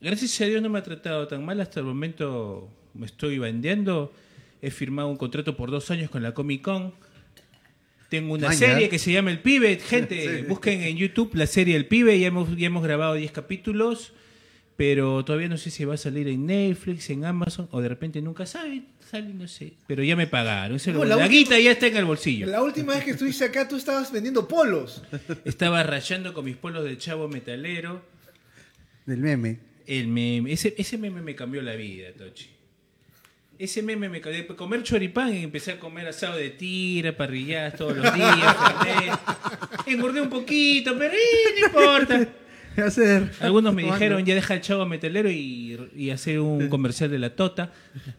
gracias 0.00 0.40
a 0.40 0.46
Dios 0.46 0.60
no 0.62 0.68
me 0.68 0.80
ha 0.80 0.82
tratado 0.82 1.28
tan 1.28 1.44
mal. 1.44 1.60
Hasta 1.60 1.78
el 1.78 1.86
momento 1.86 2.68
me 2.94 3.06
estoy 3.06 3.38
bandeando. 3.38 4.12
He 4.60 4.70
firmado 4.72 5.08
un 5.08 5.16
contrato 5.16 5.56
por 5.56 5.70
dos 5.70 5.90
años 5.92 6.10
con 6.10 6.22
la 6.24 6.34
Comic 6.34 6.62
Con. 6.62 6.92
Tengo 8.08 8.34
una 8.34 8.48
Maña. 8.48 8.58
serie 8.58 8.88
que 8.88 8.98
se 8.98 9.12
llama 9.12 9.30
El 9.30 9.40
Pibe. 9.40 9.76
Gente, 9.78 10.38
Sí. 10.40 10.44
busquen 10.48 10.82
en 10.82 10.96
YouTube 10.96 11.30
la 11.34 11.46
serie 11.46 11.76
El 11.76 11.86
Pibe. 11.86 12.18
Ya 12.18 12.26
hemos, 12.26 12.56
ya 12.56 12.66
hemos 12.66 12.82
grabado 12.82 13.14
10 13.14 13.30
capítulos. 13.30 14.12
Pero 14.82 15.24
todavía 15.24 15.46
no 15.46 15.58
sé 15.58 15.70
si 15.70 15.84
va 15.84 15.94
a 15.94 15.96
salir 15.96 16.26
en 16.26 16.44
Netflix, 16.44 17.08
en 17.10 17.24
Amazon, 17.24 17.68
o 17.70 17.80
de 17.80 17.88
repente 17.88 18.20
nunca 18.20 18.46
saben. 18.46 18.84
Sale, 19.08 19.32
no 19.32 19.46
sé. 19.46 19.74
Pero 19.86 20.02
ya 20.02 20.16
me 20.16 20.26
pagaron. 20.26 20.74
Eso 20.74 20.90
lo 20.90 21.04
la 21.04 21.14
la 21.14 21.28
guita 21.28 21.56
ya 21.60 21.70
está 21.70 21.86
en 21.86 21.98
el 21.98 22.04
bolsillo. 22.04 22.48
La 22.48 22.60
última 22.64 22.94
vez 22.94 23.04
que 23.04 23.12
estuviste 23.12 23.44
acá 23.44 23.68
tú 23.68 23.76
estabas 23.76 24.10
vendiendo 24.10 24.48
polos. 24.48 25.04
Estaba 25.44 25.84
rayando 25.84 26.34
con 26.34 26.44
mis 26.46 26.56
polos 26.56 26.82
de 26.82 26.98
chavo 26.98 27.28
metalero. 27.28 28.02
Del 29.06 29.20
meme. 29.20 29.60
El 29.86 30.08
meme, 30.08 30.52
ese, 30.52 30.74
ese 30.76 30.98
meme 30.98 31.22
me 31.22 31.36
cambió 31.36 31.62
la 31.62 31.76
vida, 31.76 32.08
Tochi. 32.18 32.50
Ese 33.60 33.82
meme 33.84 34.08
me 34.08 34.20
cambió. 34.20 34.42
De 34.42 34.48
comer 34.48 34.82
choripán 34.82 35.32
y 35.32 35.44
empecé 35.44 35.70
a 35.70 35.78
comer 35.78 36.08
asado 36.08 36.36
de 36.36 36.50
tira, 36.50 37.16
parrilladas 37.16 37.76
todos 37.76 37.98
los 37.98 38.12
días. 38.12 38.56
Engordé 39.86 40.20
un 40.22 40.28
poquito, 40.28 40.98
pero 40.98 41.14
eh, 41.14 41.60
no 41.60 41.66
importa. 41.66 42.28
¿Qué 42.74 42.82
hacer? 42.82 43.30
Algunos 43.40 43.74
me 43.74 43.82
dijeron, 43.82 44.24
ya 44.24 44.34
deja 44.34 44.54
el 44.54 44.60
chavo 44.60 44.86
metalero 44.86 45.30
y, 45.30 45.78
y 45.94 46.10
hacer 46.10 46.40
un 46.40 46.68
comercial 46.68 47.10
de 47.10 47.18
la 47.18 47.30
Tota. 47.30 47.72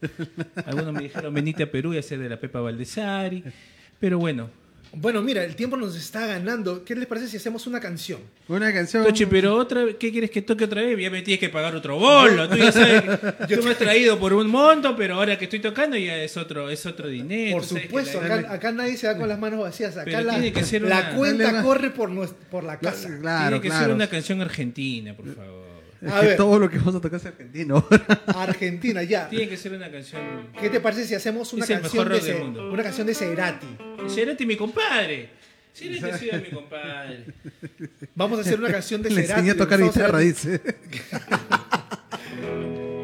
Algunos 0.66 0.94
me 0.94 1.04
dijeron, 1.04 1.34
venite 1.34 1.64
a 1.64 1.72
Perú 1.72 1.94
y 1.94 1.98
hacer 1.98 2.20
de 2.20 2.30
la 2.30 2.40
Pepa 2.40 2.60
Valdesari. 2.60 3.44
Pero 4.00 4.20
bueno, 4.20 4.50
Bueno, 4.96 5.24
mira, 5.24 5.44
el 5.44 5.56
tiempo 5.56 5.76
nos 5.76 5.96
está 5.96 6.28
ganando. 6.28 6.86
¿Qué 6.86 6.96
les 6.96 7.08
parece 7.08 7.28
si 7.28 7.38
hacemos 7.38 7.66
una 7.66 7.80
canción? 7.80 8.20
Una 8.48 8.72
canción. 8.72 9.04
Tochi, 9.04 9.26
pero 9.26 9.56
otra 9.56 9.84
vez, 9.86 9.96
¿qué 10.00 10.12
quieres 10.12 10.30
que 10.30 10.44
toque 10.44 10.66
otra 10.66 10.84
vez? 10.84 11.00
Ya 11.00 11.10
me 11.10 11.24
tienes 11.24 11.40
que 11.40 11.50
pagar 11.50 11.76
otro 11.76 11.98
bolo. 11.98 12.48
Tú 12.48 12.58
ya 12.58 12.72
sabes 12.72 13.02
que 13.48 13.58
tú 13.58 13.64
me 13.64 13.72
has 13.72 13.78
traído 13.80 14.20
por 14.20 14.34
un 14.34 14.48
monto, 14.48 14.96
pero 14.96 15.16
ahora 15.16 15.38
que 15.38 15.46
estoy 15.46 15.60
tocando 15.62 15.98
ya 15.98 16.18
es 16.18 16.38
otro, 16.38 16.70
es 16.70 16.86
otro 16.86 17.08
dinero. 17.08 17.58
Por 17.58 17.66
supuesto, 17.66 18.22
la- 18.22 18.36
acá, 18.36 18.54
acá 18.54 18.72
nadie 18.72 18.96
se 18.96 19.08
va 19.08 19.18
con 19.18 19.28
las 19.28 19.40
manos 19.40 19.62
vacías. 19.62 19.98
Acá 19.98 20.22
la, 20.22 20.34
tiene 20.34 20.54
que 20.54 20.64
ser 20.64 20.84
la 20.84 21.00
una- 21.00 21.16
cuenta 21.16 21.64
corre 21.64 21.90
por, 21.90 22.12
nues- 22.12 22.34
por 22.52 22.64
la 22.64 22.78
casa. 22.78 23.10
Claro, 23.20 23.48
tiene 23.50 23.62
que 23.62 23.68
claro. 23.70 23.86
ser 23.86 23.94
una 23.96 24.08
canción 24.08 24.42
argentina, 24.42 25.16
por 25.16 25.26
favor. 25.36 25.73
Es 26.04 26.12
A 26.12 26.20
que 26.20 26.26
ver. 26.28 26.38
todo 26.38 26.60
lo 26.60 26.70
que 26.70 26.78
vamos 26.80 26.96
a 26.96 27.00
tocar 27.02 27.20
es 27.20 27.26
argentino. 27.26 27.88
Argentina, 28.36 29.04
ya. 29.04 29.30
Tiene 29.30 29.48
que 29.48 29.56
ser 29.58 29.72
una 29.74 29.90
canción. 29.90 30.22
¿Qué 30.60 30.70
te 30.70 30.80
parece 30.82 31.06
si 31.06 31.16
hacemos 31.16 31.54
una 31.54 31.64
Es 31.64 31.72
canción 31.72 32.10
de, 32.10 32.20
Ce- 32.22 32.42
una 32.44 32.84
canción 32.84 33.08
de 33.08 33.14
Cerati? 33.16 33.68
Cerati, 34.10 34.46
mi 34.46 34.58
compadre. 34.58 35.30
Sí, 35.72 35.88
decía 35.90 36.36
a 36.36 36.40
mi 36.40 36.50
compadre. 36.54 37.26
Vamos 38.16 38.38
a 38.38 38.42
hacer 38.42 38.60
una 38.60 38.70
canción 38.72 39.02
de 39.02 39.10
Le 39.12 39.22
Cerati. 39.24 39.32
enseñé 39.40 39.52
a 39.52 39.58
tocar 39.58 39.82
guitarra, 39.82 40.20
dice. 40.20 40.62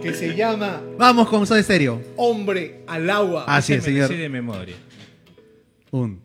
Que 0.01 0.13
se 0.13 0.33
llama 0.33 0.81
Vamos 0.97 1.27
con 1.27 1.45
Soy 1.45 1.61
Serio. 1.61 2.01
Hombre 2.15 2.83
al 2.87 3.09
agua. 3.09 3.43
Así 3.47 3.73
es, 3.73 3.83
señor. 3.83 4.09
de 4.09 4.29
memoria. 4.29 4.75
Un. 5.91 6.21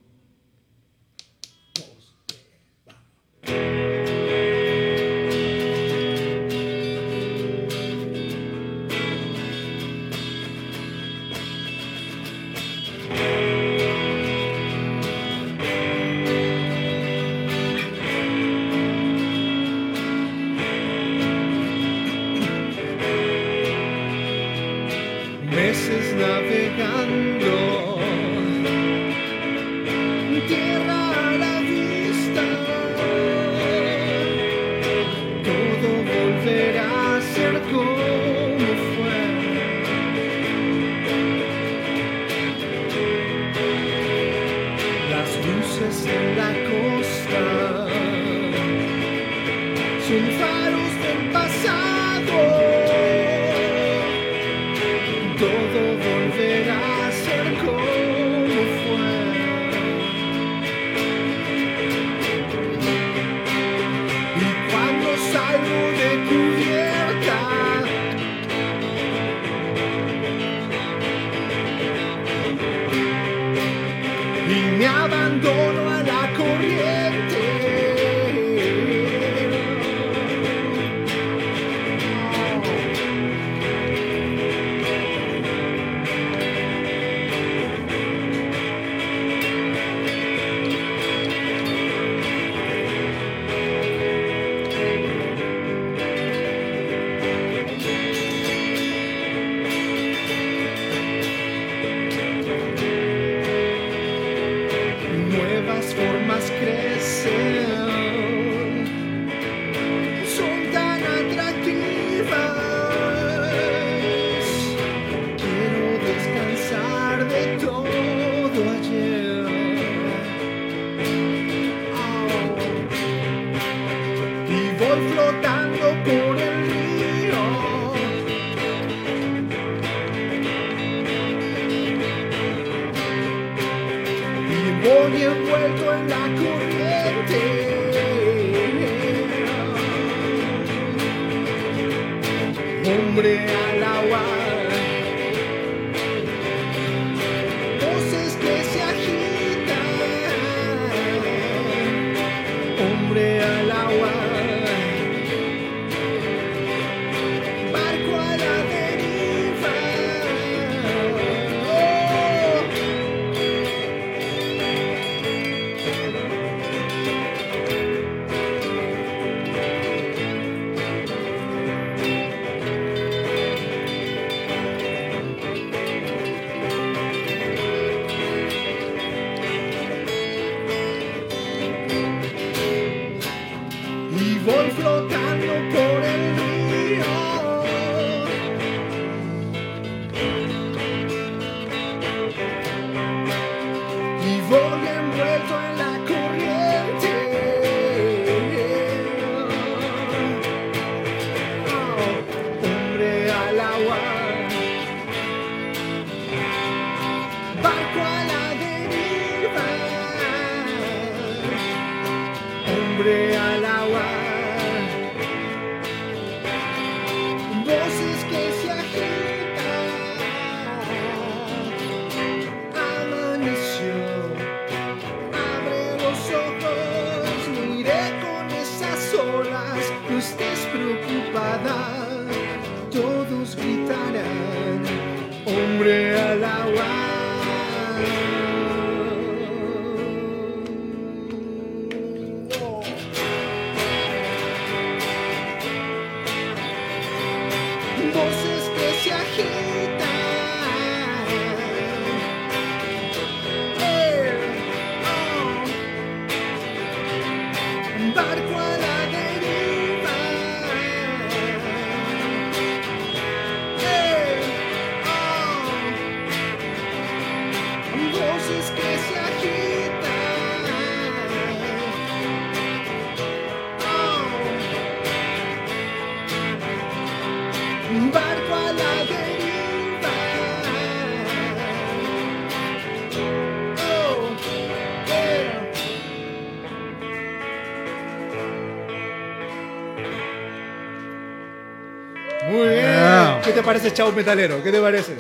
Parece, 293.65 293.93
Chavo 293.93 294.13
Metalero? 294.13 294.63
¿Qué 294.63 294.71
te 294.71 294.81
parece? 294.81 295.17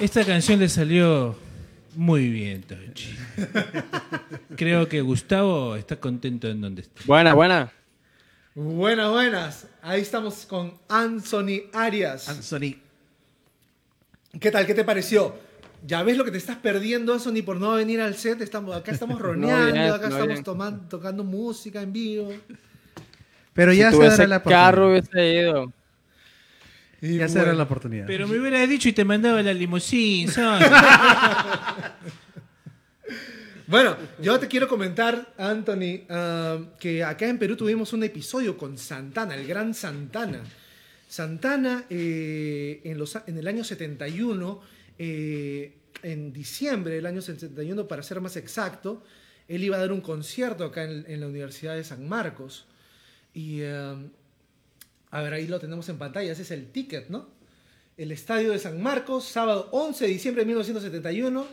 Esta 0.00 0.24
canción 0.24 0.58
le 0.58 0.68
salió 0.68 1.36
muy 1.94 2.30
bien, 2.30 2.62
Tochi. 2.62 3.14
Creo 4.56 4.88
que 4.88 5.02
Gustavo 5.02 5.76
está 5.76 5.96
contento 5.96 6.48
en 6.48 6.60
donde 6.60 6.82
está. 6.82 7.02
Buena, 7.04 7.34
buena. 7.34 7.70
Buenas, 8.54 9.10
buenas. 9.10 9.66
Ahí 9.82 10.00
estamos 10.00 10.46
con 10.46 10.74
Anthony 10.88 11.68
Arias. 11.72 12.28
Anthony. 12.28 12.76
¿Qué 14.40 14.50
tal? 14.50 14.66
¿Qué 14.66 14.74
te 14.74 14.84
pareció? 14.84 15.36
Ya 15.86 16.02
ves 16.02 16.16
lo 16.16 16.24
que 16.24 16.30
te 16.30 16.38
estás 16.38 16.56
perdiendo, 16.56 17.12
Anthony, 17.12 17.42
por 17.44 17.58
no 17.58 17.74
venir 17.74 18.00
al 18.00 18.14
set. 18.14 18.40
Estamos, 18.40 18.74
acá 18.74 18.92
estamos 18.92 19.20
roneando, 19.20 19.72
bien, 19.72 19.90
acá 19.90 20.08
no 20.08 20.16
estamos 20.16 20.42
tomando, 20.42 20.88
tocando 20.88 21.24
música 21.24 21.82
en 21.82 21.92
vivo. 21.92 22.32
Pero 23.52 23.72
ya 23.72 23.90
si 23.90 23.98
se 23.98 24.04
dará 24.04 24.26
la 24.26 24.36
oportunidad. 24.36 24.64
carro 24.66 24.90
hubiese 24.90 25.34
ido. 25.34 25.72
Y 27.00 27.16
Ya 27.18 27.28
se 27.28 27.38
bueno, 27.38 27.52
la 27.54 27.62
oportunidad. 27.64 28.06
Pero 28.06 28.26
me 28.26 28.38
hubiera 28.38 28.66
dicho 28.66 28.88
y 28.88 28.92
te 28.92 29.04
mandaba 29.04 29.42
la 29.42 29.52
limusina. 29.52 30.32
¿sabes? 30.32 30.68
Bueno, 33.66 33.96
yo 34.22 34.38
te 34.38 34.48
quiero 34.48 34.66
comentar, 34.66 35.34
Anthony, 35.36 36.00
ah, 36.08 36.58
que 36.80 37.04
acá 37.04 37.28
en 37.28 37.38
Perú 37.38 37.54
tuvimos 37.54 37.92
un 37.92 38.02
episodio 38.02 38.56
con 38.56 38.78
Santana, 38.78 39.34
el 39.34 39.46
gran 39.46 39.74
Santana. 39.74 40.40
Santana, 41.06 41.84
eh, 41.90 42.80
en, 42.84 42.96
los, 42.96 43.16
a- 43.16 43.24
en 43.26 43.36
el 43.36 43.46
año 43.46 43.64
71, 43.64 44.60
eh, 44.98 45.74
en 46.02 46.32
diciembre 46.32 46.94
del 46.94 47.04
año 47.04 47.20
71, 47.20 47.86
para 47.86 48.02
ser 48.02 48.22
más 48.22 48.36
exacto, 48.36 49.04
él 49.48 49.62
iba 49.62 49.76
a 49.76 49.80
dar 49.80 49.92
un 49.92 50.00
concierto 50.00 50.64
acá 50.64 50.84
en, 50.84 51.04
en 51.06 51.20
la 51.20 51.26
Universidad 51.26 51.74
de 51.74 51.84
San 51.84 52.08
Marcos. 52.08 52.64
Y, 53.34 53.60
ah, 53.64 53.96
a 55.10 55.22
ver, 55.22 55.32
ahí 55.32 55.46
lo 55.46 55.58
tenemos 55.58 55.88
en 55.88 55.98
pantalla, 55.98 56.32
ese 56.32 56.42
es 56.42 56.50
el 56.50 56.70
ticket, 56.70 57.08
¿no? 57.08 57.28
El 57.96 58.12
Estadio 58.12 58.52
de 58.52 58.58
San 58.58 58.80
Marcos, 58.82 59.24
sábado 59.24 59.68
11 59.72 60.04
de 60.04 60.10
diciembre 60.10 60.42
de 60.42 60.46
1971 60.46 61.46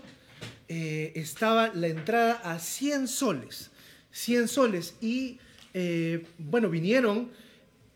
eh, 0.68 1.12
estaba 1.16 1.72
la 1.74 1.88
entrada 1.88 2.42
a 2.44 2.60
100 2.60 3.08
soles. 3.08 3.72
100 4.12 4.48
soles. 4.48 4.96
Y 5.02 5.40
eh, 5.74 6.26
bueno, 6.38 6.70
vinieron 6.70 7.32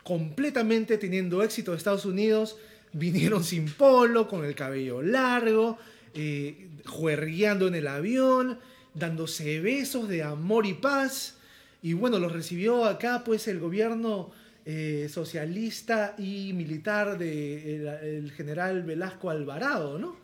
completamente 0.03 0.97
teniendo 0.97 1.43
éxito 1.43 1.72
de 1.72 1.78
Estados 1.78 2.05
Unidos. 2.05 2.57
Vinieron 2.91 3.43
sin 3.43 3.72
polo, 3.72 4.28
con 4.28 4.43
el 4.43 4.55
cabello 4.55 5.03
largo, 5.03 5.78
eh, 6.16 6.70
juergueando 6.88 7.68
en 7.68 7.76
el 7.76 7.88
avión, 7.88 8.57
dándose 8.95 9.60
besos 9.60 10.10
de 10.10 10.24
amor 10.24 10.66
y 10.66 10.74
paz. 10.74 11.38
Y 11.84 11.93
bueno, 11.93 12.18
los 12.18 12.32
recibió 12.32 12.86
acá 12.86 13.24
pues 13.24 13.47
el 13.47 13.60
gobierno 13.60 14.32
eh, 14.66 15.07
socialista 15.10 16.16
y 16.18 16.53
militar 16.53 17.18
del 17.18 17.88
el 17.88 18.32
general 18.36 18.84
Velasco 18.84 19.30
Alvarado, 19.30 19.97
¿no? 19.99 20.18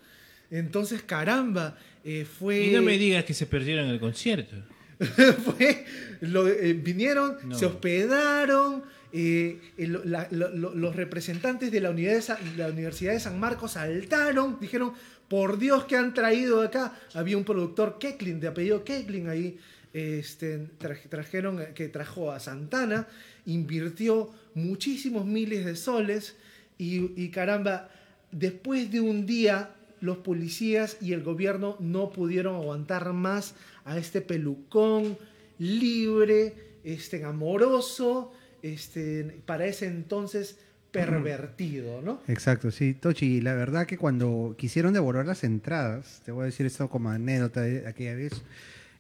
Entonces, 0.52 1.02
caramba, 1.02 1.78
eh, 2.04 2.26
fue... 2.26 2.68
Y 2.68 2.72
no 2.72 2.82
me 2.84 2.98
digas 2.98 3.24
que 3.26 3.34
se 3.34 3.46
perdieron 3.48 3.88
el 3.88 4.00
concierto. 4.00 4.56
fue, 5.00 5.86
lo- 6.22 6.48
eh, 6.48 6.74
vinieron, 6.74 7.38
No. 7.44 7.58
se 7.58 7.66
hospedaron, 7.66 8.84
eh, 9.12 9.60
el- 9.78 10.00
la- 10.06 10.28
lo- 10.32 10.50
lo- 10.56 10.74
los 10.76 10.96
representantes 10.96 11.72
de 11.72 11.82
la 11.82 11.90
Universidad, 11.90 12.38
de 12.38 12.44
Sa- 12.46 12.58
la 12.58 12.68
Universidad 12.70 13.14
de 13.14 13.20
San 13.20 13.40
Marcos 13.40 13.72
saltaron, 13.74 14.58
dijeron, 14.62 14.94
por 15.28 15.58
Dios 15.58 15.86
que 15.86 15.96
han 15.98 16.14
traído 16.14 16.62
acá. 16.62 16.94
Había 17.16 17.36
un 17.38 17.44
productor 17.44 17.98
Keklin, 18.00 18.40
de 18.40 18.48
apellido 18.48 18.84
Keklin 18.84 19.28
ahí, 19.28 19.58
este, 19.92 20.68
tra- 20.80 21.10
trajeron, 21.10 21.60
eh, 21.62 21.68
que 21.74 21.88
trajo 21.90 22.32
a 22.32 22.40
Santana, 22.40 23.08
invirtió 23.46 24.30
muchísimos 24.54 25.26
miles 25.26 25.66
de 25.66 25.76
soles 25.76 26.36
y, 26.78 27.12
y 27.22 27.30
caramba, 27.30 27.90
después 28.32 28.92
de 28.92 29.02
un 29.02 29.26
día 29.26 29.72
los 30.02 30.18
policías 30.18 30.98
y 31.02 31.14
el 31.14 31.24
gobierno 31.24 31.78
no 31.80 32.12
pudieron 32.12 32.56
aguantar 32.56 33.12
más 33.14 33.56
a 33.86 33.98
este 33.98 34.22
pelucón 34.22 35.18
libre, 35.58 36.54
este 36.84 37.24
amoroso, 37.24 38.34
este 38.62 39.42
para 39.46 39.66
ese 39.66 39.88
entonces 39.88 40.58
pervertido, 40.92 42.02
¿no? 42.02 42.22
Exacto, 42.28 42.72
sí, 42.72 42.94
Tochi. 42.94 43.42
La 43.42 43.54
verdad 43.54 43.86
que 43.86 43.98
cuando 43.98 44.56
quisieron 44.58 44.94
devolver 44.94 45.26
las 45.26 45.44
entradas, 45.44 46.22
te 46.24 46.32
voy 46.32 46.44
a 46.44 46.46
decir 46.46 46.66
esto 46.66 46.90
como 46.90 47.10
anécdota 47.10 47.62
de 47.62 47.86
aquella 47.86 48.16
vez, 48.16 48.44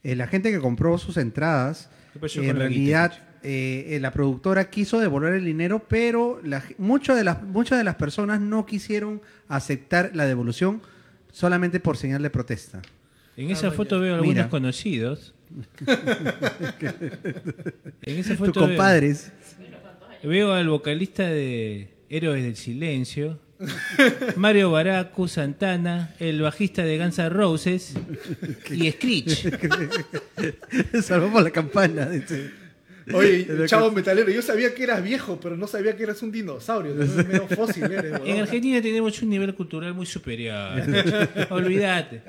eh, 0.03 0.15
la 0.15 0.27
gente 0.27 0.51
que 0.51 0.59
compró 0.59 0.97
sus 0.97 1.15
entradas, 1.17 1.89
¿Qué 2.11 2.19
pasó 2.19 2.41
en 2.41 2.57
realidad 2.57 3.11
guita, 3.11 3.34
eh, 3.47 3.95
eh, 3.95 3.99
la 3.99 4.11
productora 4.11 4.69
quiso 4.71 4.99
devolver 4.99 5.33
el 5.35 5.45
dinero, 5.45 5.83
pero 5.87 6.41
la 6.43 6.63
muchas 6.79 7.15
de 7.15 7.23
las 7.23 7.43
muchas 7.43 7.77
de 7.77 7.83
las 7.83 7.95
personas 7.95 8.41
no 8.41 8.65
quisieron 8.65 9.21
aceptar 9.47 10.11
la 10.15 10.25
devolución 10.25 10.81
solamente 11.31 11.79
por 11.79 11.95
señal 11.97 12.21
de 12.23 12.29
protesta. 12.31 12.81
En 13.37 13.51
esa 13.51 13.67
Ah, 13.67 13.71
foto 13.71 13.99
veo 13.99 14.15
algunos 14.15 14.33
Mira. 14.35 14.49
conocidos. 14.49 15.33
en 18.01 18.17
esa 18.19 18.29
Tus 18.29 18.37
foto 18.47 18.59
veo, 18.61 18.69
compadres. 18.69 19.31
veo 20.23 20.53
al 20.53 20.67
vocalista 20.69 21.23
de 21.29 21.89
Héroes 22.09 22.43
del 22.43 22.55
Silencio, 22.55 23.39
Mario 24.35 24.71
Baracu, 24.71 25.27
Santana, 25.27 26.13
el 26.19 26.41
bajista 26.41 26.83
de 26.83 26.97
Guns 26.97 27.19
N' 27.19 27.29
Roses 27.29 27.93
y 28.71 28.91
Screech. 28.91 29.49
Salvamos 31.01 31.43
la 31.43 31.51
campana. 31.51 32.05
dice. 32.07 32.64
Oye, 33.13 33.47
chavo 33.67 33.91
metalero, 33.91 34.29
yo 34.31 34.41
sabía 34.41 34.73
que 34.73 34.83
eras 34.83 35.03
viejo, 35.03 35.39
pero 35.39 35.55
no 35.55 35.67
sabía 35.67 35.95
que 35.95 36.03
eras 36.03 36.21
un 36.23 36.31
dinosaurio, 36.31 36.93
medio 36.95 37.47
fósil 37.47 37.83
eres, 37.85 38.19
En. 38.25 38.39
Argentina 38.39 38.81
tenemos 38.81 39.21
un 39.21 39.29
nivel 39.29 39.53
cultural 39.53 39.93
muy 39.93 40.05
superior. 40.05 40.81
Olvídate. 41.51 42.21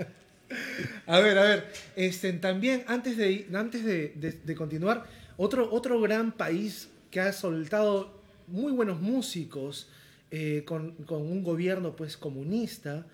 A 1.06 1.18
ver, 1.20 1.38
a 1.38 1.42
ver, 1.44 1.66
este, 1.96 2.32
también 2.34 2.84
antes 2.86 3.16
de, 3.16 3.46
antes 3.54 3.84
de, 3.84 4.12
de- 4.16 4.32
de 4.44 4.54
continuar, 4.54 5.04
otro, 5.36 5.68
otro 5.72 6.00
gran 6.00 6.32
país 6.32 6.88
que 7.10 7.20
ha 7.20 7.32
soltado 7.32 8.20
muy 8.46 8.72
buenos 8.72 9.00
músicos 9.00 9.88
eh, 10.30 10.62
con, 10.64 10.92
con 11.06 11.22
un 11.22 11.42
gobierno 11.42 11.96
pues 11.96 12.16
comunista 12.16 13.06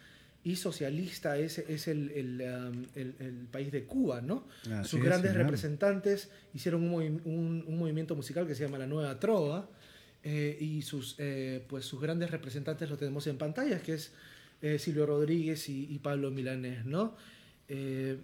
y 0.44 0.56
socialista 0.56 1.36
es, 1.38 1.58
es 1.58 1.86
el, 1.88 2.10
el, 2.10 2.40
um, 2.40 2.84
el- 2.96 3.14
el 3.20 3.34
país 3.50 3.70
de 3.70 3.84
Cuba, 3.84 4.20
¿no? 4.20 4.48
Así 4.72 4.90
Sus 4.90 4.98
es, 5.00 5.04
grandes 5.04 5.30
representantes 5.34 6.30
hicieron 6.52 6.82
un, 6.82 6.92
movi- 6.92 7.20
un- 7.24 7.64
un 7.66 7.78
movimiento 7.78 8.16
musical 8.16 8.46
que 8.46 8.54
se 8.54 8.64
llama 8.64 8.78
La 8.78 8.86
Nueva 8.88 9.18
Trova 9.20 9.68
eh, 10.24 10.56
y 10.60 10.82
sus, 10.82 11.14
eh, 11.18 11.64
pues 11.68 11.84
sus 11.84 12.00
grandes 12.00 12.30
representantes 12.30 12.90
lo 12.90 12.96
tenemos 12.96 13.26
en 13.28 13.38
pantallas, 13.38 13.82
que 13.82 13.94
es 13.94 14.12
eh, 14.62 14.78
Silvio 14.78 15.06
Rodríguez 15.06 15.68
y, 15.68 15.92
y 15.92 15.98
Pablo 16.00 16.30
Milanés, 16.30 16.84
¿no? 16.86 17.16
Eh, 17.68 18.18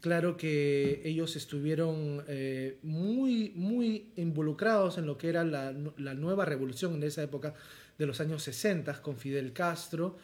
claro 0.00 0.36
que 0.36 1.02
ellos 1.04 1.36
estuvieron 1.36 2.24
eh, 2.28 2.78
muy, 2.82 3.52
muy 3.54 4.10
involucrados 4.16 4.98
en 4.98 5.06
lo 5.06 5.16
que 5.18 5.28
era 5.28 5.44
la, 5.44 5.72
la 5.98 6.14
nueva 6.14 6.44
revolución 6.44 6.94
en 6.94 7.02
esa 7.04 7.22
época 7.22 7.54
de 7.98 8.06
los 8.06 8.20
años 8.20 8.42
60 8.42 9.00
con 9.02 9.16
Fidel 9.18 9.52
Castro. 9.52 10.16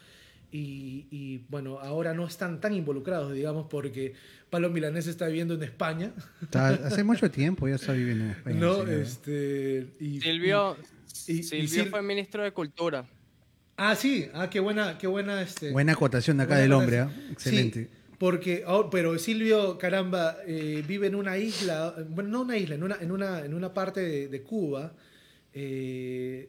Y, 0.51 1.07
y, 1.11 1.39
bueno, 1.51 1.79
ahora 1.81 2.15
no 2.15 2.27
están 2.27 2.61
tan 2.61 2.73
involucrados, 2.73 3.35
digamos, 3.35 3.67
porque 3.69 4.15
Pablo 4.49 4.71
Milanés 4.71 5.07
está 5.07 5.27
viviendo 5.27 5.53
en 5.55 5.63
España, 5.63 6.13
Está- 6.41 6.69
hace 6.71 7.05
mucho 7.05 7.31
tiempo 7.31 7.69
ya 7.69 7.75
está 7.75 7.93
viviendo 7.93 8.25
en 8.25 8.31
España. 8.31 8.57
¿no? 8.59 8.83
Este, 8.87 9.89
y, 10.01 10.21
Silvio, 10.23 10.77
y- 11.27 11.33
y 11.33 11.43
Silvio 11.43 11.85
Sil- 11.85 11.91
fue 11.91 12.01
ministro 12.03 12.43
de 12.43 12.53
Cultura. 12.53 13.05
Ah, 13.77 13.95
sí, 13.95 14.27
ah, 14.33 14.49
qué 14.49 14.59
buena, 14.61 14.97
qué 14.97 15.07
buena, 15.07 15.43
este, 15.43 15.71
Buena 15.71 15.93
acotación 15.93 16.39
de 16.39 16.45
acá 16.45 16.57
del 16.57 16.73
hombre. 16.73 17.01
¿ah? 17.01 17.13
excelente. 17.31 17.85
Sí, 17.85 17.91
porque, 18.19 18.65
ahora- 18.67 18.89
pero 18.91 19.19
Silvio, 19.19 19.77
caramba, 19.77 20.39
eh, 20.47 20.83
vive 20.89 21.09
en 21.09 21.15
una 21.15 21.37
isla, 21.37 21.95
bueno, 22.09 22.31
no 22.31 22.41
una 22.41 22.57
isla, 22.57 22.75
en 22.75 22.83
una, 22.85 22.97
en 23.01 23.11
una, 23.13 23.45
en 23.45 23.53
una 23.53 23.75
parte 23.75 24.01
de, 24.01 24.29
de 24.29 24.43
Cuba, 24.43 24.95
eh, 25.53 26.49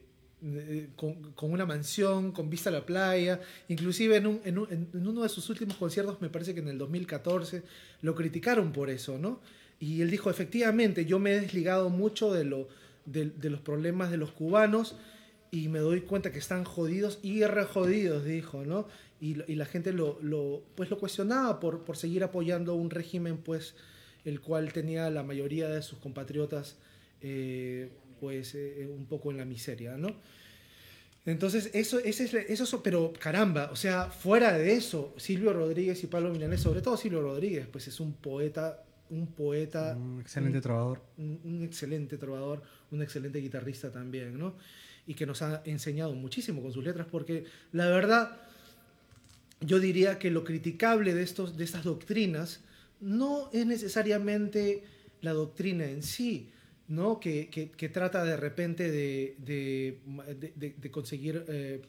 con, 0.96 1.32
con 1.32 1.52
una 1.52 1.66
mansión, 1.66 2.32
con 2.32 2.48
vista 2.48 2.70
a 2.70 2.72
la 2.72 2.86
playa, 2.86 3.40
inclusive 3.68 4.16
en, 4.16 4.26
un- 4.26 4.40
en 4.44 4.58
un- 4.58 4.72
en- 4.72 4.88
en 4.94 5.06
uno 5.06 5.22
de 5.22 5.28
sus 5.28 5.48
últimos 5.50 5.76
conciertos, 5.76 6.20
me 6.20 6.28
parece 6.30 6.54
que 6.54 6.60
en 6.60 6.68
el 6.68 6.78
2014, 6.78 7.62
lo 8.02 8.14
criticaron 8.14 8.72
por 8.72 8.88
eso, 8.90 9.18
¿no? 9.18 9.40
Y 9.78 10.02
él 10.02 10.10
dijo, 10.10 10.30
efectivamente, 10.30 11.04
yo 11.04 11.18
me 11.18 11.32
he 11.34 11.40
desligado 11.40 11.88
mucho 11.90 12.32
de, 12.32 12.44
lo, 12.44 12.68
de, 13.06 13.30
de 13.30 13.50
los 13.50 13.60
problemas 13.60 14.10
de 14.10 14.16
los 14.18 14.30
cubanos 14.32 14.94
y 15.50 15.68
me 15.68 15.78
doy 15.80 16.02
cuenta 16.02 16.32
que 16.32 16.38
están 16.38 16.64
jodidos 16.64 17.18
y 17.22 17.44
re 17.44 17.64
jodidos, 17.64 18.24
dijo, 18.24 18.64
¿no? 18.64 18.86
Y, 19.22 19.34
la 19.54 19.66
gente 19.66 19.92
lo, 19.92 20.18
pues 20.76 20.88
lo 20.88 20.98
cuestionaba 20.98 21.60
por, 21.60 21.84
por 21.84 21.96
seguir 21.98 22.24
apoyando 22.24 22.74
un 22.74 22.88
régimen, 22.88 23.36
pues, 23.36 23.74
el 24.24 24.40
cual 24.40 24.72
tenía 24.72 25.10
la 25.10 25.22
mayoría 25.22 25.68
de 25.68 25.82
sus 25.82 25.98
compatriotas, 25.98 26.76
eh, 27.20 27.90
pues, 28.20 28.54
eh, 28.54 28.86
un 28.88 29.06
poco 29.06 29.30
en 29.30 29.38
la 29.38 29.44
miseria, 29.44 29.96
¿no? 29.96 30.14
Entonces, 31.26 31.70
eso, 31.74 31.98
eso, 31.98 32.22
es- 32.24 32.76
pero 32.82 33.12
caramba, 33.12 33.70
o 33.72 33.76
sea, 33.76 34.10
fuera 34.10 34.56
de 34.56 34.74
eso, 34.74 35.14
Silvio 35.16 35.52
Rodríguez 35.52 36.02
y 36.04 36.06
Pablo 36.06 36.30
Milanés, 36.30 36.60
sobre 36.60 36.80
todo 36.82 36.96
Silvio 36.96 37.20
Rodríguez, 37.20 37.66
pues 37.70 37.88
es 37.88 38.00
un 38.00 38.12
poeta 38.14 38.84
un 39.10 39.26
poeta. 39.26 39.96
Un 39.96 40.20
excelente 40.20 40.60
trovador. 40.60 41.02
Un, 41.18 41.40
un, 41.44 41.62
excelente 41.62 42.16
trovador, 42.16 42.62
un 42.90 43.02
excelente 43.02 43.40
guitarrista 43.40 43.90
también, 43.90 44.38
¿no? 44.38 44.54
Y 45.06 45.14
que 45.14 45.26
nos 45.26 45.42
ha 45.42 45.62
enseñado 45.64 46.14
muchísimo 46.14 46.62
con 46.62 46.72
sus 46.72 46.84
letras, 46.84 47.06
porque 47.10 47.44
la 47.72 47.88
verdad, 47.88 48.40
yo 49.60 49.80
diría 49.80 50.18
que 50.18 50.30
lo 50.30 50.44
criticable 50.44 51.12
de, 51.12 51.22
estos, 51.22 51.56
de 51.56 51.64
estas 51.64 51.84
doctrinas 51.84 52.60
no 53.00 53.50
es 53.52 53.66
necesariamente 53.66 54.84
la 55.22 55.32
doctrina 55.32 55.86
en 55.86 56.02
sí, 56.02 56.50
¿no? 56.90 57.20
que, 57.20 57.48
que, 57.48 57.88
trata 57.88 58.24
de 58.24 58.36
repente 58.36 58.90
de, 58.90 59.36
de, 59.38 60.90
conseguir 60.90 61.44
eh, 61.48 61.80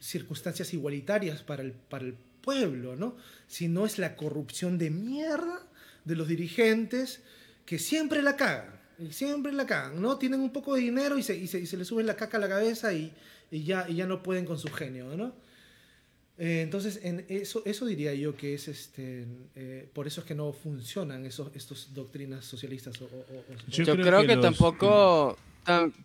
circunstancias 0.00 0.74
igualitarias 0.74 1.42
para 1.42 1.62
el, 1.62 1.72
para 1.72 2.04
el 2.04 2.14
pueblo, 2.42 2.96
¿no? 2.96 3.16
sino 3.46 3.86
es 3.86 3.98
la 3.98 4.16
corrupción 4.16 4.78
de 4.78 4.90
mierda 4.90 5.66
de 6.04 6.16
los 6.16 6.26
dirigentes 6.26 7.22
que 7.64 7.78
siempre 7.78 8.20
la 8.20 8.36
cagan, 8.36 8.80
y 8.98 9.12
siempre 9.12 9.52
la 9.52 9.66
cagan, 9.66 10.00
¿no? 10.00 10.16
Tienen 10.16 10.40
un 10.40 10.52
poco 10.52 10.74
de 10.74 10.80
dinero 10.80 11.18
y 11.18 11.22
se, 11.22 11.36
y 11.36 11.46
se, 11.46 11.60
y 11.60 11.66
se 11.66 11.76
les 11.76 11.86
suben 11.86 12.06
la 12.06 12.16
caca 12.16 12.38
a 12.38 12.40
la 12.40 12.48
cabeza 12.48 12.92
y, 12.94 13.12
y, 13.50 13.64
ya, 13.64 13.86
y 13.88 13.96
ya 13.96 14.06
no 14.06 14.22
pueden 14.22 14.44
con 14.44 14.58
su 14.58 14.68
genio, 14.68 15.16
¿no? 15.16 15.34
Eh, 16.38 16.60
entonces, 16.62 17.00
en 17.02 17.24
eso, 17.28 17.62
eso 17.64 17.86
diría 17.86 18.12
yo 18.12 18.36
que 18.36 18.54
es 18.54 18.68
este, 18.68 19.26
eh, 19.54 19.88
por 19.92 20.06
eso 20.06 20.20
es 20.20 20.26
que 20.26 20.34
no 20.34 20.52
funcionan 20.52 21.24
esos 21.24 21.54
estos 21.54 21.94
doctrinas 21.94 22.44
socialistas. 22.44 22.98
yo, 23.68 23.96
creo, 23.96 24.26
que, 24.26 24.36
tampoco, 24.36 25.38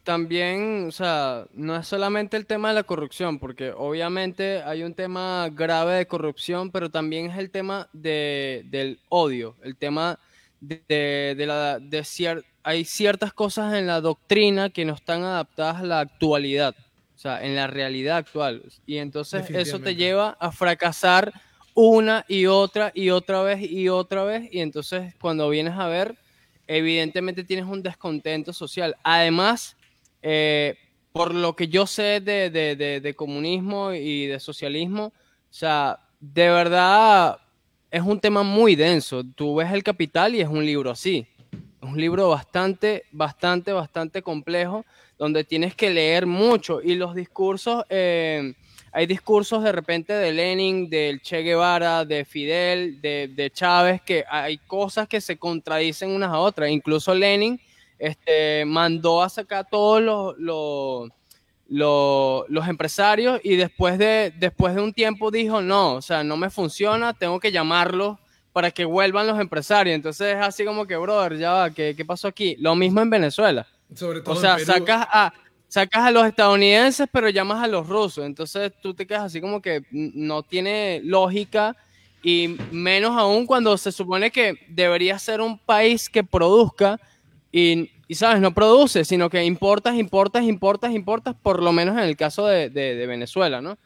también, 0.04 0.86
o 0.88 0.92
sea, 0.92 1.46
no 1.54 1.76
es 1.76 1.86
solamente 1.86 2.38
el 2.38 2.46
tema 2.46 2.70
de 2.70 2.76
la 2.76 2.84
corrupción, 2.84 3.40
porque 3.40 3.74
obviamente 3.76 4.62
hay 4.64 4.84
un 4.84 4.94
tema 4.94 5.50
grave 5.52 5.96
de 5.96 6.08
corrupción, 6.08 6.72
pero 6.72 6.90
también 6.90 7.30
es 7.30 7.38
el 7.38 7.50
tema 7.50 7.90
de, 7.92 8.64
del 8.70 9.00
odio, 9.10 9.58
el 9.64 9.76
tema 9.76 10.18
de, 10.62 11.36
de, 11.38 11.46
la, 11.46 11.80
de 11.80 12.44
hay 12.64 12.86
ciertas 12.86 13.34
cosas 13.34 13.74
en 13.74 13.86
la 13.86 14.00
doctrina 14.00 14.70
que 14.70 14.86
no 14.86 14.94
están 14.94 15.24
adaptadas 15.24 15.82
a 15.82 15.84
la 15.84 16.00
actualidad. 16.00 16.74
O 17.22 17.30
sea, 17.30 17.46
en 17.46 17.56
la 17.56 17.68
realidad 17.68 18.18
actual. 18.18 18.64
Y 18.88 18.98
entonces 18.98 19.48
eso 19.52 19.80
te 19.80 19.94
lleva 19.94 20.36
a 20.40 20.52
fracasar 20.52 21.32
una 21.76 22.26
y 22.28 22.48
otra 22.48 22.92
y 22.96 23.12
otra 23.12 23.44
vez 23.44 23.62
y 23.62 23.90
otra 23.90 24.24
vez. 24.24 24.50
Y 24.52 24.60
entonces 24.60 25.14
cuando 25.22 25.48
vienes 25.48 25.76
a 25.76 25.88
ver, 25.88 26.16
evidentemente 26.66 27.44
tienes 27.44 27.66
un 27.66 27.84
descontento 27.84 28.54
social. 28.54 28.96
Además, 29.04 29.78
eh, 30.24 30.74
por 31.12 31.36
lo 31.36 31.56
que 31.56 31.68
yo 31.68 31.86
sé 31.86 32.22
de, 32.22 32.50
de, 32.50 33.14
comunismo 33.14 33.94
y 33.94 34.26
de 34.26 34.40
socialismo, 34.40 35.14
o 35.14 35.14
sea, 35.54 36.00
de 36.20 36.50
verdad 36.50 37.38
es 37.92 38.02
un 38.02 38.20
tema 38.20 38.42
muy 38.42 38.76
denso. 38.76 39.24
Tú 39.36 39.58
ves 39.58 39.72
El 39.72 39.84
Capital 39.84 40.34
y 40.34 40.42
es 40.42 40.50
un 40.50 40.66
libro 40.66 40.90
así. 40.90 41.28
Es 41.52 41.88
un 41.88 42.02
libro 42.02 42.30
bastante, 42.30 43.04
bastante, 43.12 43.74
bastante 43.74 44.24
complejo 44.24 44.84
donde 45.22 45.44
tienes 45.44 45.76
que 45.76 45.92
leer 45.92 46.26
mucho 46.26 46.82
y 46.82 46.96
los 46.96 47.14
discursos, 47.14 47.86
eh, 47.90 48.56
hay 48.92 49.06
discursos 49.06 49.64
de 49.64 49.72
repente 49.72 50.14
de 50.14 50.32
Lenin, 50.32 50.90
del 50.90 51.22
Che 51.22 51.44
Guevara, 51.44 52.06
de 52.06 52.26
Fidel, 52.26 53.00
de, 53.00 53.52
Chávez, 53.54 54.02
que 54.02 54.26
hay 54.28 54.58
cosas 54.58 55.08
que 55.08 55.22
se 55.22 55.38
contradicen 55.38 56.10
unas 56.10 56.32
a 56.32 56.40
otras. 56.40 56.72
Incluso 56.72 57.14
Lenin 57.14 57.62
este, 58.00 58.66
mandó 58.66 59.22
a 59.22 59.30
sacar 59.30 59.68
todos 59.70 60.02
los, 60.02 60.36
los, 61.68 62.50
los, 62.50 62.68
empresarios 62.68 63.40
y 63.44 63.58
después 63.58 64.00
de, 64.00 64.34
después 64.40 64.74
de 64.74 64.82
un 64.82 64.92
tiempo 64.92 65.30
dijo, 65.30 65.62
no, 65.62 65.98
o 65.98 66.02
sea, 66.02 66.24
no 66.24 66.36
me 66.36 66.50
funciona, 66.50 67.14
tengo 67.14 67.40
que 67.40 67.52
llamarlos 67.52 68.18
para 68.54 68.72
que 68.72 68.86
vuelvan 68.86 69.28
los 69.28 69.40
empresarios. 69.40 69.94
Entonces 69.94 70.36
es 70.36 70.42
así 70.42 70.66
como 70.66 70.88
que, 70.88 70.96
brother, 70.96 71.38
ya 71.38 71.52
va, 71.52 71.70
¿qué, 71.70 71.94
qué 71.96 72.06
pasó 72.06 72.28
aquí? 72.28 72.56
Lo 72.58 72.74
mismo 72.74 73.02
en 73.02 73.12
Venezuela 73.12 73.68
o 74.26 74.36
sea, 74.36 74.60
sacas 74.60 75.08
a, 75.12 75.34
sacas 75.68 76.04
a 76.04 76.12
los 76.12 76.26
estadounidenses, 76.26 77.08
pero 77.12 77.30
llamas 77.30 77.64
a 77.64 77.68
los 77.68 77.88
rusos. 77.88 78.26
Entonces 78.26 78.72
tú 78.82 78.94
te 78.94 79.08
quedas 79.08 79.24
así 79.24 79.42
como 79.42 79.62
que 79.62 79.86
no 79.92 80.44
tiene 80.44 81.02
lógica 81.04 81.76
y 82.24 82.58
menos 82.72 83.18
aún 83.18 83.46
cuando 83.46 83.78
se 83.78 83.92
supone 83.92 84.32
que 84.32 84.56
debería 84.68 85.18
ser 85.18 85.42
un 85.42 85.58
país 85.58 86.10
que 86.10 86.24
produzca 86.24 87.00
y, 87.52 87.90
sabes, 88.12 88.42
no 88.42 88.54
produce, 88.54 89.06
sino 89.06 89.30
que 89.30 89.44
importas, 89.44 89.96
importas, 89.96 90.44
importas, 90.44 90.92
importas, 90.92 91.36
por 91.42 91.64
lo 91.64 91.72
menos 91.72 91.98
en 91.98 92.04
el 92.04 92.16
caso 92.16 92.46
de, 92.46 92.70
Venezuela, 93.08 93.62
¿no? 93.62 93.78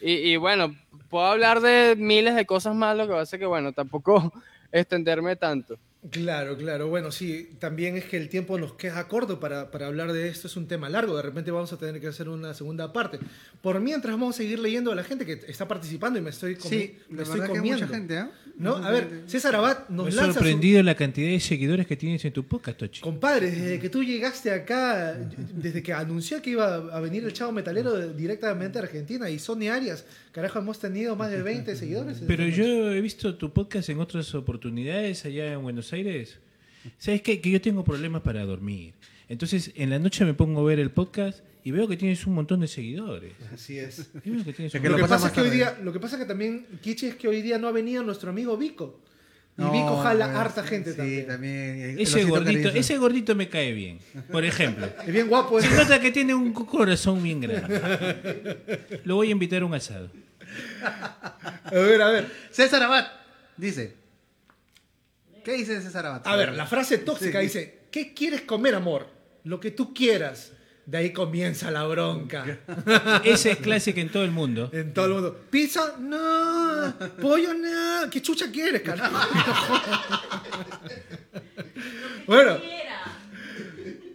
Y, 0.00 0.12
y, 0.12 0.36
bueno, 0.36 0.76
puedo 1.08 1.26
hablar 1.26 1.60
de 1.60 1.96
miles 1.96 2.34
de 2.36 2.46
cosas 2.46 2.74
más, 2.74 2.96
lo 2.96 3.08
que 3.08 3.20
es 3.20 3.30
que, 3.30 3.46
bueno, 3.46 3.72
tampoco 3.72 4.32
extenderme 4.72 5.34
tanto. 5.36 5.78
Claro, 6.10 6.56
claro. 6.56 6.88
Bueno, 6.88 7.10
sí, 7.10 7.50
también 7.58 7.96
es 7.96 8.04
que 8.04 8.16
el 8.16 8.28
tiempo 8.28 8.56
nos 8.56 8.74
queda 8.74 9.08
corto 9.08 9.40
para, 9.40 9.72
para, 9.72 9.88
hablar 9.88 10.12
de 10.12 10.28
esto. 10.28 10.46
Es 10.46 10.56
un 10.56 10.68
tema 10.68 10.88
largo. 10.88 11.16
De 11.16 11.22
repente 11.22 11.50
vamos 11.50 11.72
a 11.72 11.76
tener 11.76 12.00
que 12.00 12.06
hacer 12.06 12.28
una 12.28 12.54
segunda 12.54 12.92
parte. 12.92 13.18
Por 13.60 13.80
mientras 13.80 14.14
vamos 14.14 14.36
a 14.36 14.38
seguir 14.38 14.60
leyendo 14.60 14.92
a 14.92 14.94
la 14.94 15.02
gente 15.02 15.26
que 15.26 15.40
está 15.48 15.66
participando 15.66 16.18
y 16.18 16.22
me 16.22 16.30
estoy, 16.30 16.56
sí, 16.60 16.96
me 17.08 17.24
estoy 17.24 17.40
comiendo. 17.40 17.84
mucha 17.84 17.88
gente, 17.88 18.16
¿eh? 18.16 18.26
¿No? 18.58 18.76
A 18.76 18.90
ver, 18.90 19.22
César 19.26 19.54
Abad 19.56 19.88
nos 19.88 20.06
me 20.06 20.12
lanza. 20.12 20.34
sorprendido 20.34 20.82
la 20.82 20.94
cantidad 20.94 21.28
de 21.28 21.40
seguidores 21.40 21.86
que 21.86 21.96
tienes 21.96 22.24
en 22.24 22.32
tu 22.32 22.44
podcast, 22.44 22.78
Tochi. 22.78 23.00
Compadre, 23.00 23.50
desde 23.50 23.80
que 23.80 23.88
tú 23.88 24.02
llegaste 24.02 24.52
acá, 24.52 25.14
desde 25.14 25.82
que 25.82 25.92
anunció 25.92 26.40
que 26.42 26.50
iba 26.50 26.76
a 26.76 27.00
venir 27.00 27.24
el 27.24 27.32
chavo 27.32 27.52
metalero 27.52 28.08
directamente 28.08 28.78
a 28.78 28.82
Argentina 28.82 29.30
y 29.30 29.38
Sony 29.38 29.68
Arias, 29.70 30.04
carajo, 30.32 30.58
hemos 30.58 30.78
tenido 30.78 31.14
más 31.14 31.30
de 31.30 31.42
20 31.42 31.76
seguidores. 31.76 32.22
Pero 32.26 32.46
yo 32.46 32.92
he 32.92 33.00
visto 33.00 33.36
tu 33.36 33.52
podcast 33.52 33.88
en 33.90 34.00
otras 34.00 34.34
oportunidades 34.34 35.24
allá 35.24 35.52
en 35.52 35.62
Buenos 35.62 35.87
Aires. 35.92 36.38
¿Sabes 36.98 37.22
qué? 37.22 37.40
Que 37.40 37.50
yo 37.50 37.60
tengo 37.60 37.84
problemas 37.84 38.22
para 38.22 38.44
dormir. 38.44 38.94
Entonces, 39.28 39.72
en 39.74 39.90
la 39.90 39.98
noche 39.98 40.24
me 40.24 40.34
pongo 40.34 40.60
a 40.60 40.64
ver 40.64 40.78
el 40.78 40.90
podcast 40.90 41.40
y 41.62 41.70
veo 41.70 41.86
que 41.86 41.96
tienes 41.96 42.26
un 42.26 42.34
montón 42.34 42.60
de 42.60 42.68
seguidores. 42.68 43.32
Así 43.52 43.78
es. 43.78 44.10
lo, 44.24 44.96
que 44.96 45.04
pasa 45.06 45.26
es 45.26 45.32
que 45.32 45.40
hoy 45.42 45.50
día, 45.50 45.78
lo 45.82 45.92
que 45.92 46.00
pasa 46.00 46.16
que 46.18 46.24
también, 46.24 46.66
Kichi, 46.80 47.08
es 47.08 47.16
que 47.16 47.28
hoy 47.28 47.42
día 47.42 47.58
no 47.58 47.68
ha 47.68 47.72
venido 47.72 48.02
nuestro 48.02 48.30
amigo 48.30 48.56
Vico. 48.56 49.00
Y 49.58 49.62
Vico 49.64 49.96
jala 49.96 50.26
pues, 50.26 50.36
harta 50.38 50.62
gente 50.62 50.92
sí, 50.92 51.24
también. 51.26 51.96
Ese 51.98 52.24
gordito, 52.24 52.68
ese 52.68 52.96
gordito 52.96 53.34
me 53.34 53.48
cae 53.48 53.72
bien, 53.72 53.98
por 54.30 54.44
ejemplo. 54.44 54.88
Es 55.06 55.12
bien 55.12 55.28
guapo. 55.28 55.60
Se 55.60 55.68
nota 55.68 56.00
que 56.00 56.12
tiene 56.12 56.32
un 56.32 56.52
corazón 56.52 57.22
bien 57.22 57.40
grande. 57.40 57.80
Lo 59.04 59.16
voy 59.16 59.28
a 59.28 59.32
invitar 59.32 59.62
a 59.62 59.66
un 59.66 59.74
asado. 59.74 60.10
A 61.64 61.72
ver, 61.72 62.00
a 62.00 62.10
ver. 62.10 62.30
César 62.50 62.82
Abad 62.84 63.08
dice. 63.56 63.94
¿Qué 65.48 65.54
dice 65.54 65.80
César 65.80 66.04
Abad? 66.04 66.20
A 66.26 66.36
ver, 66.36 66.52
la 66.52 66.66
frase 66.66 66.98
tóxica 66.98 67.38
dice, 67.38 67.78
¿qué 67.90 68.12
quieres 68.12 68.42
comer, 68.42 68.74
amor? 68.74 69.06
Lo 69.44 69.58
que 69.58 69.70
tú 69.70 69.94
quieras. 69.94 70.52
De 70.84 70.98
ahí 70.98 71.10
comienza 71.10 71.70
la 71.70 71.84
bronca. 71.84 72.58
Esa 73.24 73.52
es 73.52 73.56
clásica 73.56 73.98
en 73.98 74.12
todo 74.12 74.24
el 74.24 74.30
mundo. 74.30 74.68
En 74.74 74.92
todo 74.92 75.06
el 75.06 75.12
mundo. 75.12 75.40
¿Pizza? 75.48 75.96
No. 75.98 76.94
¿Pollo? 77.22 77.54
No. 77.54 78.10
¿Qué 78.10 78.20
chucha 78.20 78.52
quieres, 78.52 78.82
carajo? 78.82 79.16
bueno. 82.26 82.58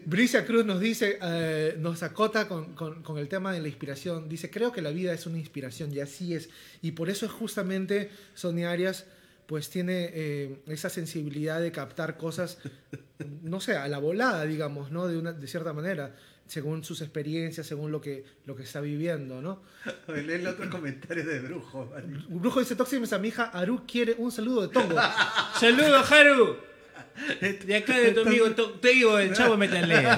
Bricia 0.05 0.45
Cruz 0.45 0.65
nos 0.65 0.79
dice, 0.79 1.17
eh, 1.19 1.75
nos 1.79 2.03
acota 2.03 2.47
con, 2.47 2.75
con, 2.75 3.17
el 3.17 3.27
tema 3.27 3.53
de 3.53 3.59
la 3.59 3.69
inspiración. 3.69 4.29
Dice, 4.29 4.51
creo 4.51 4.71
que 4.71 4.84
la 4.84 4.91
vida 4.91 5.13
es 5.13 5.25
una 5.25 5.39
inspiración 5.39 5.91
y 5.91 5.99
así 5.99 6.36
es. 6.36 6.51
Y 6.84 6.91
por 6.91 7.09
eso 7.09 7.25
es 7.25 7.31
justamente 7.31 8.11
Sonia 8.36 8.69
Arias, 8.69 9.07
pues 9.53 9.69
tiene 9.69 10.09
eh, 10.11 10.63
esa 10.65 10.89
sensibilidad 10.89 11.61
de 11.61 11.71
captar 11.71 12.17
cosas, 12.17 12.57
no 13.43 13.61
sé, 13.61 13.77
a 13.77 13.87
la 13.87 13.99
volada, 13.99 14.45
digamos, 14.45 14.89
¿no? 14.89 15.07
De, 15.07 15.15
una, 15.15 15.31
de 15.31 15.47
cierta 15.47 15.73
manera 15.73 16.15
según 16.47 16.83
sus 16.83 17.01
experiencias, 17.01 17.67
según 17.67 17.91
lo 17.91 18.01
que, 18.01 18.25
lo 18.47 18.55
que 18.55 18.63
está 18.63 18.81
viviendo, 18.81 19.43
¿no? 19.43 19.61
Lee 20.07 20.33
el 20.33 20.47
otro 20.47 20.67
comentario 20.71 21.23
de 21.23 21.39
Brujo. 21.41 21.87
Brujo 22.29 22.61
dice, 22.61 22.75
Tóximes 22.75 23.13
a 23.13 23.19
mi 23.19 23.27
hija, 23.27 23.43
Aru 23.43 23.83
quiere 23.85 24.15
un 24.17 24.31
saludo 24.31 24.63
de 24.63 24.69
Tongo. 24.69 24.95
¡Saludo, 25.59 25.99
Haru! 25.99 26.57
De 27.37 27.75
acá 27.75 27.99
de 27.99 28.11
tu 28.13 28.21
amigo, 28.21 28.49
te 28.81 28.87
digo, 28.89 29.19
el 29.19 29.33
chavo 29.33 29.55
metalero. 29.55 30.17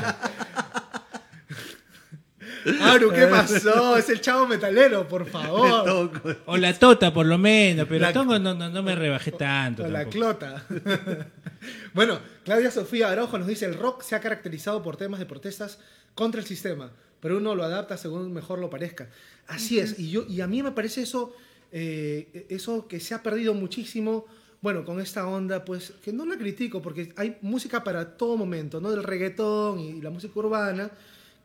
Aru, 2.82 3.11
¿qué 3.11 3.28
pasó? 3.30 3.97
Es 3.97 4.09
el 4.09 4.22
chavo 4.22 4.47
metalero, 4.47 5.07
por 5.07 5.26
favor. 5.30 6.11
O 6.45 6.57
la 6.57 6.74
tota, 6.74 7.13
por 7.13 7.26
lo 7.26 7.38
menos, 7.38 7.88
pero 7.88 8.11
Tongo 8.11 8.39
no, 8.39 8.53
no, 8.53 8.84
me 8.84 8.95
rebajé 8.95 9.32
tanto. 9.32 9.84
O 9.84 9.88
la 9.88 10.05
clota. 10.05 10.66
bueno, 11.93 12.20
Claudia 12.43 12.72
Sofía 12.72 13.11
Araujo 13.11 13.38
nos 13.38 13.47
dice, 13.47 13.66
el 13.66 13.76
rock 13.76 14.01
se 14.01 14.16
ha 14.16 14.20
caracterizado 14.20 14.82
por 14.82 14.97
temas 14.97 15.20
de 15.20 15.26
protestas 15.26 15.80
contra 16.13 16.41
el 16.41 16.47
sistema, 16.47 16.91
pero 17.20 17.38
uno 17.38 17.55
lo 17.55 17.63
adapta 17.63 17.97
según 17.97 18.34
mejor 18.34 18.59
lo 18.59 18.70
parezca. 18.70 19.09
Así 19.47 19.80
es, 19.80 19.99
y, 19.99 20.09
yo, 20.09 20.26
y 20.28 20.41
a 20.41 20.47
mí 20.47 20.63
me 20.63 20.72
parece 20.72 21.01
eso, 21.01 21.36
eh, 21.72 22.47
eso 22.49 22.88
que 22.88 22.99
se 22.99 23.13
ha 23.13 23.22
perdido 23.22 23.53
muchísimo, 23.53 24.26
bueno, 24.61 24.84
con 24.84 24.99
esta 24.99 25.28
onda, 25.28 25.63
pues, 25.63 25.93
que 26.03 26.11
no 26.11 26.26
la 26.26 26.38
critico, 26.38 26.82
porque 26.82 27.13
hay 27.18 27.38
música 27.41 27.84
para 27.84 28.18
todo 28.18 28.36
momento, 28.38 28.82
¿no? 28.82 28.89
Del 28.89 29.03
reggaetón 29.03 29.80
y 29.80 30.01
la 30.01 30.09
música 30.09 30.34
urbana, 30.39 30.89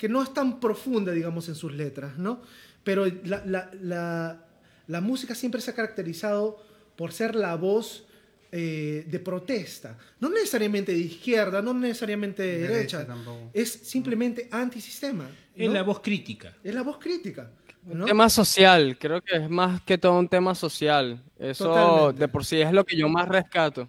que 0.00 0.08
no 0.08 0.22
es 0.22 0.32
tan 0.32 0.60
profunda, 0.60 1.12
digamos, 1.12 1.46
en 1.50 1.54
sus 1.54 1.74
letras, 1.74 2.16
¿no? 2.16 2.40
Pero 2.82 3.04
la, 3.24 3.44
la, 3.44 3.70
la, 3.82 4.44
la 4.86 5.00
música 5.02 5.34
siempre 5.34 5.60
se 5.60 5.72
ha 5.72 5.74
caracterizado 5.74 6.56
por 6.96 7.12
ser 7.12 7.34
la 7.34 7.54
voz 7.56 8.06
eh, 8.50 9.04
de 9.06 9.18
protesta. 9.18 9.98
No 10.18 10.30
necesariamente 10.30 10.92
de 10.92 11.00
izquierda, 11.00 11.60
no 11.60 11.74
necesariamente 11.74 12.42
de 12.42 12.58
Derecha 12.60 12.96
derecha. 13.00 13.06
tampoco. 13.06 13.50
Es 13.52 13.70
simplemente 13.70 14.48
antisistema. 14.50 15.28
Es 15.54 15.68
¿no? 15.68 15.74
la 15.74 15.82
voz 15.82 16.00
crítica. 16.00 16.56
Es 16.64 16.74
la 16.74 16.82
voz 16.82 16.96
crítica. 16.96 17.50
¿no? 17.84 18.06
Tema 18.06 18.30
social, 18.30 18.96
creo 18.98 19.20
que 19.20 19.36
es 19.36 19.50
más 19.50 19.82
que 19.82 19.98
todo 19.98 20.18
un 20.18 20.30
tema 20.30 20.54
social. 20.54 21.22
Eso 21.38 21.64
Totalmente. 21.66 22.20
de 22.20 22.28
por 22.28 22.46
sí 22.46 22.58
es 22.62 22.72
lo 22.72 22.86
que 22.86 22.96
yo 22.96 23.06
más 23.10 23.28
rescato. 23.28 23.86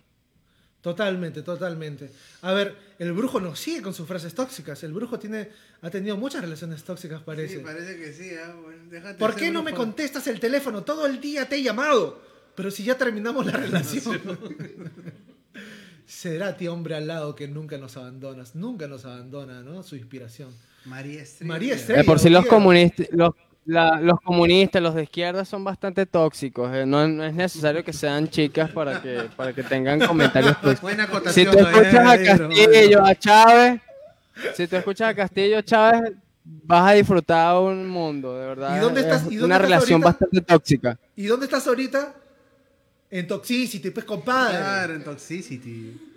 Totalmente, 0.82 1.43
totalmente. 1.43 2.09
A 2.41 2.53
ver, 2.53 2.75
el 2.97 3.13
brujo 3.13 3.39
no 3.39 3.55
sigue 3.55 3.84
con 3.84 3.93
sus 3.93 4.07
frases 4.07 4.34
tóxicas. 4.34 4.84
El 4.84 4.93
brujo 4.93 5.19
tiene, 5.19 5.49
ha 5.82 5.89
tenido 5.91 6.17
muchas 6.17 6.41
relaciones 6.41 6.84
tóxicas, 6.84 7.21
parece. 7.21 7.57
Sí, 7.57 7.63
parece 7.63 7.97
que 7.97 8.11
sí. 8.11 8.32
ah, 8.43 8.55
bueno, 8.61 8.84
déjate 8.89 9.19
¿Por 9.19 9.36
qué 9.36 9.51
no 9.51 9.61
me 9.61 9.73
contestas 9.73 10.25
el 10.27 10.39
teléfono? 10.39 10.84
Todo 10.84 11.05
el 11.05 11.21
día 11.21 11.47
te 11.47 11.57
he 11.57 11.63
llamado. 11.63 12.19
Pero 12.55 12.71
si 12.71 12.84
ya 12.84 12.97
terminamos 12.97 13.45
la 13.45 13.51
relación. 13.57 14.19
Será 16.07 16.57
ti 16.57 16.67
hombre 16.67 16.95
al 16.95 17.07
lado 17.07 17.36
que 17.36 17.47
nunca 17.47 17.77
nos 17.77 17.95
abandonas. 17.95 18.55
Nunca 18.55 18.88
nos 18.88 19.05
abandona, 19.05 19.61
¿no? 19.61 19.84
Su 19.84 19.95
inspiración. 19.95 20.49
María 20.86 21.21
Estrella. 21.21 21.47
María 21.53 21.75
Estrella. 21.75 22.03
por 22.03 22.19
sí 22.19 22.29
los 22.29 22.45
comunistas, 22.47 23.07
los, 23.11 23.34
la- 23.66 23.99
los 24.01 24.20
comunistas, 24.22 24.82
los 24.82 24.95
de 24.95 25.03
izquierda 25.03 25.45
son 25.45 25.64
bastante 25.64 26.05
tóxicos. 26.05 26.74
eh, 26.76 26.86
No, 26.86 27.07
no 27.07 27.24
es 27.24 27.34
necesario 27.34 27.84
que 27.84 27.93
sean 27.93 28.28
chicas 28.30 28.70
para 28.72 29.01
que, 29.01 29.30
para 29.36 29.53
que 29.53 29.64
tengan 29.64 29.99
comentarios. 30.07 30.55
Buena 30.82 31.05
Si 31.05 31.12
acotación. 31.12 31.45
tú 31.51 31.57
todavía, 31.57 31.82
escuchas 31.82 32.05
a 32.07 32.38
Castillo, 32.38 33.03
a 33.05 33.16
Chávez, 33.16 33.82
si 34.55 34.68
tú 34.68 34.76
escuchas 34.78 35.09
a 35.09 35.14
Castillo, 35.16 35.62
Chávez, 35.62 36.14
vas 36.43 36.89
a 36.89 36.93
disfrutar 36.93 37.55
un 37.57 37.88
mundo, 37.88 38.36
de 38.38 38.47
verdad. 38.47 38.76
¿Y 38.78 38.80
dónde 38.80 39.01
estás- 39.01 39.22
Es 39.26 39.32
y 39.32 39.36
dónde 39.36 39.45
una 39.45 39.55
estás 39.55 39.70
relación 39.70 40.03
ahorita? 40.03 40.09
bastante 40.09 40.41
tóxica. 40.41 40.99
¿Y 41.16 41.26
dónde 41.26 41.45
estás 41.45 41.68
ahorita? 41.68 42.16
En 43.12 43.28
Toxicity, 43.28 43.89
pues 43.91 44.05
compadre. 44.05 44.57
Claro, 44.57 44.93
en 44.95 45.03
Toxicity. 45.03 46.07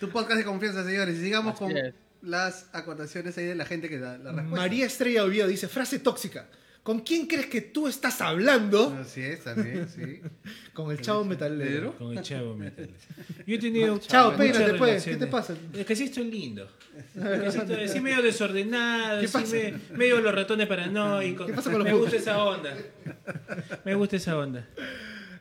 Tu 0.00 0.08
podcast 0.08 0.38
de 0.38 0.44
confianza, 0.44 0.84
señores. 0.84 1.18
Sigamos 1.18 1.54
Así 1.54 1.58
con 1.64 1.76
es. 1.76 1.94
Las 2.24 2.66
acotaciones 2.72 3.36
ahí 3.38 3.44
de 3.46 3.54
la 3.54 3.64
gente 3.64 3.88
que 3.88 3.98
da 3.98 4.18
la 4.18 4.32
respuesta. 4.32 4.56
María 4.56 4.86
Estrella 4.86 5.24
Oviedo 5.24 5.48
dice, 5.48 5.68
frase 5.68 5.98
tóxica. 5.98 6.48
¿Con 6.82 7.00
quién 7.00 7.26
crees 7.26 7.46
que 7.46 7.62
tú 7.62 7.88
estás 7.88 8.20
hablando? 8.20 8.94
Así 9.00 9.22
es, 9.22 9.42
también, 9.42 9.88
sí. 9.88 10.20
Con 10.74 10.90
el 10.90 11.00
chavo 11.00 11.24
metalero. 11.24 11.96
Con 11.96 12.16
el 12.16 12.22
chavo 12.22 12.54
metal. 12.54 12.90
Yo 13.46 13.54
he 13.56 13.58
tenido. 13.58 13.98
Chao, 13.98 14.32
muchas 14.32 14.38
peínate, 14.38 14.74
pues. 14.74 15.02
¿Qué 15.04 15.16
te 15.16 15.26
pasa? 15.26 15.56
Es 15.72 15.86
que 15.86 15.96
sí 15.96 16.04
estoy 16.04 16.30
lindo. 16.30 16.68
Es 17.16 17.40
que 17.42 17.50
sí 17.52 17.58
estoy 17.58 17.84
así 17.84 18.00
medio 18.00 18.20
desordenado, 18.22 19.20
¿Qué 19.22 19.28
pasa? 19.28 19.54
me- 19.56 19.96
medio 19.96 20.20
los 20.20 20.34
ratones 20.34 20.66
paranoicos. 20.66 21.46
¿Qué 21.46 21.54
pasa 21.54 21.70
con 21.70 21.78
los 21.82 21.88
Me 21.88 21.94
gusta 21.98 22.16
esa 22.16 22.44
onda. 22.44 22.76
Me 23.84 23.94
gusta 23.94 24.16
esa 24.16 24.36
onda. 24.36 24.68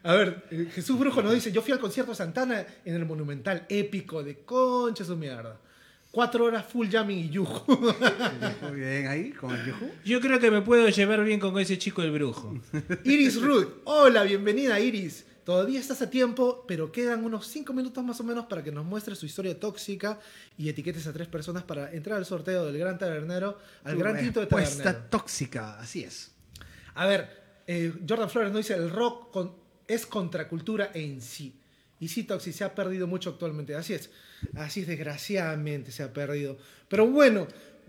A 0.04 0.14
ver, 0.16 0.44
eh, 0.50 0.68
Jesús 0.74 0.98
Brujo 0.98 1.22
nos 1.22 1.34
dice, 1.34 1.52
yo 1.52 1.62
fui 1.62 1.72
al 1.74 1.80
concierto 1.80 2.12
de 2.14 2.18
Santana 2.18 2.66
en 2.86 2.96
el 2.96 3.06
Monumental, 3.06 3.66
épico, 3.70 4.24
de 4.24 4.40
concha 4.40 5.04
su 5.06 5.16
mierda. 5.18 5.58
Cuatro 6.14 6.46
horas 6.46 6.64
full 6.68 6.90
jamming 6.92 7.18
y 7.26 7.30
yuju. 7.32 7.76
Muy 8.62 8.72
bien, 8.80 9.08
ahí, 9.08 9.32
con 9.32 9.50
el 9.50 9.66
yuju. 9.66 9.90
Yo 10.06 10.22
creo 10.22 10.40
que 10.40 10.52
me 10.52 10.62
puedo 10.62 10.88
llevar 10.90 11.24
bien 11.24 11.40
con 11.40 11.58
ese 11.58 11.80
chico 11.80 12.04
del 12.04 12.12
brujo. 12.12 12.54
Iris 13.04 13.42
Ruth, 13.42 13.68
hola, 13.86 14.22
bienvenida 14.22 14.80
Iris. 14.80 15.26
Todavía 15.44 15.80
estás 15.80 16.04
a 16.04 16.12
tiempo, 16.12 16.66
pero 16.68 16.92
quedan 16.92 17.26
unos 17.26 17.48
cinco 17.48 17.74
minutos 17.74 18.04
más 18.04 18.20
o 18.20 18.24
menos 18.24 18.46
para 18.46 18.64
que 18.64 18.72
nos 18.72 18.86
muestres 18.86 19.18
su 19.18 19.26
historia 19.26 19.60
tóxica 19.60 20.20
y 20.56 20.70
etiquetes 20.70 21.08
a 21.08 21.14
tres 21.14 21.28
personas 21.28 21.64
para 21.64 21.92
entrar 21.92 22.20
al 22.20 22.28
sorteo 22.28 22.64
del 22.68 22.78
Gran 22.78 23.00
Tabernero, 23.00 23.58
al 23.84 23.98
Gran 23.98 24.20
Tinto 24.20 24.40
de 24.40 24.46
Respuesta 24.46 24.84
Tabernero. 24.84 25.08
tóxica, 25.10 25.80
así 25.80 26.04
es. 26.04 26.32
A 26.94 27.08
ver, 27.08 27.42
eh, 27.66 27.92
Jordan 28.08 28.30
Flores 28.30 28.52
nos 28.52 28.60
dice, 28.60 28.76
el 28.76 28.92
rock 28.92 29.32
con- 29.32 29.56
es 29.88 30.06
contracultura 30.06 30.92
en 30.94 31.22
sí. 31.22 31.60
Y 32.00 32.08
sí, 32.10 32.24
Toxi, 32.24 32.54
se 32.54 32.64
ha 32.64 32.76
perdido 32.76 33.08
mucho 33.08 33.32
actualmente. 33.32 33.76
Así 33.76 33.96
es. 33.96 34.12
Así 34.56 34.82
es, 34.82 34.88
desgraciadamente 34.88 35.92
se 35.92 36.04
ha 36.04 36.14
perdido. 36.14 36.58
Pero 36.88 37.08
bueno, 37.08 37.48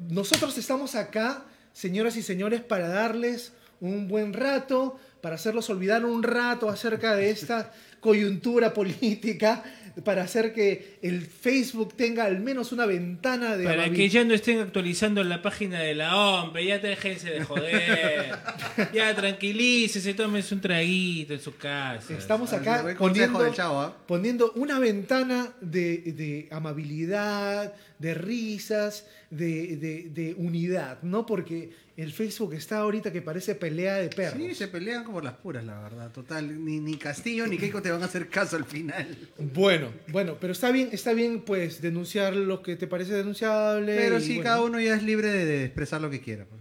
nosotros 0.08 0.56
estamos 0.58 0.94
acá, 0.94 1.44
señoras 1.72 2.16
y 2.16 2.22
señores, 2.22 2.60
para 2.60 2.88
darles 2.88 3.52
un 3.80 4.08
buen 4.08 4.32
rato, 4.32 4.98
para 5.20 5.34
hacerlos 5.34 5.68
olvidar 5.70 6.04
un 6.04 6.22
rato 6.22 6.68
acerca 6.68 7.14
de 7.14 7.30
esta 7.30 7.72
coyuntura 8.00 8.72
política, 8.74 9.62
para 10.02 10.22
hacer 10.24 10.52
que 10.52 10.98
el 11.02 11.22
Facebook 11.22 11.94
tenga 11.94 12.24
al 12.24 12.40
menos 12.40 12.72
una 12.72 12.86
ventana 12.86 13.56
de... 13.56 13.64
Para 13.64 13.90
que 13.90 14.08
ya 14.08 14.24
no 14.24 14.34
estén 14.34 14.58
actualizando 14.58 15.22
la 15.22 15.40
página 15.40 15.80
de 15.80 15.94
la 15.94 16.16
OMP, 16.16 16.56
ya 16.58 16.78
déjense 16.78 17.30
de 17.30 17.44
joder. 17.44 18.34
ya 18.92 19.14
tranquilícese, 19.14 20.14
tómese 20.14 20.54
un 20.54 20.60
traguito 20.60 21.34
en 21.34 21.40
su 21.40 21.56
casa. 21.56 22.12
Estamos 22.14 22.52
acá 22.52 22.96
poniendo, 22.98 23.42
del 23.42 23.54
chavo, 23.54 23.80
¿ah? 23.80 23.96
poniendo 24.06 24.52
una 24.56 24.78
ventana 24.78 25.52
de, 25.60 25.98
de 25.98 26.48
amabilidad, 26.50 27.72
de 27.98 28.14
risas, 28.14 29.06
de, 29.36 29.76
de- 29.76 30.10
de 30.10 30.34
unidad, 30.38 31.02
¿no? 31.02 31.26
Porque 31.26 31.70
el 31.96 32.12
Facebook 32.12 32.54
está 32.54 32.78
ahorita 32.78 33.12
que 33.12 33.22
parece 33.22 33.54
pelea 33.54 33.96
de 33.96 34.08
perros. 34.08 34.38
Sí, 34.42 34.54
se 34.54 34.68
pelean 34.68 35.04
como 35.04 35.20
las 35.20 35.34
puras, 35.34 35.64
la 35.64 35.80
verdad. 35.80 36.10
Total, 36.12 36.64
ni, 36.64 36.80
ni 36.80 36.96
Castillo 36.96 37.46
ni 37.46 37.56
Keiko 37.58 37.80
te 37.82 37.90
van 37.90 38.02
a 38.02 38.06
hacer 38.06 38.28
caso 38.28 38.56
al 38.56 38.64
final. 38.64 39.16
Bueno, 39.38 39.88
bueno, 40.08 40.36
pero 40.40 40.52
está 40.52 40.70
bien, 40.72 40.88
está 40.92 41.12
bien, 41.12 41.42
pues, 41.42 41.80
denunciar 41.80 42.34
lo 42.34 42.62
que 42.62 42.76
te 42.76 42.86
parece 42.86 43.12
denunciable. 43.14 43.96
Pero 43.96 44.20
sí, 44.20 44.34
bueno. 44.36 44.42
cada 44.42 44.62
uno 44.62 44.80
ya 44.80 44.94
es 44.96 45.02
libre 45.02 45.28
de, 45.32 45.44
de 45.44 45.64
expresar 45.64 46.00
lo 46.00 46.10
que 46.10 46.20
quiera. 46.20 46.44
pues. 46.46 46.60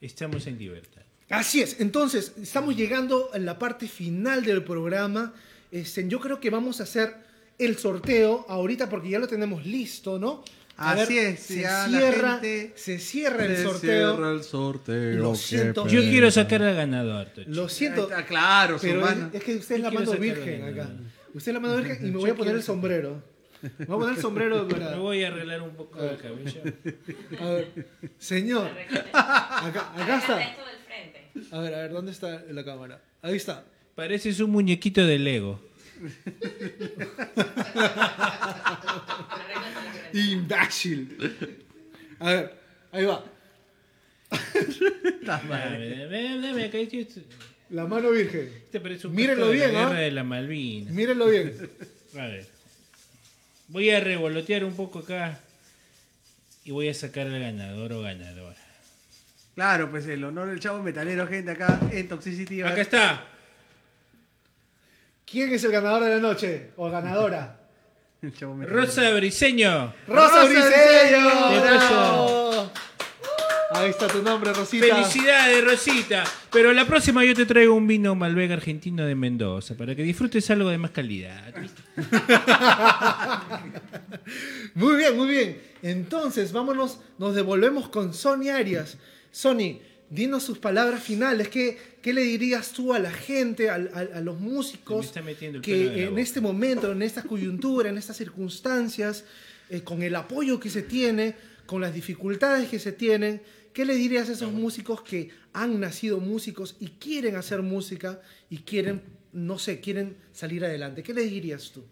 Estamos 0.00 0.46
en 0.46 0.58
libertad. 0.58 1.02
Así 1.28 1.60
es, 1.60 1.80
entonces 1.80 2.34
estamos 2.40 2.76
llegando 2.76 3.30
a 3.32 3.38
la 3.38 3.58
parte 3.58 3.88
final 3.88 4.44
del 4.44 4.62
programa. 4.62 5.34
Este, 5.72 6.06
yo 6.06 6.20
creo 6.20 6.38
que 6.38 6.50
vamos 6.50 6.78
a 6.80 6.84
hacer 6.84 7.14
el 7.58 7.76
sorteo 7.78 8.44
ahorita 8.48 8.88
porque 8.88 9.08
ya 9.10 9.18
lo 9.18 9.26
tenemos 9.26 9.66
listo, 9.66 10.18
¿no? 10.20 10.44
A 10.78 10.92
Así 10.92 11.14
ver, 11.14 11.26
es, 11.26 11.40
se 11.40 11.60
ya 11.62 11.86
la 11.88 11.98
cierra, 11.98 12.32
gente 12.34 12.72
se 12.76 12.98
cierra 12.98 13.44
el 13.46 13.56
Se 13.56 13.62
sorteo. 13.62 14.12
cierra 14.14 14.30
el 14.32 14.42
sorteo. 14.42 15.16
Lo 15.22 15.34
siento. 15.34 15.86
Yo 15.88 16.00
quiero 16.02 16.30
sacar 16.30 16.62
al 16.62 16.74
ganador, 16.74 17.28
Tocho. 17.28 17.48
Lo 17.50 17.68
siento, 17.68 18.02
está, 18.02 18.26
claro, 18.26 18.76
pero 18.80 19.08
es, 19.08 19.16
es 19.32 19.42
que 19.42 19.56
usted 19.56 19.76
es 19.76 19.80
la 19.80 19.90
mano 19.90 20.12
virgen 20.12 20.64
acá. 20.64 20.90
Usted 21.32 21.50
es 21.50 21.54
la 21.54 21.60
mano 21.60 21.76
virgen 21.78 22.06
y 22.06 22.10
me 22.10 22.18
voy 22.18 22.30
a 22.30 22.34
poner 22.34 22.54
el 22.56 22.62
sombrero. 22.62 23.22
Me 23.78 23.86
voy 23.86 23.96
a 23.96 23.98
poner 24.00 24.16
el 24.16 24.22
sombrero 24.22 24.68
para... 24.68 24.90
Me 24.90 24.96
voy 24.98 25.24
a 25.24 25.28
arreglar 25.28 25.62
un 25.62 25.74
poco 25.74 25.98
el 26.02 26.16
cabello. 26.18 26.62
A 27.40 27.50
ver, 27.52 27.86
señor, 28.18 28.70
acá, 29.12 29.92
acá 29.96 30.18
está. 30.18 30.56
A 31.52 31.60
ver, 31.60 31.74
a 31.74 31.78
ver, 31.82 31.92
¿dónde 31.92 32.12
está 32.12 32.42
la 32.50 32.64
cámara? 32.64 33.00
Ahí 33.22 33.36
está. 33.36 33.64
Pareces 33.94 34.40
un 34.40 34.50
muñequito 34.50 35.06
de 35.06 35.18
Lego. 35.18 35.58
Imbécil. 40.12 41.16
A 42.20 42.30
ver, 42.32 42.54
ahí 42.92 43.04
va. 43.04 43.24
Este- 44.54 44.86
este 47.00 47.22
La 47.70 47.86
mano 47.86 48.10
virgen. 48.10 48.50
un 49.04 49.14
Mírenlo 49.14 49.50
bien, 49.50 49.70
de 49.70 50.10
la 50.12 50.24
Malvinas. 50.24 50.92
Mírenlo 50.92 51.26
bien. 51.26 51.54
A 52.14 52.26
ver. 52.26 52.46
Voy 53.68 53.90
a 53.90 54.00
revolotear 54.00 54.64
un 54.64 54.74
poco 54.76 55.00
acá. 55.00 55.40
Y 56.64 56.70
voy 56.70 56.88
a 56.88 56.94
sacar 56.94 57.26
al 57.26 57.38
ganador 57.38 57.92
o 57.92 58.00
ganadora. 58.02 58.56
Claro, 59.54 59.90
pues 59.90 60.06
el 60.06 60.22
honor 60.24 60.48
del 60.48 60.60
chavo 60.60 60.82
metalero, 60.82 61.26
gente, 61.26 61.50
acá 61.52 61.80
en 61.92 62.08
Toxicity. 62.08 62.62
Acá 62.62 62.80
está. 62.80 63.26
¿Quién 65.26 65.52
es 65.52 65.64
el 65.64 65.72
ganador 65.72 66.04
de 66.04 66.10
la 66.10 66.20
noche? 66.20 66.70
¿O 66.76 66.88
ganadora? 66.88 67.58
Rosa 68.22 69.10
Briseño. 69.10 69.92
¡Rosa 70.06 70.42
¡Rosa 70.42 70.44
Briseño! 70.44 71.50
Briseño! 71.50 71.60
¡Bravo! 71.60 72.72
Ahí 73.72 73.90
está 73.90 74.06
tu 74.06 74.22
nombre, 74.22 74.52
Rosita. 74.52 74.86
Felicidades, 74.86 75.64
Rosita. 75.64 76.22
Pero 76.52 76.72
la 76.72 76.86
próxima 76.86 77.24
yo 77.24 77.34
te 77.34 77.44
traigo 77.44 77.74
un 77.74 77.88
vino 77.88 78.14
Malbec 78.14 78.52
argentino 78.52 79.04
de 79.04 79.16
Mendoza 79.16 79.76
para 79.76 79.96
que 79.96 80.04
disfrutes 80.04 80.48
algo 80.50 80.70
de 80.70 80.78
más 80.78 80.92
calidad. 80.92 81.52
Muy 84.74 84.96
bien, 84.96 85.16
muy 85.16 85.28
bien. 85.28 85.60
Entonces, 85.82 86.52
vámonos, 86.52 87.00
nos 87.18 87.34
devolvemos 87.34 87.88
con 87.88 88.14
Sony 88.14 88.50
Arias. 88.50 88.98
Sony, 89.30 89.80
dinos 90.10 90.42
sus 90.44 90.58
palabras 90.58 91.02
finales. 91.02 91.48
¿Qué, 91.48 91.76
qué 92.02 92.12
le 92.12 92.22
dirías 92.22 92.72
tú 92.72 92.92
a 92.94 92.98
la 92.98 93.10
gente, 93.10 93.70
al- 93.70 93.90
a, 93.94 94.20
los 94.20 94.38
músicos 94.40 95.06
en 95.56 95.62
que 95.62 95.72
en 96.04 96.18
este 96.18 96.40
momento, 96.40 96.92
en 96.92 97.02
esta 97.02 97.22
coyuntura, 97.22 97.88
en 97.88 97.98
estas 97.98 98.16
circunstancias, 98.16 99.24
eh, 99.70 99.80
con 99.82 100.02
el 100.02 100.14
apoyo 100.14 100.60
que 100.60 100.70
se 100.70 100.82
tiene, 100.82 101.34
con 101.66 101.80
las 101.80 101.92
dificultades 101.94 102.68
que 102.68 102.78
se 102.78 102.92
tienen, 102.92 103.42
¿qué 103.72 103.84
le 103.84 103.94
dirías 103.96 104.28
a 104.28 104.32
esos 104.32 104.52
músicos 104.52 105.02
que 105.02 105.30
han 105.52 105.80
nacido 105.80 106.20
músicos 106.20 106.76
y 106.78 106.88
quieren 107.00 107.34
hacer 107.36 107.62
música 107.62 108.20
y 108.48 108.58
quieren, 108.58 109.02
no 109.32 109.58
sé, 109.58 109.80
quieren 109.80 110.16
salir 110.32 110.64
adelante? 110.64 111.02
¿Qué 111.02 111.12
le 111.12 111.22
dirías 111.22 111.72
tú? 111.72 111.84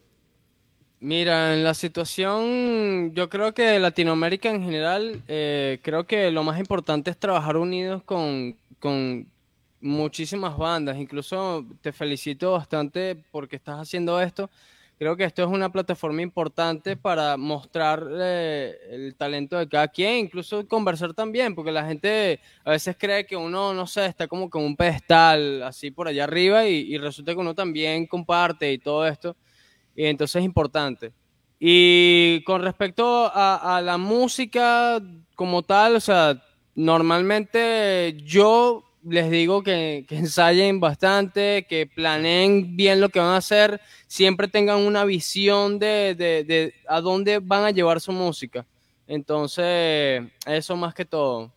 Mira, 1.04 1.52
en 1.52 1.62
la 1.64 1.74
situación, 1.74 3.12
yo 3.14 3.28
creo 3.28 3.52
que 3.52 3.78
Latinoamérica 3.78 4.48
en 4.48 4.62
general, 4.64 5.22
eh, 5.28 5.78
creo 5.82 6.06
que 6.06 6.30
lo 6.30 6.42
más 6.42 6.58
importante 6.58 7.10
es 7.10 7.18
trabajar 7.18 7.58
unidos 7.58 8.02
con, 8.04 8.56
con 8.78 9.26
muchísimas 9.82 10.56
bandas. 10.56 10.96
Incluso 10.96 11.66
te 11.82 11.92
felicito 11.92 12.52
bastante 12.52 13.22
porque 13.30 13.56
estás 13.56 13.80
haciendo 13.80 14.18
esto. 14.18 14.48
Creo 14.98 15.14
que 15.14 15.24
esto 15.24 15.42
es 15.42 15.48
una 15.48 15.70
plataforma 15.70 16.22
importante 16.22 16.96
para 16.96 17.36
mostrar 17.36 18.08
eh, 18.10 18.74
el 18.90 19.14
talento 19.14 19.58
de 19.58 19.68
cada 19.68 19.88
quien, 19.88 20.20
incluso 20.20 20.66
conversar 20.66 21.12
también, 21.12 21.54
porque 21.54 21.70
la 21.70 21.84
gente 21.86 22.40
a 22.64 22.70
veces 22.70 22.96
cree 22.98 23.26
que 23.26 23.36
uno, 23.36 23.74
no 23.74 23.86
sé, 23.86 24.06
está 24.06 24.26
como 24.26 24.48
con 24.48 24.64
un 24.64 24.74
pedestal 24.74 25.62
así 25.64 25.90
por 25.90 26.08
allá 26.08 26.24
arriba 26.24 26.64
y, 26.64 26.96
resulta 26.96 27.34
que 27.34 27.40
uno 27.40 27.54
también 27.54 28.06
comparte 28.06 28.72
y 28.72 28.78
todo 28.78 29.06
esto. 29.06 29.36
Y 29.94 30.04
entonces 30.06 30.36
es 30.36 30.44
importante. 30.44 31.12
Y 31.58 32.42
con 32.44 32.62
respecto 32.62 33.30
a, 33.32 33.76
a 33.76 33.80
la 33.80 33.96
música 33.96 35.00
como 35.34 35.62
tal, 35.62 35.96
o 35.96 36.00
sea, 36.00 36.42
normalmente 36.74 38.16
yo 38.24 38.84
les 39.06 39.30
digo 39.30 39.62
que, 39.62 40.06
ensayen 40.10 40.80
bastante, 40.80 41.66
que 41.68 41.86
planeen 41.86 42.76
bien 42.76 43.00
lo 43.00 43.08
que 43.08 43.18
van 43.18 43.28
a 43.28 43.36
hacer, 43.36 43.80
siempre 44.06 44.48
tengan 44.48 44.80
una 44.80 45.04
visión 45.04 45.78
de, 45.78 46.74
a 46.88 47.00
dónde 47.00 47.38
van 47.38 47.64
a 47.64 47.70
llevar 47.70 48.00
su 48.00 48.12
música. 48.12 48.66
Entonces, 49.06 50.22
eso 50.46 50.76
más 50.76 50.94
que 50.94 51.04
todo. 51.04 51.52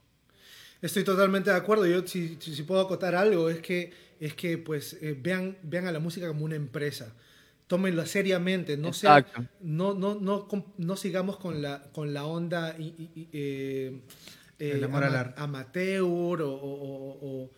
Estoy 0.81 1.03
totalmente 1.03 1.49
de 1.49 1.55
acuerdo. 1.55 1.88
Yo, 1.88 2.05
si, 2.05 2.38
puedo 2.67 2.81
acotar 2.81 3.15
algo, 3.15 3.49
es 3.49 3.59
que, 3.59 3.93
es 4.19 4.33
que 4.33 4.57
pues, 4.57 4.97
eh, 5.01 5.15
vean, 5.17 5.57
vean 5.63 5.88
a 5.88 5.91
la 5.91 5.99
música 5.99 6.27
como 6.27 6.45
una 6.45 6.55
empresa. 6.55 7.13
Tómenla 7.68 8.05
seriamente, 8.05 8.78
no, 8.78 8.93
sea, 8.93 9.26
no, 9.61 9.93
no, 9.93 10.15
no, 10.15 10.47
no, 10.78 10.95
sigamos 10.95 11.38
con 11.38 11.61
la, 11.61 11.84
con 11.91 12.13
la 12.13 12.26
onda 12.26 12.74
eh, 12.80 14.01
eh, 14.57 15.34
amateur 15.36 16.39
o, 16.43 17.51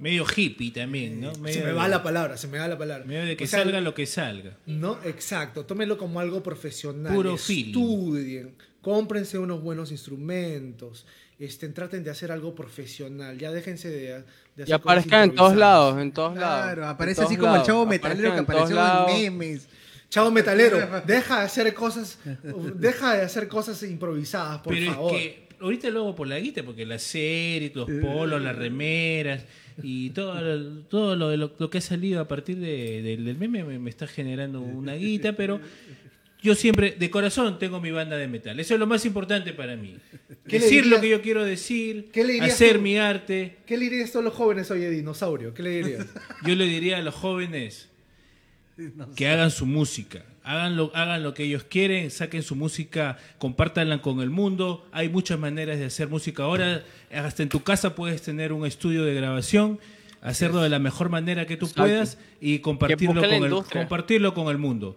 medio 0.00 0.24
hippie 0.24 0.70
también, 0.70 1.20
¿no? 1.20 1.34
se 1.34 1.62
me 1.62 1.72
va 1.72 1.88
la 1.88 2.02
palabra, 2.02 2.36
se 2.36 2.48
me 2.48 2.58
va 2.58 2.68
la 2.68 2.78
palabra. 2.78 3.04
Medio 3.04 3.26
de 3.26 3.36
que 3.36 3.46
salga 3.46 3.80
lo 3.80 3.94
que 3.94 4.06
salga. 4.06 4.58
No, 4.66 4.98
exacto. 5.04 5.64
Tómenlo 5.64 5.96
como 5.96 6.20
algo 6.20 6.42
profesional. 6.42 7.14
Puro 7.14 7.34
Estudien, 7.34 8.54
cómprense 8.80 9.38
unos 9.38 9.62
buenos 9.62 9.90
instrumentos, 9.92 11.06
estén, 11.38 11.72
traten 11.72 12.04
de 12.04 12.10
hacer 12.10 12.32
algo 12.32 12.54
profesional. 12.54 13.38
Ya 13.38 13.50
déjense 13.50 13.88
de, 13.88 14.24
Y 14.66 14.72
aparezcan 14.72 15.30
en 15.30 15.34
todos 15.34 15.56
lados, 15.56 16.00
en 16.00 16.12
todos 16.12 16.36
lados. 16.36 16.64
Claro, 16.64 16.88
aparece 16.88 17.22
así 17.22 17.36
como 17.36 17.56
el 17.56 17.62
chavo 17.62 17.86
metalero 17.86 18.32
que 18.34 18.40
apareció 18.40 19.08
en 19.08 19.36
memes. 19.36 19.68
Chavo 20.08 20.30
metalero, 20.30 20.78
deja 21.06 21.38
de 21.38 21.44
hacer 21.44 21.72
cosas, 21.72 22.18
deja 22.74 23.14
de 23.14 23.22
hacer 23.22 23.46
cosas 23.46 23.80
improvisadas, 23.84 24.58
por 24.58 24.76
favor. 24.76 25.14
Es 25.14 25.20
que 25.20 25.48
ahorita 25.60 25.88
luego 25.90 26.16
por 26.16 26.26
la 26.26 26.38
guita, 26.38 26.62
porque 26.64 26.84
la 26.84 26.98
serie, 26.98 27.70
los 27.74 27.88
polos, 27.88 28.42
las 28.42 28.56
remeras 28.56 29.44
y 29.82 30.10
todo, 30.10 30.82
todo 30.88 31.16
lo, 31.16 31.36
lo, 31.36 31.70
que 31.70 31.78
ha 31.78 31.80
salido 31.80 32.20
a 32.20 32.28
partir 32.28 32.58
del 32.58 33.36
meme 33.38 33.62
me, 33.78 33.90
está 33.90 34.06
generando 34.06 34.60
una 34.60 34.94
guita, 34.94 35.32
pero 35.34 35.60
yo 36.42 36.54
siempre, 36.54 36.92
de 36.92 37.10
corazón, 37.10 37.58
tengo 37.58 37.80
mi 37.80 37.90
banda 37.90 38.16
de 38.16 38.26
metal. 38.26 38.58
Eso 38.58 38.74
es 38.74 38.80
lo 38.80 38.86
más 38.86 39.04
importante 39.04 39.52
para 39.52 39.76
mí. 39.76 39.96
Decir 40.44 40.86
lo 40.86 41.00
que 41.00 41.08
yo 41.08 41.20
quiero 41.22 41.44
decir, 41.44 42.10
hacer 42.40 42.78
mi 42.78 42.98
arte. 42.98 43.58
¿Qué 43.66 43.76
le 43.76 43.84
dirías 43.88 44.16
a 44.16 44.20
los 44.20 44.34
jóvenes 44.34 44.70
hoy, 44.70 44.84
dinosaurio? 44.86 45.54
¿Qué 45.54 45.62
le 45.62 45.70
dirías? 45.70 46.06
Yo 46.44 46.56
le 46.56 46.64
diría 46.64 46.98
a 46.98 47.02
los 47.02 47.14
jóvenes 47.14 47.88
que 49.14 49.28
hagan 49.28 49.50
su 49.50 49.66
música. 49.66 50.24
Hagan 50.42 50.74
lo, 50.74 50.90
hagan 50.94 51.22
lo 51.22 51.34
que 51.34 51.44
ellos 51.44 51.64
quieren, 51.64 52.10
saquen 52.10 52.42
su 52.42 52.56
música, 52.56 53.18
compártanla 53.38 54.00
con 54.00 54.20
el 54.20 54.30
mundo. 54.30 54.86
Hay 54.90 55.08
muchas 55.08 55.38
maneras 55.38 55.78
de 55.78 55.84
hacer 55.84 56.08
música 56.08 56.44
ahora. 56.44 56.82
Hasta 57.12 57.42
en 57.42 57.48
tu 57.48 57.62
casa 57.62 57.94
puedes 57.94 58.22
tener 58.22 58.52
un 58.52 58.66
estudio 58.66 59.04
de 59.04 59.14
grabación, 59.14 59.78
hacerlo 60.22 60.62
de 60.62 60.70
la 60.70 60.78
mejor 60.78 61.10
manera 61.10 61.46
que 61.46 61.56
tú 61.56 61.68
puedas 61.68 62.18
y 62.40 62.60
compartirlo 62.60 63.20
con, 63.20 63.44
el, 63.44 63.64
compartirlo 63.70 64.34
con 64.34 64.48
el 64.48 64.58
mundo. 64.58 64.96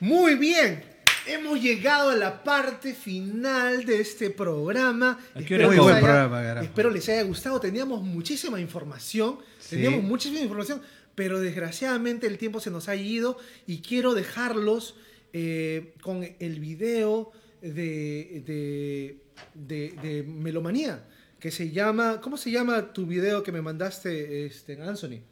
Muy 0.00 0.36
bien, 0.36 0.82
hemos 1.26 1.60
llegado 1.60 2.10
a 2.10 2.16
la 2.16 2.42
parte 2.42 2.94
final 2.94 3.84
de 3.84 4.00
este 4.00 4.30
programa. 4.30 5.18
Espero, 5.34 5.68
Muy 5.68 5.78
buen 5.78 5.98
programa, 5.98 6.62
espero 6.62 6.90
les 6.90 7.08
haya 7.08 7.22
gustado. 7.22 7.60
Teníamos 7.60 8.02
muchísima 8.02 8.60
información. 8.60 9.38
Teníamos 9.68 10.02
muchísima 10.02 10.40
información 10.40 10.80
pero 11.18 11.40
desgraciadamente 11.40 12.28
el 12.28 12.38
tiempo 12.38 12.60
se 12.60 12.70
nos 12.70 12.88
ha 12.88 12.94
ido 12.94 13.38
y 13.66 13.80
quiero 13.80 14.14
dejarlos 14.14 14.94
eh, 15.32 15.94
con 16.00 16.24
el 16.38 16.60
video 16.60 17.32
de, 17.60 19.18
de, 19.52 20.24
Melomanía, 20.28 21.08
que 21.40 21.50
se 21.50 21.72
llama, 21.72 22.20
¿cómo 22.20 22.36
se 22.36 22.52
llama 22.52 22.92
tu 22.92 23.04
video 23.04 23.42
que 23.42 23.50
me 23.50 23.60
mandaste, 23.60 24.46
este, 24.46 24.80
Anthony? 24.80 25.22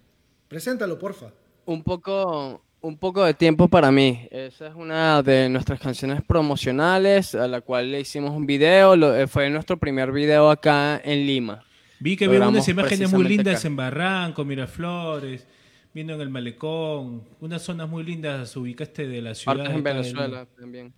Preséntalo, 0.48 0.98
porfa. 0.98 1.32
Un 1.66 1.84
poco, 1.84 2.64
un 2.86 2.96
poco 2.96 3.24
de 3.24 3.34
tiempo 3.34 3.68
para 3.68 3.90
mí. 3.90 4.28
Esa 4.30 4.68
es 4.68 4.74
una 4.74 5.22
de 5.22 5.48
nuestras 5.48 5.80
canciones 5.80 6.22
promocionales 6.22 7.34
a 7.34 7.48
la 7.48 7.60
cual 7.60 7.90
le 7.90 8.00
hicimos 8.00 8.30
un 8.30 8.46
video. 8.46 8.94
Eh, 9.14 9.26
fue 9.26 9.50
nuestro 9.50 9.76
primer 9.76 10.12
video 10.12 10.50
acá 10.50 11.00
en 11.04 11.26
Lima. 11.26 11.64
Vi 11.98 12.16
que 12.16 12.28
veo 12.28 12.48
unas 12.48 12.68
imágenes 12.68 13.12
muy 13.12 13.24
lindas 13.24 13.64
en 13.64 13.74
Barranco, 13.74 14.44
Miraflores 14.44 15.46
viendo 15.92 16.12
en 16.12 16.20
el 16.20 16.28
malecón, 16.28 17.22
unas 17.40 17.62
zonas 17.62 17.88
muy 17.88 18.04
lindas 18.04 18.54
ubicaste 18.54 19.08
de 19.08 19.22
la 19.22 19.34
ciudad. 19.34 19.56
Partes 19.56 19.74
en 19.74 19.82
Venezuela 19.82 20.46
también. 20.60 20.92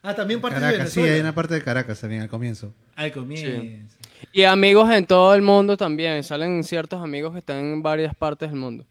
Ah, 0.00 0.14
también 0.14 0.40
parte 0.40 0.60
de 0.60 0.78
Venezuela. 0.78 1.08
Sí, 1.08 1.12
hay 1.12 1.20
una 1.20 1.34
parte 1.34 1.54
de 1.54 1.62
Caracas 1.62 2.00
también 2.00 2.22
al 2.22 2.28
comienzo. 2.28 2.72
Al 2.94 3.10
comienzo. 3.10 3.90
Y 4.32 4.44
amigos 4.44 4.88
en 4.92 5.06
todo 5.06 5.34
el 5.34 5.42
mundo 5.42 5.76
también. 5.76 6.22
Salen 6.22 6.62
ciertos 6.62 7.02
amigos 7.02 7.32
que 7.32 7.40
están 7.40 7.58
en 7.58 7.82
varias 7.82 8.14
partes 8.14 8.48
del 8.48 8.60
mundo. 8.60 8.86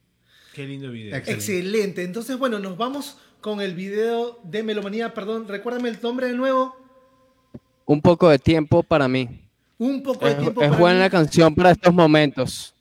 Qué 0.57 0.65
lindo 0.65 0.89
video. 0.89 1.15
Excelente. 1.15 2.03
Entonces, 2.03 2.35
bueno, 2.35 2.57
nos 2.57 2.75
vamos 2.75 3.19
con 3.41 3.61
el 3.61 3.75
video 3.75 4.39
de 4.43 4.63
Melomanía. 4.63 5.13
Perdón, 5.13 5.47
recuérdame 5.47 5.89
el 5.89 5.99
nombre 6.01 6.29
de 6.29 6.33
nuevo. 6.33 6.75
Un 7.85 8.01
poco 8.01 8.27
de 8.27 8.39
tiempo 8.39 8.81
para 8.81 9.07
mí. 9.07 9.29
Un 9.77 10.01
poco 10.01 10.25
de 10.25 10.33
tiempo 10.33 10.63
es 10.63 10.75
buena 10.75 10.97
la 11.01 11.11
canción 11.11 11.53
para 11.53 11.69
estos 11.69 11.93
momentos. 11.93 12.73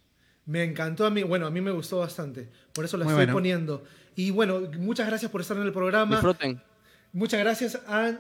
Me 0.47 0.65
encantó 0.65 1.05
a 1.05 1.11
mí, 1.11 1.23
bueno, 1.23 1.47
a 1.47 1.51
mí 1.51 1.61
me 1.61 1.71
gustó 1.71 1.99
bastante, 1.99 2.49
por 2.73 2.87
eso 2.87 2.97
la 2.97 3.05
estoy 3.05 3.27
poniendo. 3.27 3.85
Y 4.15 4.31
bueno, 4.31 4.63
muchas 4.79 5.07
gracias 5.07 5.31
por 5.31 5.43
estar 5.43 5.59
en 5.59 5.65
el 5.65 5.73
programa. 5.75 6.17
Disfruten. 6.17 6.63
Muchas 7.13 7.41
gracias 7.41 7.79
a 7.87 8.15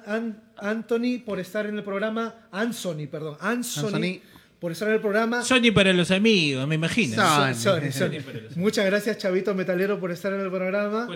Anthony 0.58 1.24
por 1.24 1.40
estar 1.40 1.64
en 1.64 1.78
el 1.78 1.82
programa. 1.82 2.46
Anthony, 2.52 3.06
perdón. 3.10 3.38
Anthony, 3.40 4.20
por 4.60 4.72
estar 4.72 4.88
en 4.88 4.94
el 4.94 5.00
programa. 5.00 5.42
Sony 5.42 5.72
para 5.74 5.92
los 5.92 6.10
amigos, 6.10 6.66
me 6.66 6.74
imagino. 6.76 7.16
Sony, 7.54 7.92
Sony, 7.92 8.18
Muchas 8.56 8.86
gracias, 8.86 9.18
Chavito 9.18 9.54
Metalero, 9.54 10.00
por 10.00 10.10
estar 10.10 10.32
en 10.32 10.40
el 10.40 10.50
programa. 10.50 11.08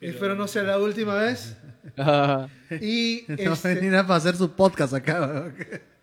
Espero 0.00 0.34
no 0.34 0.48
sea 0.48 0.62
la 0.62 0.78
última 0.78 1.14
vez. 1.14 1.56
y 2.80 3.24
no 3.28 3.54
este... 3.54 3.90
para 3.90 4.14
hacer 4.16 4.36
su 4.36 4.52
podcast 4.52 4.94
acá. 4.94 5.52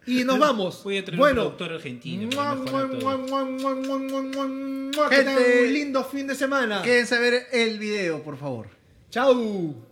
Y 0.07 0.23
nos 0.23 0.37
vamos. 0.37 0.83
Voy 0.83 0.97
a 0.97 1.05
traer 1.05 1.19
bueno, 1.19 1.41
un 1.41 1.57
productor 1.57 1.73
argentino. 1.77 2.29
Que 5.09 5.17
tengan 5.17 5.37
un 5.63 5.73
lindo 5.73 6.03
fin 6.03 6.27
de 6.27 6.35
semana. 6.35 6.81
Quédense 6.83 7.15
a 7.15 7.19
ver 7.19 7.47
el 7.51 7.79
video, 7.79 8.21
por 8.21 8.37
favor. 8.37 8.67
Chau. 9.09 9.83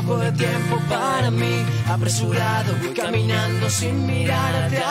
poco 0.06 0.19
de 0.19 0.32
tiempo 0.32 0.80
para 0.90 1.32
mí. 1.32 1.65
Apresurado 1.88 2.73
caminando 2.95 3.69
sin 3.69 4.06
mirar 4.06 4.56
atrás. 4.64 4.86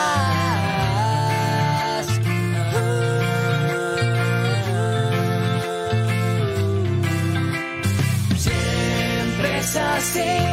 Siempre 8.37 9.59
es 9.59 9.77
así. 9.77 10.45